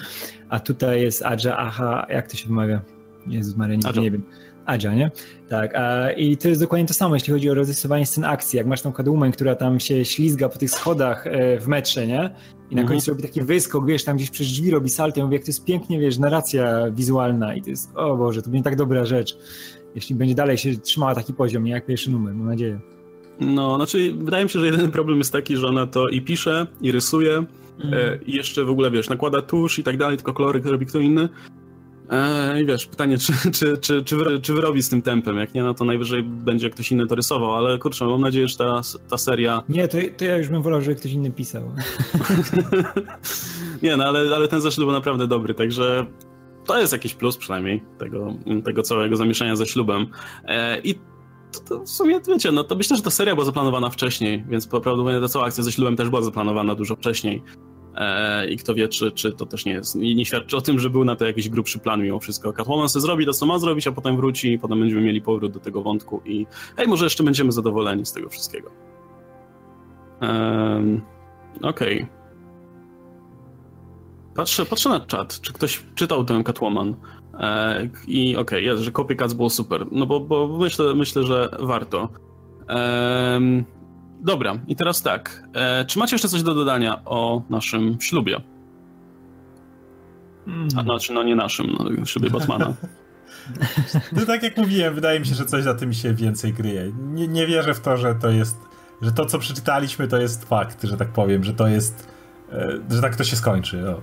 [0.50, 2.82] a tutaj jest Adja Aha, jak to się wymawia?
[3.28, 4.24] Jezus Maria, nie, nie wiem.
[4.66, 5.12] Adzia, nie?
[5.50, 8.58] Tak, a, i to jest dokładnie to samo, jeśli chodzi o rozrysowanie scen akcji.
[8.58, 12.30] Jak masz tą Catwoman, która tam się ślizga po tych schodach e, w metrze, nie?
[12.72, 12.88] I na mhm.
[12.88, 15.20] końcu robi taki wyskok, wiesz, tam gdzieś przez drzwi robi salto.
[15.20, 18.50] Ja mówię, jak to jest pięknie, wiesz, narracja wizualna i to jest, o Boże, to
[18.50, 19.38] będzie tak dobra rzecz.
[19.96, 22.80] Jeśli będzie dalej się trzymała taki poziom, nie jak pierwszy numer, mam nadzieję.
[23.40, 26.68] No, znaczy, wydaje mi się, że jedyny problem jest taki, że ona to i pisze,
[26.82, 27.94] i rysuje, mm.
[27.94, 31.00] e, i jeszcze w ogóle, wiesz, nakłada tusz i tak dalej, tylko kolory robi kto
[31.00, 31.30] inny.
[32.10, 35.38] E, I wiesz, pytanie, czy, czy, czy, czy, wy, czy wyrobi z tym tempem?
[35.38, 38.58] Jak nie, no to najwyżej będzie ktoś inny to rysował, ale kurczę, mam nadzieję, że
[38.58, 39.64] ta, ta seria...
[39.70, 41.72] Nie, to, to ja już bym wolał, żeby ktoś inny pisał.
[43.84, 46.06] nie, no ale, ale ten zeszyt był naprawdę dobry, także
[46.66, 48.34] to jest jakiś plus przynajmniej tego,
[48.66, 50.08] tego całego zamieszania ze ślubem.
[50.46, 50.96] E, I
[51.52, 54.68] to, to, w sumie, wiecie, no to myślę, że ta seria była zaplanowana wcześniej, więc
[54.68, 57.44] prawdopodobnie ta cała akcja ze ślubem też była zaplanowana dużo wcześniej.
[57.96, 60.80] E, I kto wie, czy, czy to też nie jest, nie, nie, świadczy o tym,
[60.80, 62.54] że był na to jakiś grubszy plan mimo wszystko.
[62.54, 65.54] Catwoman sobie zrobi to, co ma zrobić, a potem wróci i potem będziemy mieli powrót
[65.54, 68.72] do tego wątku i hej, może jeszcze będziemy zadowoleni z tego wszystkiego.
[70.22, 71.02] Um,
[71.62, 71.96] Okej.
[71.96, 72.24] Okay.
[74.36, 76.96] Patrzę, patrzę na czat, czy ktoś czytał tę Catwoman.
[77.40, 79.86] E, I okej, okay, że Copycats było super.
[79.92, 82.10] No bo, bo myślę, myślę, że warto.
[82.70, 83.66] Um,
[84.24, 85.44] Dobra, i teraz tak.
[85.54, 88.42] E, czy macie jeszcze coś do dodania o naszym ślubie?
[90.48, 90.68] Mm.
[90.78, 92.74] A znaczy, no nie naszym, no, ślubie Batmana.
[94.12, 96.92] No tak jak mówiłem, wydaje mi się, że coś za tym się więcej kryje.
[96.98, 98.58] Nie, nie wierzę w to, że to jest,
[99.02, 102.08] że to co przeczytaliśmy to jest fakt, że tak powiem, że to jest,
[102.52, 103.90] e, że tak to się skończy.
[103.90, 104.02] O.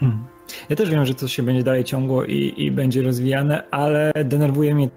[0.00, 0.24] Hmm.
[0.68, 4.74] Ja też wiem, że to się będzie dalej ciągło i, i będzie rozwijane, ale denerwuje
[4.74, 4.88] mnie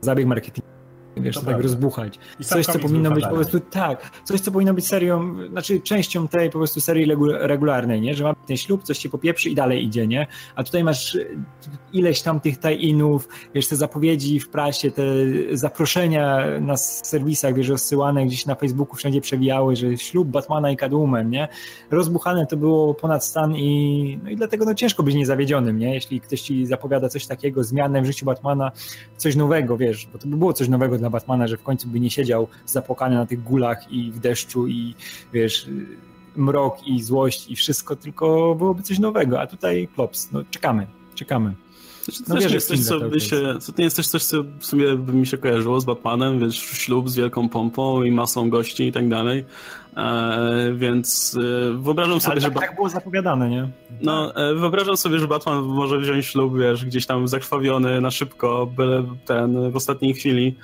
[0.00, 0.69] zabieg marketingowy
[1.16, 2.18] wiesz, to, tak rozbuchać.
[2.42, 6.50] coś, co powinno być po prostu, tak, coś, co powinno być serią, znaczy częścią tej
[6.50, 10.06] po prostu serii regularnej, nie, że mamy ten ślub, coś się popieprzy i dalej idzie,
[10.06, 11.18] nie, a tutaj masz
[11.92, 15.02] ileś tam tych tie-inów, wiesz, te zapowiedzi w prasie, te
[15.52, 21.30] zaproszenia na serwisach, wiesz, rozsyłane gdzieś na Facebooku wszędzie przewijały, że ślub Batmana i Catwoman,
[21.30, 21.48] nie,
[21.90, 26.20] rozbuchane to było ponad stan i, no i dlatego no ciężko być niezawiedzionym, nie, jeśli
[26.20, 28.72] ktoś ci zapowiada coś takiego, zmianę w życiu Batmana,
[29.16, 32.00] coś nowego, wiesz, bo to by było coś nowego dla Batmana, że w końcu by
[32.00, 34.94] nie siedział zapłakany na tych gulach i w deszczu i
[35.32, 35.66] wiesz,
[36.36, 41.54] mrok i złość i wszystko, tylko byłoby coś nowego, a tutaj klops, no czekamy, czekamy.
[42.02, 43.36] Znaczy, to no, nie jest coś, co by się,
[43.66, 46.58] to nie jest też coś, co w sumie by mi się kojarzyło z Batmanem, wiesz,
[46.58, 49.44] ślub z wielką pompą i masą gości i tak dalej.
[49.96, 52.60] E, więc e, wyobrażam sobie, Ale tak, że.
[52.60, 53.70] Tak było zapowiadane, nie?
[54.02, 58.66] No, e, wyobrażam sobie, że Batman może wziąć ślub, wiesz, gdzieś tam zakrwawiony na szybko,
[58.66, 60.56] byle ten w ostatniej chwili.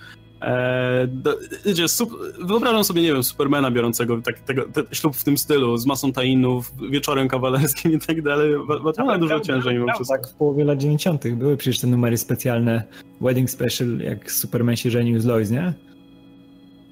[0.42, 1.38] E, do,
[1.86, 2.10] sup,
[2.46, 4.62] wyobrażam sobie, nie wiem, Supermana biorącego tak, tego,
[4.92, 8.54] ślub w tym stylu, z masą tainów, wieczorem kawalerskim i tak dalej.
[8.84, 10.16] Batmana dużo ciężej mimo wszystko.
[10.16, 11.28] Tak, w połowie lat 90.
[11.28, 12.82] były przecież te numery specjalne,
[13.20, 15.74] Wedding Special, jak Superman się żenił z Lois, nie?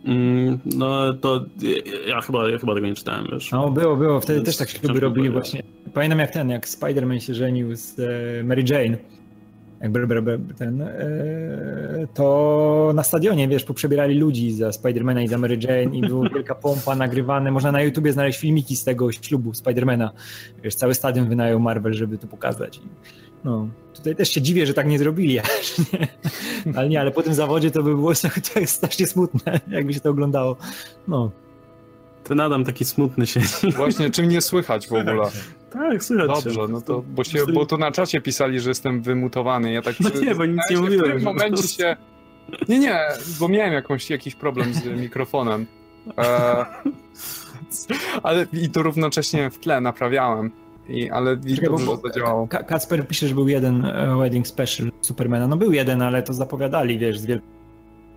[0.05, 1.45] Mm, no to
[2.07, 3.51] ja chyba, ja chyba tego nie czytałem, wiesz.
[3.51, 5.63] No było, było, wtedy Więc też tak śluby robili właśnie.
[5.95, 9.14] Pamiętam jak ten, jak Spider-Man się żenił z e, Mary Jane
[10.59, 16.01] ten, e, to na stadionie, wiesz, poprzebierali ludzi za Spidermana i za Mary Jane i
[16.01, 17.51] była wielka pompa nagrywane.
[17.51, 20.13] Można na YouTubie znaleźć filmiki z tego ślubu Spidermana.
[20.63, 22.81] Wiesz, cały stadion wynajął Marvel, żeby to pokazać.
[23.45, 25.35] No, tutaj też się dziwię, że tak nie zrobili,
[25.93, 26.09] nie.
[26.77, 28.13] ale nie, ale po tym zawodzie to by było
[28.67, 30.57] strasznie smutne, jakby się to oglądało.
[31.09, 31.31] No.
[32.25, 33.73] Ten Adam taki smutny siedzi.
[33.77, 35.23] Właśnie, czym nie słychać w ogóle?
[35.75, 36.69] Tak, słychać Dobrze, się.
[36.69, 39.73] no to, bo, się, bo tu na czacie pisali, że jestem wymutowany.
[39.73, 41.97] Ja tak No nie, bo nic nie w mówiłem, którym po momencie się...
[42.69, 43.01] Nie, nie,
[43.41, 45.67] bo miałem jakąś, jakiś problem z mikrofonem.
[46.19, 46.65] E...
[48.23, 50.51] Ale i to równocześnie w tle naprawiałem.
[50.89, 52.49] I, ale i dobrze bo zadziałało.
[52.49, 55.47] Ka- Kacper pisze, że był jeden e, wedding special Supermana.
[55.49, 57.41] No był jeden, ale to zapowiadali, wiesz, z wiel...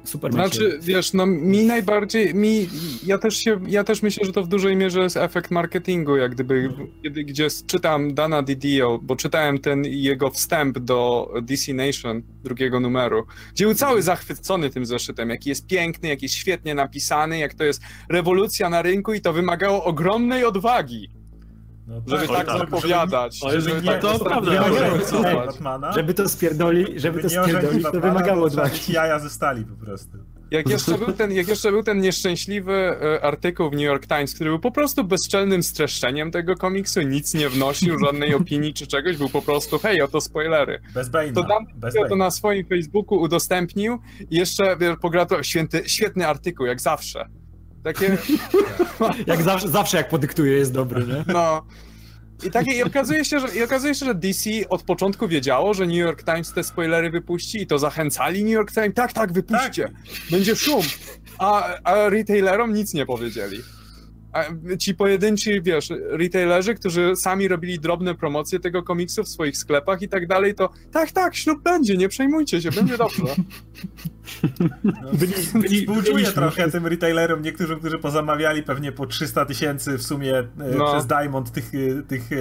[0.08, 2.70] Się- Znaczy, wiesz, no mi najbardziej, mi,
[3.06, 6.32] ja też się, ja też myślę, że to w dużej mierze jest efekt marketingu, jak
[6.32, 6.70] gdyby,
[7.04, 13.26] kiedy, gdzie czytam Dana Didio, bo czytałem ten jego wstęp do DC Nation drugiego numeru,
[13.54, 17.64] gdzie był cały zachwycony tym zeszytem, jaki jest piękny, jaki jest świetnie napisany, jak to
[17.64, 21.10] jest rewolucja na rynku i to wymagało ogromnej odwagi,
[21.88, 22.58] No żeby Oj, tak tak.
[22.58, 23.40] zapowiadać.
[23.44, 24.70] Oj, żeby nie, tak to prawda.
[25.46, 30.18] Batmana, Żeby to spierdoli, żeby to spierdolić, to wymagało mieć jaja ze stali po prostu.
[30.52, 34.34] Jak jeszcze, był ten, jak jeszcze był ten nieszczęśliwy e, artykuł w New York Times,
[34.34, 39.18] który był po prostu bezczelnym streszczeniem tego komiksu, nic nie wnosił, żadnej opinii czy czegoś,
[39.18, 40.80] był po prostu hej, oto spoilery.
[40.94, 41.34] Bez Bane'a.
[41.34, 46.82] To Dan bez to na swoim Facebooku udostępnił i jeszcze pogratulował, święty, świetny artykuł, jak
[46.82, 47.30] zawsze.
[47.84, 48.18] Takie,
[49.28, 51.34] Jak zawsze, zawsze jak podyktuje jest dobry, nie?
[51.34, 51.66] no...
[52.44, 55.86] I, takie, i, okazuje się, że, I okazuje się, że DC od początku wiedziało, że
[55.86, 59.92] New York Times te spoilery wypuści i to zachęcali New York Times, tak, tak, wypuśćcie,
[60.32, 60.82] będzie szum.
[61.38, 63.62] A, a retailerom nic nie powiedzieli.
[64.80, 70.10] Ci pojedynczy, wiesz, retailerzy, którzy sami robili drobne promocje tego komiksu w swoich sklepach i
[70.10, 73.24] tak dalej, to tak, tak, ślub będzie, nie przejmujcie się, będzie dobrze.
[74.84, 80.04] No, Byli- byli- Współczuję trochę tym retailerom, niektórzy, którzy pozamawiali pewnie po 300 tysięcy w
[80.04, 80.92] sumie e, No.
[80.94, 82.36] przez Diamond tych, e, tych e,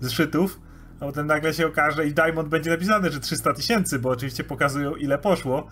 [0.00, 0.60] zeszytów,
[1.00, 4.94] a potem nagle się okaże i Diamond będzie napisane, że 300 tysięcy, bo oczywiście pokazują
[4.96, 5.66] ile poszło,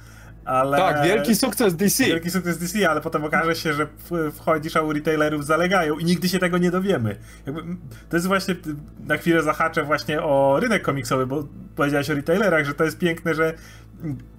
[0.44, 0.76] ale...
[0.76, 2.04] Tak, wielki sukces DC.
[2.04, 3.86] Wielki sukces DC, ale potem okaże się, że
[4.32, 7.16] wchodzisz, a u retailerów zalegają i nigdy się tego nie dowiemy.
[7.46, 7.62] Jakby,
[8.08, 8.54] to jest właśnie,
[9.06, 13.34] na chwilę zahaczę właśnie o rynek komiksowy, bo powiedziałeś o retailerach, że to jest piękne,
[13.34, 13.54] że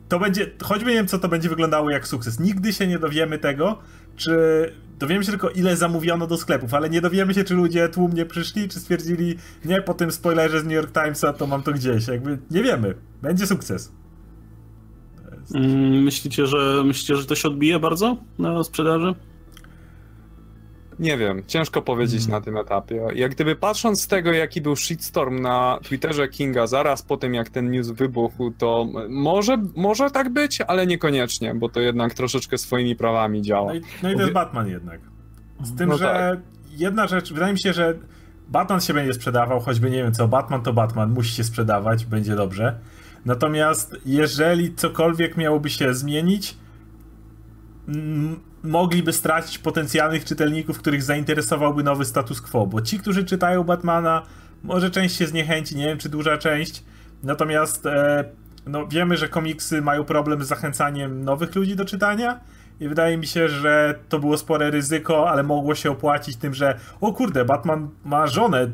[0.10, 2.39] to będzie, choćby nie wiem, co to będzie wyglądało jak sukces.
[2.39, 3.80] Nigdy się nie dowiemy tego,
[4.16, 4.36] czy
[4.99, 8.70] dowiemy się tylko, ile zamówiono do sklepów, ale nie dowiemy się, czy ludzie tłumnie przyszli,
[8.70, 12.08] czy stwierdzili, nie, po tym spoilerze z New York Timesa, to mam to gdzieś.
[12.08, 12.95] Jakby nie wiemy.
[13.22, 13.91] Będzie sukces.
[15.54, 19.16] Mm, Myślicie, że myślicie, że to się odbije bardzo na sprzedaży?
[20.99, 23.08] Nie wiem, ciężko powiedzieć na tym etapie.
[23.16, 27.49] Jak gdyby patrząc z tego, jaki był shitstorm na Twitterze Kinga zaraz po tym, jak
[27.49, 32.95] ten news wybuchł, to może, może tak być, ale niekoniecznie, bo to jednak troszeczkę swoimi
[32.95, 33.68] prawami działa.
[33.74, 34.99] No i, no i to jest Batman jednak.
[35.64, 36.39] Z tym, No że tak.
[36.72, 37.97] jedna rzecz, wydaje mi się, że
[38.49, 42.36] Batman się będzie sprzedawał, choćby nie wiem co, Batman to Batman, musi się sprzedawać, będzie
[42.36, 42.80] dobrze.
[43.26, 46.57] Natomiast jeżeli cokolwiek miałoby się zmienić,
[48.63, 54.24] mogliby stracić potencjalnych czytelników, których zainteresowałby nowy status quo, bo ci, którzy czytają Batmana,
[54.63, 56.84] może część się zniechęci, nie wiem czy duża część,
[57.24, 58.26] natomiast e,
[58.65, 62.39] no, wiemy, że komiksy mają problem z zachęcaniem nowych ludzi do czytania
[62.84, 66.79] i wydaje mi się, że to było spore ryzyko, ale mogło się opłacić tym, że
[67.01, 68.69] o kurde, Batman ma żonę,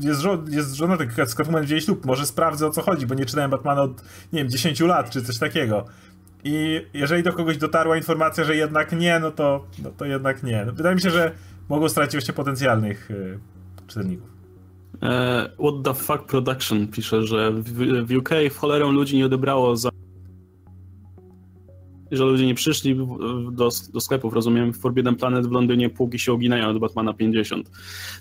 [0.00, 0.96] jest, żo- jest żona
[1.26, 4.02] z Catwoman wzięli ślub, może sprawdzę o co chodzi, bo nie czytałem Batmana od,
[4.32, 5.84] nie wiem, 10 lat czy coś takiego.
[6.44, 10.64] I jeżeli do kogoś dotarła informacja, że jednak nie, no to, no to jednak nie.
[10.64, 11.32] No, wydaje mi się, że
[11.68, 13.38] mogą stracić właśnie potencjalnych y,
[13.86, 14.28] czytelników.
[15.02, 17.72] E, What the fuck production pisze, że w,
[18.06, 19.90] w UK w cholerę ludzi nie odebrało za
[22.10, 22.96] że ludzie nie przyszli
[23.52, 27.70] do, do sklepów, rozumiem, w Forbidden Planet w Londynie półki się uginają do Batmana 50.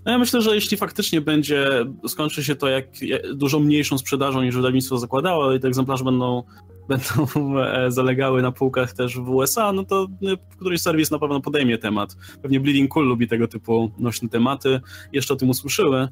[0.05, 2.85] No ja myślę, że jeśli faktycznie będzie, skończy się to jak
[3.33, 6.43] dużo mniejszą sprzedażą niż wydawnictwo zakładało i te egzemplarze będą,
[6.89, 11.41] będą e, zalegały na półkach też w USA, no to e, któryś serwis na pewno
[11.41, 12.17] podejmie temat.
[12.41, 14.81] Pewnie Bleeding Cool lubi tego typu nośne tematy,
[15.13, 16.07] jeszcze o tym usłyszyły,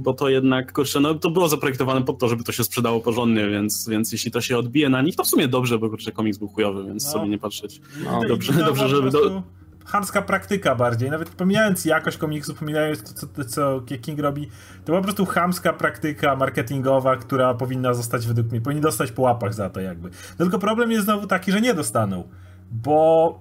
[0.00, 3.48] bo to jednak, kurczę, no to było zaprojektowane po to, żeby to się sprzedało porządnie,
[3.48, 6.38] więc, więc jeśli to się odbije na nich, to w sumie dobrze, bo kurczę, komiks
[6.38, 7.10] był chujowy, więc No.
[7.12, 7.80] sobie nie patrzeć.
[8.04, 9.42] No, I- dobrze, to dobrze, po żeby do- prostu
[9.86, 14.48] Chamska praktyka bardziej, nawet pomijając jakość komiksu, pomijając to, co, co King robi,
[14.84, 19.54] to po prostu chamska praktyka marketingowa, która powinna zostać według mnie, powinni dostać po łapach
[19.54, 20.08] za to jakby.
[20.38, 22.24] No tylko problem jest znowu taki, że nie dostaną,
[22.70, 23.38] bo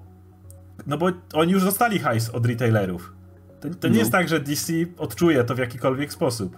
[0.88, 3.14] no bo oni już dostali hajs od retailerów.
[3.64, 4.00] To, to nie No.
[4.00, 6.58] jest tak, że DC odczuje to w jakikolwiek sposób.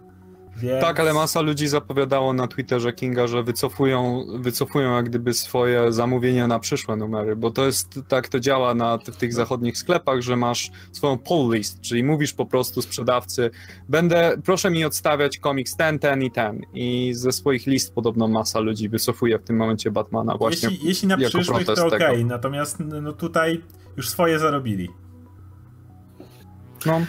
[0.57, 0.82] Więc...
[0.82, 6.48] Tak, ale masa ludzi zapowiadało na Twitterze Kinga, że wycofują, wycofują jak gdyby swoje zamówienia
[6.48, 10.36] na przyszłe numery, bo to jest, tak to działa na, w tych zachodnich sklepach, że
[10.36, 13.52] masz swoją pull list, czyli mówisz po prostu sprzedawcy,
[13.90, 18.60] będę, proszę mi odstawiać komiks ten, ten i ten i ze swoich list podobno masa
[18.60, 20.69] ludzi wycofuje w tym momencie Batmana właśnie.
[20.69, 22.26] jeśli, jeśli na jako przyszłość to okej, tego.
[22.27, 23.61] natomiast no tutaj
[23.98, 24.90] już swoje zarobili.
[26.86, 27.02] No.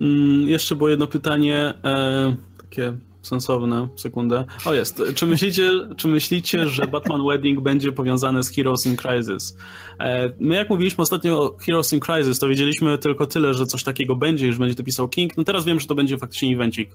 [0.00, 2.92] Mm, jeszcze było jedno pytanie, e, takie
[3.22, 4.44] sensowne, sekundę.
[4.64, 9.56] O jest, czy myślicie, czy myślicie, że Batman Wedding będzie powiązany z Heroes in Crisis?
[10.00, 13.84] E, my jak mówiliśmy ostatnio o Heroes in Crisis, to wiedzieliśmy tylko tyle, że coś
[13.84, 16.90] takiego będzie, już będzie to pisał King, no teraz wiem, że to będzie faktycznie evencik.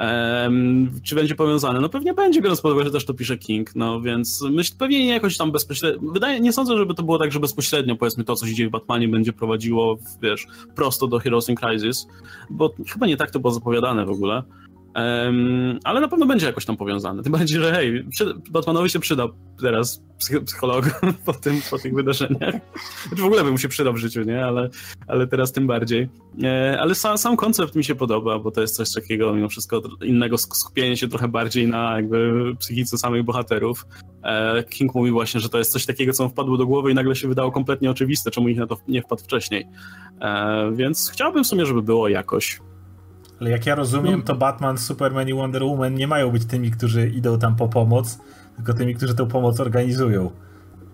[0.00, 1.80] Um, czy będzie powiązane?
[1.80, 4.98] No pewnie będzie, biorąc pod uwagę, że też to pisze King, no więc myślę, pewnie
[4.98, 8.36] nie jakoś tam bezpośrednio, wydaje, nie sądzę, żeby to było tak, że bezpośrednio powiedzmy to,
[8.36, 12.06] co się dzieje w Batmanie będzie prowadziło, wiesz, prosto do Heroes in Crisis,
[12.50, 14.42] bo chyba nie tak to było zapowiadane w ogóle.
[14.94, 17.22] Um, ale na pewno będzie jakoś tam powiązane.
[17.22, 18.04] Tym bardziej, że hej,
[18.50, 19.28] Batmanowi się przyda
[19.60, 20.02] teraz
[20.44, 22.54] psycholog po, tym, po tych wydarzeniach.
[23.08, 24.44] Znaczy w ogóle by mu się przydał w życiu, nie?
[24.44, 24.70] Ale,
[25.06, 26.08] ale teraz tym bardziej.
[26.42, 29.82] E, ale sam, sam koncept mi się podoba, bo to jest coś takiego mimo wszystko
[30.02, 33.86] innego, skupienie się trochę bardziej na jakby psychice samych bohaterów.
[34.24, 36.94] E, King mówi właśnie, że to jest coś takiego, co mu wpadło do głowy i
[36.94, 39.66] nagle się wydało kompletnie oczywiste, czemu ich na to nie wpadł wcześniej.
[40.20, 42.60] E, więc chciałbym w sumie, żeby było jakoś.
[43.42, 44.24] Ale jak ja rozumiem, no.
[44.26, 48.18] to Batman, Superman i Wonder Woman nie mają być tymi, którzy idą tam po pomoc,
[48.56, 50.30] tylko tymi, którzy tę pomoc organizują.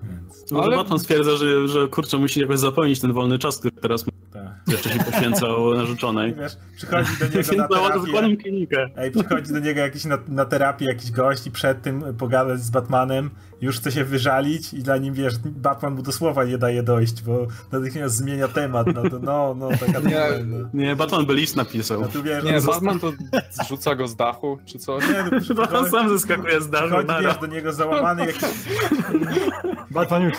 [0.02, 0.50] Więc...
[0.50, 4.04] No, ale Batman stwierdza, że, że kurczę, musi jakoś zapełnić ten wolny czas, który teraz
[4.32, 4.42] tak.
[4.68, 6.34] jeszcze się poświęcał narzeczonej.
[6.34, 8.90] Wiesz, przychodzi do niego na terapię.
[8.96, 12.70] Ej, przychodzi do niego jakiś na, na terapię jakiś gość i przed tym pogadać z
[12.70, 13.30] Batmanem,
[13.60, 17.22] już chce się wyżalić i dla nim, wiesz, Batman mu do słowa nie daje dojść,
[17.22, 18.86] bo natychmiast zmienia temat.
[18.94, 20.68] No, to, no, no taka nie, no.
[20.74, 22.00] nie, Batman by list napisał.
[22.00, 23.12] No, tu, wiesz, nie, Batman to
[23.50, 25.04] zrzuca go z dachu, czy coś?
[25.08, 26.86] Nie, no, Batman sam zeskakuje z dachu.
[26.86, 28.42] Przychodzi, wiesz, do niego załamany jakiś...
[29.90, 30.34] Batman już...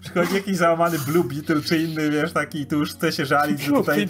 [0.00, 3.72] Przychodzi jakiś załamany Blue Beetle czy inny, wiesz, taki tu już chce się żalić, że
[3.72, 4.08] tutaj,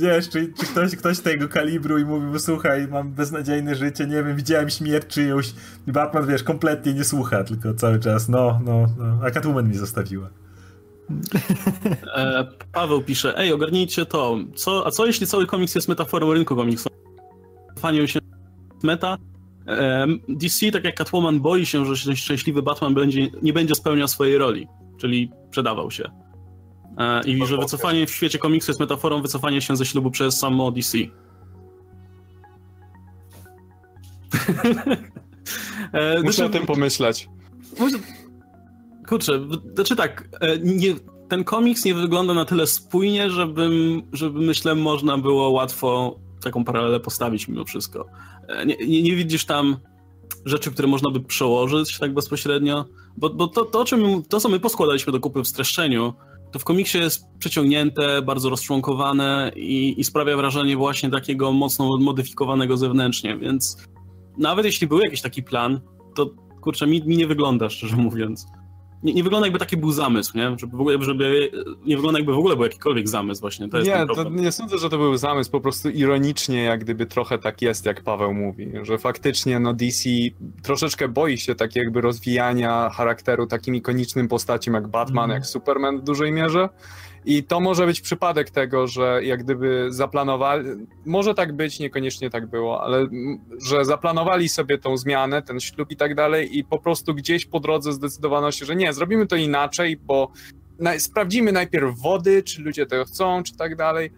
[0.00, 4.22] wiesz, czy, czy ktoś, ktoś tego kalibru i mówi mu, słuchaj, mam beznadziejne życie, nie
[4.22, 5.52] wiem, widziałem śmierć czyjąś
[5.86, 9.74] i Batman, wiesz, kompletnie nie słucha, tylko cały czas, no, no, no, a Catwoman mi
[9.74, 10.28] zostawiła.
[12.16, 16.56] E, Paweł pisze, ej, ogarnijcie to, co, a co jeśli cały komiks jest metaforą rynku
[16.56, 16.96] komiksowego?
[17.78, 18.20] Fanią się
[18.82, 19.18] meta,
[20.28, 24.68] DC, tak jak Catwoman, boi się, że szczęśliwy Batman będzie, nie będzie spełniał swojej roli,
[24.98, 26.10] czyli przedawał się.
[26.98, 30.72] E, I że wycofanie w świecie komiksu jest metaforą wycofania się ze ślubu przez samo
[30.72, 30.98] DC.
[35.92, 37.28] E, Muszę znaczy, o tym pomyśleć.
[37.78, 37.98] Może...
[39.08, 39.40] Kurczę,
[39.74, 40.94] znaczy tak, e, nie,
[41.28, 43.70] ten komiks nie wygląda na tyle spójnie, żeby,
[44.12, 48.06] żeby myślę, można było łatwo taką paralelę postawić mimo wszystko.
[48.66, 49.76] Nie, nie, nie, widzisz tam
[50.44, 52.84] rzeczy, które można by przełożyć tak bezpośrednio,
[53.16, 56.14] bo, bo to, to, czym, to, co my poskładaliśmy do kupy w streszczeniu,
[56.52, 62.76] to w komiksie jest przeciągnięte, bardzo rozczłonkowane i, i sprawia wrażenie właśnie takiego mocno modyfikowanego
[62.76, 63.76] zewnętrznie, więc
[64.38, 65.80] nawet jeśli był jakiś taki plan,
[66.14, 66.30] to
[66.60, 68.46] kurczę, mi, mi nie wygląda, szczerze mówiąc
[69.02, 70.56] nie, nie, wygląda jakby taki był zamysł, nie?
[70.58, 71.50] Żeby, w ogóle, żeby
[71.86, 73.68] nie wygląda jakby w ogóle był jakikolwiek zamysł właśnie.
[73.68, 77.38] To nie, to nie sądzę, że to był zamysł, po prostu ironicznie jak gdyby trochę
[77.38, 80.10] tak jest, jak Paweł mówi, że faktycznie no DC
[80.62, 85.34] troszeczkę boi się tak jakby rozwijania charakteru takim ikonicznym postacią jak Batman, mm.
[85.34, 86.68] jak Superman w dużej mierze
[87.26, 90.68] i to może być przypadek tego, że jak gdyby zaplanowali,
[91.06, 93.06] może tak być, niekoniecznie tak było, ale
[93.66, 97.60] że zaplanowali sobie tą zmianę, ten ślub i tak dalej i po prostu gdzieś po
[97.60, 100.32] drodze zdecydowano się, że nie, zrobimy to inaczej, bo
[100.98, 104.10] sprawdzimy najpierw wody, czy ludzie tego chcą, czy tak dalej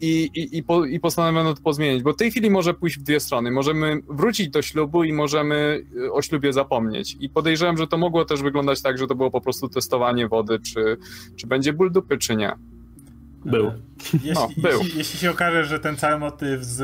[0.00, 3.02] i, i, i, po, i postanowiono to pozmienić, bo w tej chwili może pójść w
[3.02, 3.50] dwie strony.
[3.50, 7.16] Możemy wrócić do ślubu i możemy y, o ślubie zapomnieć.
[7.20, 10.58] I podejrzewam, że to mogło też wyglądać tak, że to było po prostu testowanie wody,
[10.58, 10.96] czy,
[11.36, 12.52] czy będzie ból dupy, czy nie.
[13.44, 13.72] Był.
[14.12, 14.78] Jeśli, no, był.
[14.82, 16.82] Jeśli, jeśli się okaże, że ten cały motyw z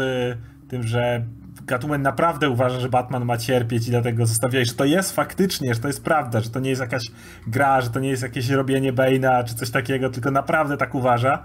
[0.69, 1.25] tym, że
[1.67, 5.81] Catwoman naprawdę uważa, że Batman ma cierpieć i dlatego zostawiaj, że to jest faktycznie, że
[5.81, 7.03] to jest prawda, że to nie jest jakaś
[7.47, 11.45] gra, że to nie jest jakieś robienie Bane'a czy coś takiego, tylko naprawdę tak uważa,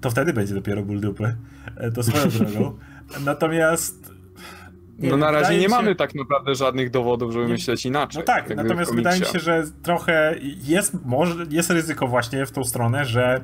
[0.00, 1.36] to wtedy będzie dopiero ból dupy.
[1.76, 2.78] E, to swoją drogą.
[3.24, 4.12] Natomiast.
[4.98, 5.68] Nie, no na razie nie się...
[5.68, 7.52] mamy tak naprawdę żadnych dowodów, żeby nie...
[7.52, 8.18] myśleć inaczej.
[8.18, 12.64] No tak, natomiast wydaje mi się, że trochę jest, może, jest ryzyko właśnie w tą
[12.64, 13.40] stronę, że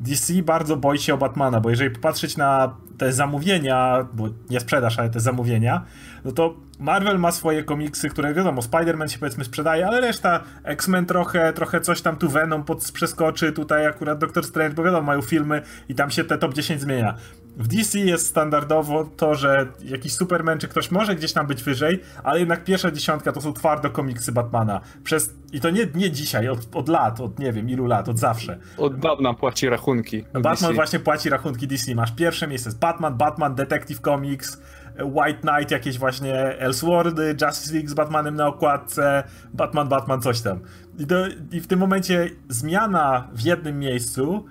[0.00, 4.98] DC bardzo boi się o Batmana, bo jeżeli popatrzeć na te zamówienia, bo nie sprzedaż,
[4.98, 5.84] ale te zamówienia,
[6.24, 11.06] no to Marvel ma swoje komiksy, które wiadomo, Spider-Man się powiedzmy sprzedaje, ale reszta X-Men
[11.06, 15.22] trochę, trochę coś tam tu Venom pod, przeskoczy, tutaj akurat Doctor Strange, bo wiadomo, mają
[15.22, 17.14] filmy i tam się te top 10 zmienia.
[17.56, 22.00] W DC jest standardowo to, że jakiś Superman czy ktoś może gdzieś tam być wyżej,
[22.24, 24.80] ale jednak pierwsza dziesiątka to są twardo komiksy Batmana.
[25.04, 28.18] Przez, I to nie, nie dzisiaj, od, od lat, od nie wiem ilu lat, od
[28.18, 28.58] zawsze.
[28.78, 30.22] Od dawna płaci rachunki.
[30.32, 30.72] Batman DC.
[30.74, 31.94] właśnie płaci rachunki DC.
[31.94, 34.62] Masz pierwsze miejsce z Batman, Batman Detective Comics,
[35.04, 39.24] White Knight, jakieś właśnie Elseworldy, Justice League z Batmanem na okładce,
[39.54, 40.60] Batman, Batman, coś tam.
[40.98, 44.44] I, do, I w tym momencie zmiana w jednym miejscu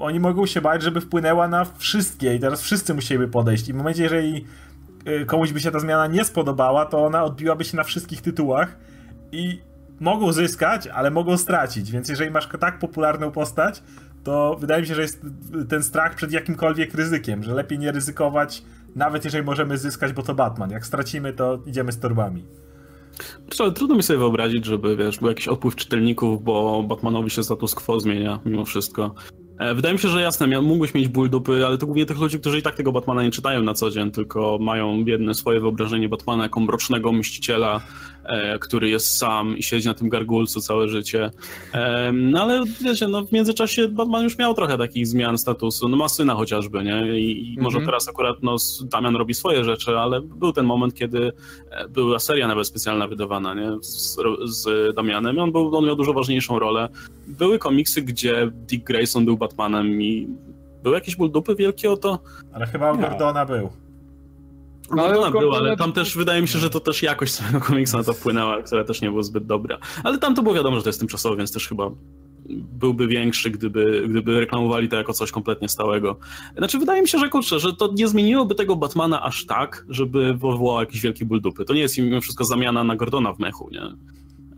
[0.00, 3.68] oni mogą się bać, żeby wpłynęła na wszystkie i teraz wszyscy musieliby podejść.
[3.68, 4.44] I w momencie, jeżeli
[5.22, 8.76] y, komuś by się ta zmiana nie spodobała, to ona odbiłaby się na wszystkich tytułach
[9.32, 9.60] i
[10.00, 11.90] mogą zyskać, ale mogą stracić.
[11.90, 13.82] Więc jeżeli masz tak popularną postać,
[14.24, 15.22] to wydaje mi się, że jest
[15.68, 18.62] ten strach przed jakimkolwiek ryzykiem, że lepiej nie ryzykować,
[18.96, 20.70] nawet jeżeli możemy zyskać, bo to Batman.
[20.70, 22.44] Jak stracimy, to idziemy z torbami.
[23.74, 28.00] Trudno mi sobie wyobrazić, żeby wiesz, był jakiś odpływ czytelników, bo Batmanowi się status quo
[28.00, 29.14] zmienia mimo wszystko.
[29.60, 32.40] E, wydaje mi się, że jasne, mógłbyś mieć ból dupy, ale to głównie tych ludzi,
[32.40, 36.08] którzy i tak tego Batmana nie czytają na co dzień, tylko mają jedne swoje wyobrażenie
[36.08, 37.80] Batmana jako mrocznego mściciela, e,
[38.60, 41.30] który jest sam i siedzi na tym gargulcu całe życie.
[41.72, 45.96] E, no ale wiecie, no w międzyczasie Batman już miał trochę takich zmian statusu, no
[45.96, 47.20] ma syna chociażby, nie?
[47.20, 51.32] I, i może teraz akurat no, Damian robi swoje rzeczy, ale był ten moment, kiedy
[51.70, 53.72] e, była seria nawet specjalna wydawana, nie?
[53.82, 56.88] Z, z Damianem i on, był, on miał dużo ważniejszą rolę.
[57.26, 60.28] Były komiksy, gdzie Dick Grayson był Batmanem i
[60.82, 62.18] był jakiś ból dupy wielki o to?
[62.52, 63.70] Ale chyba u Gordona był.
[64.96, 67.96] No, ale był, ale tam też wydaje mi się, że to też jakość samego komiksu
[67.98, 69.78] na to wpłynęła, która też nie była zbyt dobra.
[70.04, 71.90] Ale tam to było wiadomo, że to jest tymczasowe, więc też chyba
[72.52, 76.16] byłby większy, gdyby, gdyby reklamowali to jako coś kompletnie stałego.
[76.58, 80.34] Znaczy, wydaje mi się, że kurczę, że to nie zmieniłoby tego Batmana aż tak, żeby
[80.34, 81.64] wywołał jakiś wielki ból dupy.
[81.64, 83.82] To nie jest mimo wszystko zamiana na Gordona w mechu, nie?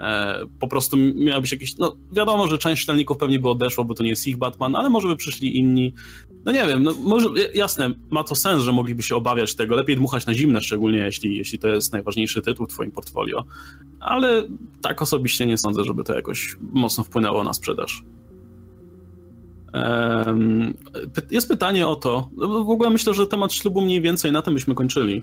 [0.01, 3.95] E, po prostu miał być jakiś, no wiadomo, że część czytelników pewnie by odeszło, bo
[3.95, 5.95] to nie jest ich Batman, ale może by przyszli inni.
[6.44, 9.97] No nie wiem, no może, jasne, ma to sens, że mogliby się obawiać tego, lepiej
[9.97, 13.44] dmuchać na zimne, szczególnie jeśli, jeśli to jest najważniejszy tytuł w twoim portfolio,
[14.01, 14.43] ale
[14.82, 18.02] tak osobiście nie sądzę, żeby to jakoś mocno wpłynęło na sprzedaż.
[21.31, 24.55] Jest pytanie o to, no, w ogóle myślę, że temat ślubu mniej więcej na tym
[24.55, 25.23] byśmy kończyli.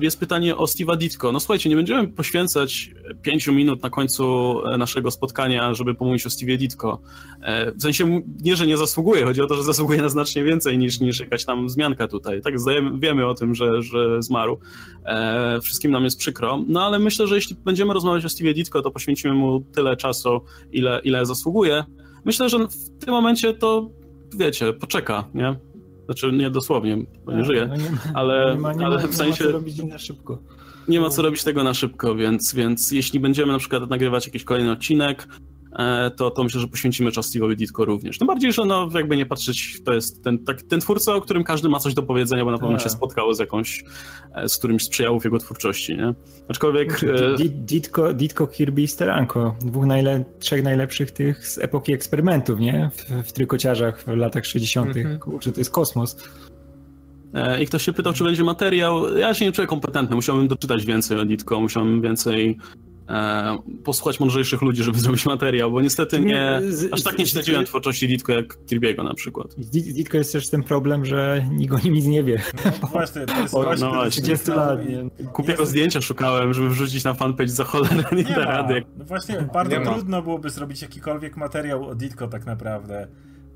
[0.00, 1.32] Jest pytanie o Steve'a Ditko.
[1.32, 2.90] No słuchajcie, nie będziemy poświęcać
[3.22, 7.00] pięciu minut na końcu e, naszego spotkania, żeby pomówić o Steve'ie Ditko.
[7.42, 10.78] E, w sensie nie, że nie zasługuje, chodzi o to, że zasługuje na znacznie więcej
[10.78, 12.42] niż, niż jakaś tam zmianka tutaj.
[12.42, 12.54] Tak
[12.98, 14.58] wiemy o tym, że, że zmarł.
[15.04, 16.64] E, wszystkim nam jest przykro.
[16.68, 20.40] No ale myślę, że jeśli będziemy rozmawiać o Steve'ie Ditko, to poświęcimy mu tyle czasu,
[20.72, 21.84] ile, ile zasługuje.
[22.24, 23.90] Myślę, że w tym momencie to
[24.36, 25.56] wiecie, poczeka, nie?
[26.06, 29.14] Znaczy nie dosłownie, bo nie żyje, no nie ma, ale, nie ma, nie ale w
[29.14, 29.44] sensie...
[29.44, 30.38] Nie ma co robić na szybko.
[30.88, 34.44] Nie ma co robić tego na szybko, więc, więc jeśli będziemy na przykład nagrywać jakiś
[34.44, 35.28] kolejny odcinek,
[36.16, 38.18] to, to myślę, że poświęcimy czas Steve'owi Ditko również.
[38.18, 41.44] Tym bardziej, że no, jakby nie patrzeć, to jest ten, tak, ten twórca, o którym
[41.44, 42.92] każdy ma coś do powiedzenia, bo na pewno się tak.
[42.92, 43.84] spotkał z jakąś,
[44.34, 46.14] e, z którymś sprzyjał w jego twórczości, nie?
[46.48, 47.04] Aczkolwiek...
[47.04, 52.90] E, Ditko, Ditko Kirby i Steranko, dwóch najle trzech najlepszych tych z epoki eksperymentów, nie?
[52.94, 54.96] W, w trykociarzach w latach 60.
[54.96, 55.18] Mm -hmm.
[55.18, 56.16] Kurczę, to jest kosmos.
[57.60, 59.16] I ktoś się pytał, czy będzie materiał.
[59.16, 62.58] Ja się nie czuję kompetentny, musiałbym doczytać więcej o Ditko, musiałbym więcej
[63.08, 66.60] e, posłuchać mądrzejszych ludzi, żeby zrobić materiał, bo niestety nie,
[66.92, 69.46] aż tak nie śledziłem twórczości Ditko jak Kirby'ego na przykład.
[69.58, 72.42] Z Ditko jest też ten problem, że nikt o nim nic nie wie.
[72.82, 74.22] No właśnie, to jest o, no właśnie.
[74.22, 74.80] 30 lat.
[75.32, 78.82] Kupiego zdjęcia szukałem, żeby wrzucić na fanpage za cholerę, nie, nie da rady.
[78.96, 83.08] No właśnie, bardzo trudno byłoby zrobić jakikolwiek materiał o Ditko tak naprawdę.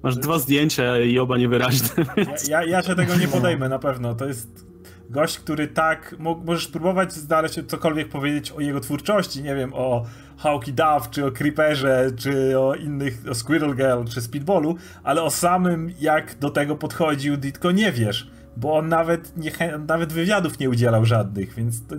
[0.02, 2.04] Masz dwa zdjęcia i oba niewyraźne.
[2.16, 2.48] Więc...
[2.48, 4.14] Ja, ja, ja się tego nie podejmę na pewno.
[4.14, 4.69] To jest
[5.10, 10.04] gość, który tak, możesz próbować znaleźć cokolwiek powiedzieć o jego twórczości, nie wiem, o
[10.36, 15.30] Hawky Duff, czy o Creeperze, czy o innych, o Squirrel Girl, czy Speedballu, ale o
[15.30, 19.52] samym jak do tego podchodził Ditko nie wiesz, bo on nawet, nie,
[19.88, 21.96] nawet wywiadów nie udzielał żadnych, więc to,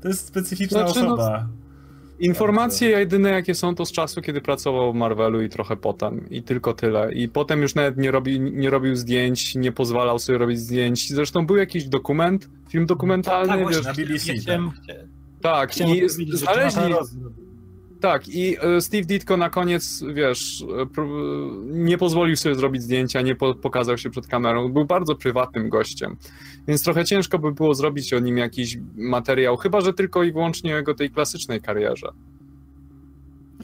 [0.00, 1.46] to jest specyficzna znaczy, no, osoba.
[1.48, 1.61] No
[2.22, 6.30] Informacje jedyne jakie są to z czasu, kiedy pracował w Marvelu i trochę potem.
[6.30, 7.12] I tylko tyle.
[7.12, 11.08] I potem już nawet nie, robi, nie robił zdjęć, nie pozwalał sobie robić zdjęć.
[11.08, 13.48] Zresztą był jakiś dokument, film dokumentalny.
[13.48, 14.34] Tak, wiesz, na BBC.
[14.34, 14.70] Chciałem,
[15.40, 16.94] tak, tak i znaleźli...
[18.02, 20.64] Tak, i e, Steve Ditko na koniec, wiesz,
[20.98, 21.06] e,
[21.64, 24.68] nie pozwolił sobie zrobić zdjęcia, nie pokazał się przed kamerą.
[24.68, 26.16] Był bardzo prywatnym gościem.
[26.68, 30.74] Więc trochę ciężko by było zrobić o nim jakiś materiał, chyba że tylko i wyłącznie
[30.74, 32.12] o jego tej klasycznej karierze.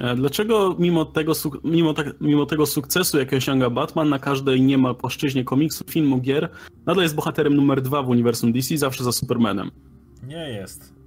[0.01, 1.33] E, dlaczego mimo tego,
[1.65, 6.49] mimo, tak, mimo tego sukcesu, jaki osiąga Batman na każdej niemal płaszczyźnie komiksu, filmu, gier,
[6.87, 9.71] nadal jest bohaterem numer dwa w uniwersum DC, zawsze za Supermanem?
[10.23, 10.98] Nie jest.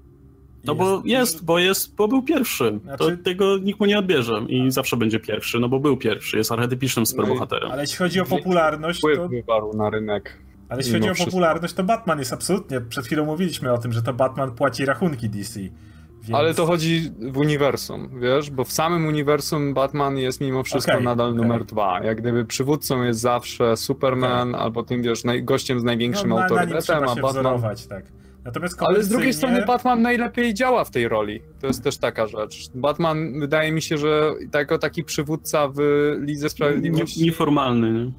[0.65, 2.79] No jest, bo jest, bo jest, bo był pierwszy.
[2.83, 3.17] Znaczy...
[3.17, 6.51] To tego nikt mu nie odbierze i zawsze będzie pierwszy, no bo był pierwszy, jest
[6.51, 7.67] archetypicznym superbohaterem.
[7.67, 9.27] No ale jeśli chodzi o popularność, to...
[9.27, 10.37] wywarł na rynek.
[10.69, 14.01] Ale jeśli chodzi o popularność, to Batman jest absolutnie, przed chwilą mówiliśmy o tym, że
[14.01, 15.59] to Batman płaci rachunki DC.
[15.59, 16.33] Więc...
[16.33, 21.03] Ale to chodzi w uniwersum, wiesz, bo w samym uniwersum Batman jest mimo wszystko okay,
[21.03, 21.41] nadal okay.
[21.41, 22.03] numer dwa.
[22.03, 24.61] Jak gdyby przywódcą jest zawsze Superman, okay.
[24.61, 27.31] albo tym, wiesz, gościem z największym no, autorytetem, a Batman...
[27.31, 28.05] Wzorować, tak.
[28.45, 31.41] Natomiast Ale z drugiej strony Batman najlepiej działa w tej roli.
[31.61, 32.69] To jest też taka rzecz.
[32.75, 35.77] Batman wydaje mi się, że jako taki przywódca w
[36.21, 37.23] Lidze Sprawiedliwości.
[37.23, 38.11] Nieformalny, nie?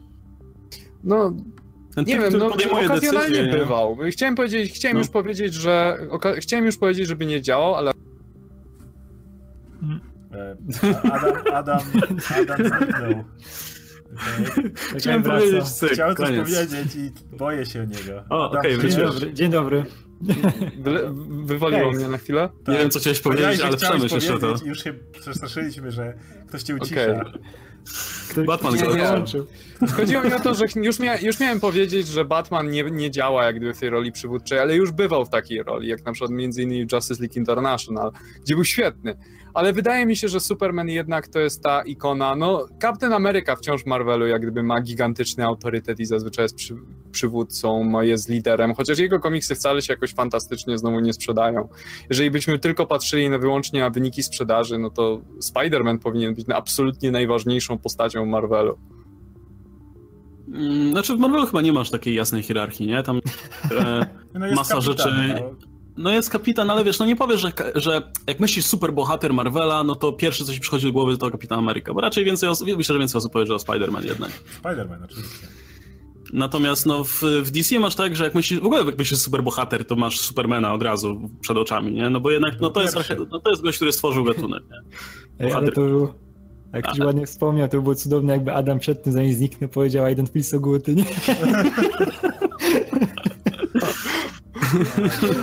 [1.04, 1.32] No,
[1.94, 3.52] Ten nie typ, wiem, no okazjonalnie decyzje, nie?
[3.52, 3.98] bywał.
[4.10, 5.00] Chciałem powiedzieć, chciałem No.
[5.00, 7.92] już powiedzieć, że oka- chciałem już powiedzieć, żeby nie działał, ale
[10.34, 10.56] E,
[11.12, 11.80] Adam, Adam,
[12.94, 13.24] Adam.
[14.98, 16.44] Chciałem powiedzieć cyk, Chciałem coś koniec.
[16.44, 18.24] powiedzieć i boję się o niego.
[18.30, 18.78] O, okej?
[18.78, 19.34] Dzień dobry.
[19.34, 19.84] Dzień dobry.
[20.82, 21.12] Wyle-
[21.46, 21.98] wywaliło Hej.
[21.98, 22.48] mnie na chwilę.
[22.68, 24.54] Nie wiem, co chciałeś powiedzieć, że ale przemyśl jeszcze to.
[24.64, 26.14] Już się przestraszyliśmy, że
[26.48, 27.00] ktoś cię ucisza.
[27.02, 27.32] Okej.
[28.30, 28.86] Ktoś Batman go.
[29.96, 33.44] Chodziło mi o to, że już, mia już miałem powiedzieć, że Batman nie, nie działa
[33.44, 36.30] jak gdyby w tej roli przywódczej, ale już bywał w takiej roli, jak na przykład
[36.30, 38.10] między innymi Justice League International,
[38.44, 39.16] gdzie był świetny.
[39.54, 43.82] Ale wydaje mi się, że Superman jednak to jest ta ikona, no Captain America wciąż
[43.82, 46.74] w Marvelu jak gdyby ma gigantyczny autorytet i zazwyczaj jest przy,
[47.10, 51.68] przywódcą, jest liderem, chociaż jego komiksy wcale się jakoś fantastycznie znowu nie sprzedają.
[52.10, 57.10] Jeżeli byśmy tylko patrzyli na wyłącznie na wyniki sprzedaży, no to Spider-Man powinien być absolutnie
[57.10, 58.78] najważniejszą postacią Marvelu.
[60.48, 63.02] Mm, Znaczy w Marvelu chyba nie masz takiej jasnej hierarchii, nie?
[63.02, 63.20] Tam
[63.70, 65.71] e, No Masa kapitan, rzeczy- no.
[65.96, 69.84] No jest kapitan, ale wiesz, no nie powiesz, że, że jak myślisz super bohater Marvela,
[69.84, 72.68] no to pierwsze co ci przychodzi do głowy to Kapitan Ameryka, bo raczej więcej osób,
[72.76, 74.30] myślę, że więcej osób powie, że o Spider-Man jednak.
[74.62, 75.46] Spider-Man oczywiście.
[76.32, 79.42] Natomiast no w, w DC masz tak, że jak myślisz, w ogóle jak myślisz super
[79.42, 82.10] bohater, to masz Supermana od razu przed oczami, nie?
[82.10, 82.96] No bo jednak no to jest,
[83.30, 84.82] no to jest gość, który stworzył gatunek, nie?
[85.46, 86.14] Ej, ale to było,
[86.72, 90.16] jak ktoś ładnie wspomniał, to było cudowne, jakby Adam przed tym, zanim zniknął, powiedział I
[90.16, 91.04] don't feel so good, nie?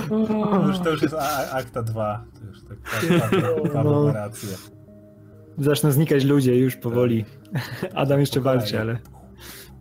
[0.10, 2.24] To już, to już jest a- akta 2.
[2.40, 2.78] To już tak
[3.32, 4.50] Paweł Paweł ma rację.
[5.58, 7.26] Zaczną znikać ludzie już powoli.
[7.96, 9.00] Adam jeszcze walczy, ale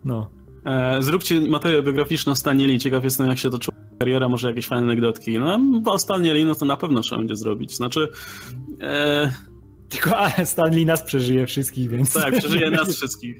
[0.05, 0.29] no.
[0.65, 4.83] E, zróbcie materiał biograficzny o Stanieli, ciekaw jestem jak się toczyła kariera, może jakieś fajne
[4.83, 5.39] anegdotki.
[5.39, 8.07] No o Stanieli, no to na pewno trzeba będzie zrobić, znaczy...
[8.81, 9.31] E,
[9.89, 12.13] Tylko a, Stanley nas przeżyje wszystkich, więc...
[12.13, 13.37] Tak, przeżyje nas wszystkich.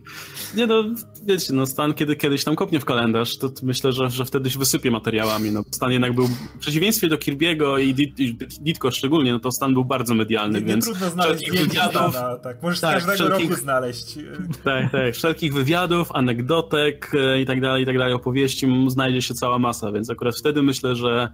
[0.55, 0.83] Nie no,
[1.23, 4.59] wiecie, no Stan kiedy kiedyś tam kopnie w kalendarz, to myślę, że, że wtedy się
[4.59, 5.51] wysypie materiałami.
[5.51, 9.51] No, Stan jednak był, w przeciwieństwie do Kirby'ego i Dit- i Ditko szczególnie, no to
[9.51, 12.63] Stan był bardzo medialny, Nie, nie więc trudno znaleźć wywiadów, Stana, tak.
[12.63, 14.15] Możesz Tak, każdego wszelkich- roku znaleźć.
[14.63, 19.33] tak, tak, wszelkich wywiadów, anegdotek e, i tak dalej, i tak dalej, opowieści znajdzie się
[19.33, 21.29] cała masa, więc akurat wtedy myślę, że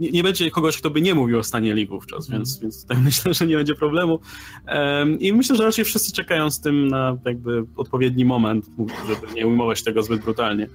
[0.00, 3.02] nie, nie będzie kogoś, kto by nie mówił o stanie Lee wówczas, więc, więc tutaj
[3.04, 4.20] myślę, że nie będzie problemu.
[4.66, 8.66] Em, I myślę, że raczej wszyscy czekają z tym na jakby odpowiedni moment,
[9.08, 10.68] żeby nie ujmować tego zbyt brutalnie.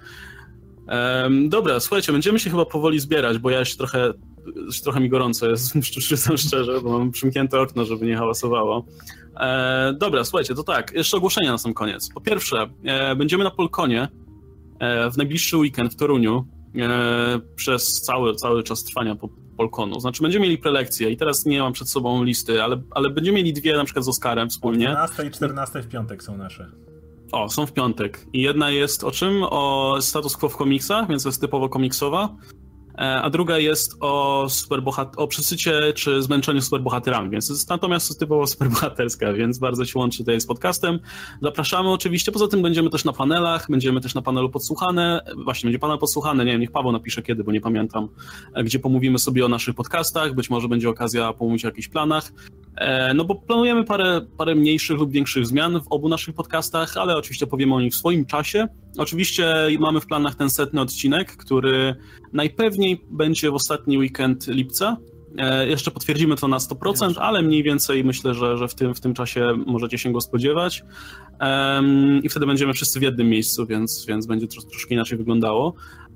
[0.88, 4.14] Em, dobra, słuchajcie, będziemy się chyba powoli zbierać, bo ja się trochę,
[4.84, 8.86] trochę mi gorąco jest, przyznam szczerze, bo mam przymknięte okno, żeby nie hałasowało.
[9.40, 12.10] E, dobra, słuchajcie, to tak, jeszcze ogłoszenia na sam koniec.
[12.14, 14.08] Po pierwsze, e, będziemy na Polkonie
[14.80, 16.48] e, w najbliższy weekend w Toruniu
[17.56, 20.00] przez cały, cały czas trwania po Polkonu.
[20.00, 23.54] Znaczy, będziemy mieli prelekcje i teraz nie mam przed sobą listy, ale, ale będziemy mieli
[23.54, 24.86] dwie na przykład z Oskarem wspólnie.
[24.86, 26.72] 12 i 14 w piątek są nasze.
[27.32, 28.26] O, są w piątek.
[28.34, 29.44] I jedna jest o czym?
[29.44, 32.36] O status quo w komiksach, więc jest typowo komiksowa.
[33.00, 38.48] E, A druga jest o, superbohat- o przesycie czy zmęczeniu superbohaterami, więc jest natomiast typowo
[38.48, 41.00] superbohaterska, więc bardzo się łączy tutaj z podcastem.
[41.42, 45.80] Zapraszamy oczywiście, poza tym będziemy też na panelach, będziemy też na panelu podsłuchane, właśnie będzie
[45.80, 48.10] panel podsłuchany, nie wiem, niech Paweł napisze kiedy, bo nie pamiętam,
[48.54, 52.32] e, gdzie pomówimy sobie o naszych podcastach, być może będzie okazja pomówić o jakichś planach.
[52.76, 57.18] E, No bo planujemy parę, parę mniejszych lub większych zmian w obu naszych podcastach, ale
[57.18, 58.68] oczywiście powiemy o nich w swoim czasie.
[58.98, 61.96] Oczywiście mamy w planach ten setny odcinek, który
[62.34, 64.98] najpewniej będzie w ostatni weekend lipca.
[65.38, 69.00] E, Jeszcze potwierdzimy to na 100%, ale mniej więcej myślę, że, że w, tym, w
[69.00, 70.84] tym czasie możecie się go spodziewać.
[71.40, 75.74] Em, I wtedy będziemy wszyscy w jednym miejscu, więc, więc będzie tro, troszkę inaczej wyglądało.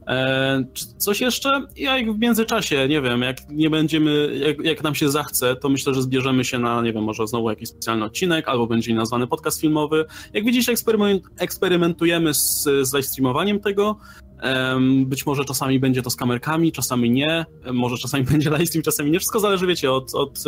[0.07, 0.63] E,
[0.97, 1.67] coś jeszcze?
[1.75, 5.93] Ja w międzyczasie, nie wiem, jak nie będziemy, jak, jak nam się zachce, to myślę,
[5.93, 9.61] że zbierzemy się na, nie wiem, może znowu jakiś specjalny odcinek, albo będzie nazwany podcast
[9.61, 10.05] filmowy.
[10.33, 13.97] Jak eksperymen- eksperymentujemy z, z livestreamowaniem tego.
[14.41, 17.45] Em, Być może czasami będzie to z kamerkami, czasami nie.
[17.73, 19.19] Może czasami będzie livestream, czasami nie.
[19.19, 20.39] Wszystko zależy, wiecie, od, od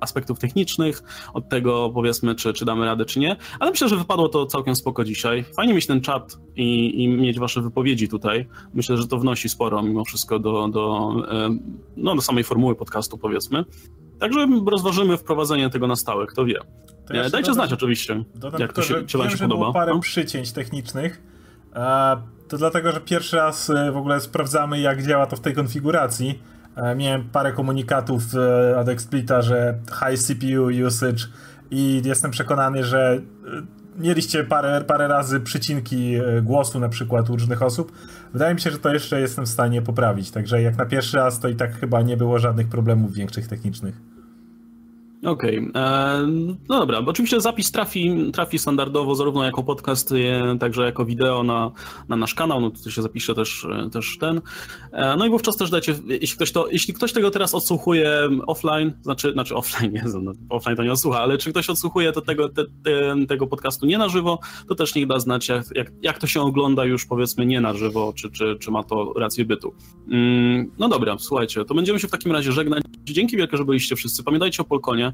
[0.00, 1.02] aspektów technicznych,
[1.34, 3.36] od tego powiedzmy, czy, czy damy radę, czy nie.
[3.60, 5.44] Ale myślę, że wypadło to całkiem spoko dzisiaj.
[5.56, 8.48] Fajnie mieć ten czat i, i mieć wasze wypowiedzi tutaj.
[8.74, 11.60] Myślę, że to wnosi sporo mimo wszystko do, do, em,
[11.96, 13.64] no, do samej formuły podcastu, powiedzmy.
[14.18, 16.58] Także rozważymy wprowadzenie tego na stałe, kto wie.
[17.06, 19.48] To jeszcze E, Dajcie dodam- znać oczywiście, Dodam jak to się, czy wam się że
[19.48, 19.78] było podoba.
[19.80, 20.00] parę No.
[20.00, 21.22] przycięć technicznych.
[21.74, 22.16] E,
[22.48, 26.38] to dlatego, że pierwszy raz e, w ogóle sprawdzamy, jak działa to w tej konfiguracji.
[26.80, 31.24] E, miałem parę komunikatów e, od Explita, że high CPU usage
[31.70, 33.20] i jestem przekonany, że e,
[33.98, 37.92] mieliście parę, parę razy przycinki głosu na przykład u różnych osób.
[38.32, 41.40] Wydaje mi się, że to jeszcze jestem w stanie poprawić, także jak na pierwszy raz
[41.40, 44.19] to i tak chyba nie było żadnych problemów większych technicznych.
[45.24, 45.72] Okej, okay.
[46.68, 50.14] no dobra, bo oczywiście zapis trafi, trafi standardowo zarówno jako podcast,
[50.60, 51.70] także jako wideo na,
[52.08, 54.40] na nasz kanał, no to się zapisze też, też ten.
[54.92, 58.92] E, no i wówczas też dajcie, jeśli ktoś, to, jeśli ktoś tego teraz odsłuchuje offline,
[59.02, 62.48] znaczy, znaczy offline, nie, no, offline to nie odsłucha, ale czy ktoś odsłuchuje to tego,
[62.48, 64.38] te, te, tego podcastu nie na żywo,
[64.68, 67.74] to też niech da znać, jak, jak, jak to się ogląda już powiedzmy nie na
[67.74, 69.74] żywo, czy, czy, czy ma to rację bytu.
[70.10, 72.82] Mm, no dobra, słuchajcie, to będziemy się w takim razie żegnać.
[73.04, 74.24] Dzięki wielkie, że byliście wszyscy.
[74.24, 75.09] Pamiętajcie o Polkonie.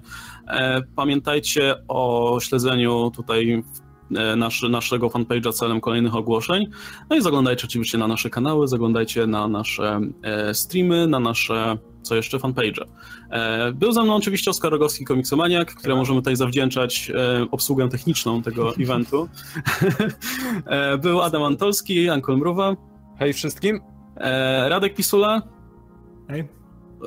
[0.49, 3.63] E, pamiętajcie o śledzeniu tutaj
[4.17, 6.67] e, nasz, naszego fanpage'a celem kolejnych ogłoszeń.
[7.11, 12.15] No i zaglądajcie oczywiście na nasze kanały, zaglądajcie na nasze e, streamy, na nasze co
[12.15, 12.85] jeszcze fanpage'e.
[13.75, 17.13] Był ze mną oczywiście Oskar Rogowski, komiksomaniak, który możemy tutaj zawdzięczać
[17.51, 19.29] obsługę techniczną tego eventu.
[21.03, 22.77] Był Adam Antolski, Ankol Mruwa.
[23.19, 23.81] Hej wszystkim.
[24.69, 25.43] Radek Pisula.
[26.29, 26.49] Hej.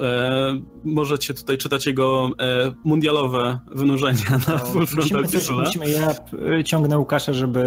[0.02, 6.16] E, możecie tutaj czytać jego e, mundialowe wynurzenia na no, Full Frontal musimy, musimy, Ja
[6.60, 7.60] e, ciągnę Łukasza, żeby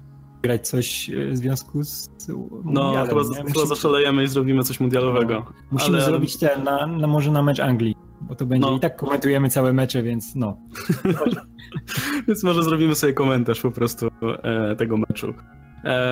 [0.00, 0.10] e,
[0.42, 2.08] grać coś e, w związku z
[2.64, 5.34] No, chyba, chyba zaszalejemy i zrobimy coś mundialowego.
[5.34, 6.06] No, musimy ale...
[6.06, 8.76] zrobić ten, na, na, może na mecz Anglii, bo to będzie no.
[8.76, 10.56] i tak komentujemy całe mecze, więc no.
[12.28, 14.08] więc może zrobimy sobie komentarz po prostu
[14.42, 15.34] e, tego meczu.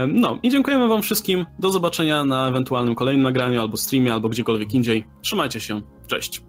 [0.08, 1.46] No i dziękujemy wam wszystkim.
[1.58, 5.04] Do zobaczenia na ewentualnym kolejnym nagraniu, albo streamie, albo gdziekolwiek indziej.
[5.22, 5.80] Trzymajcie się.
[6.06, 6.42] Cześć.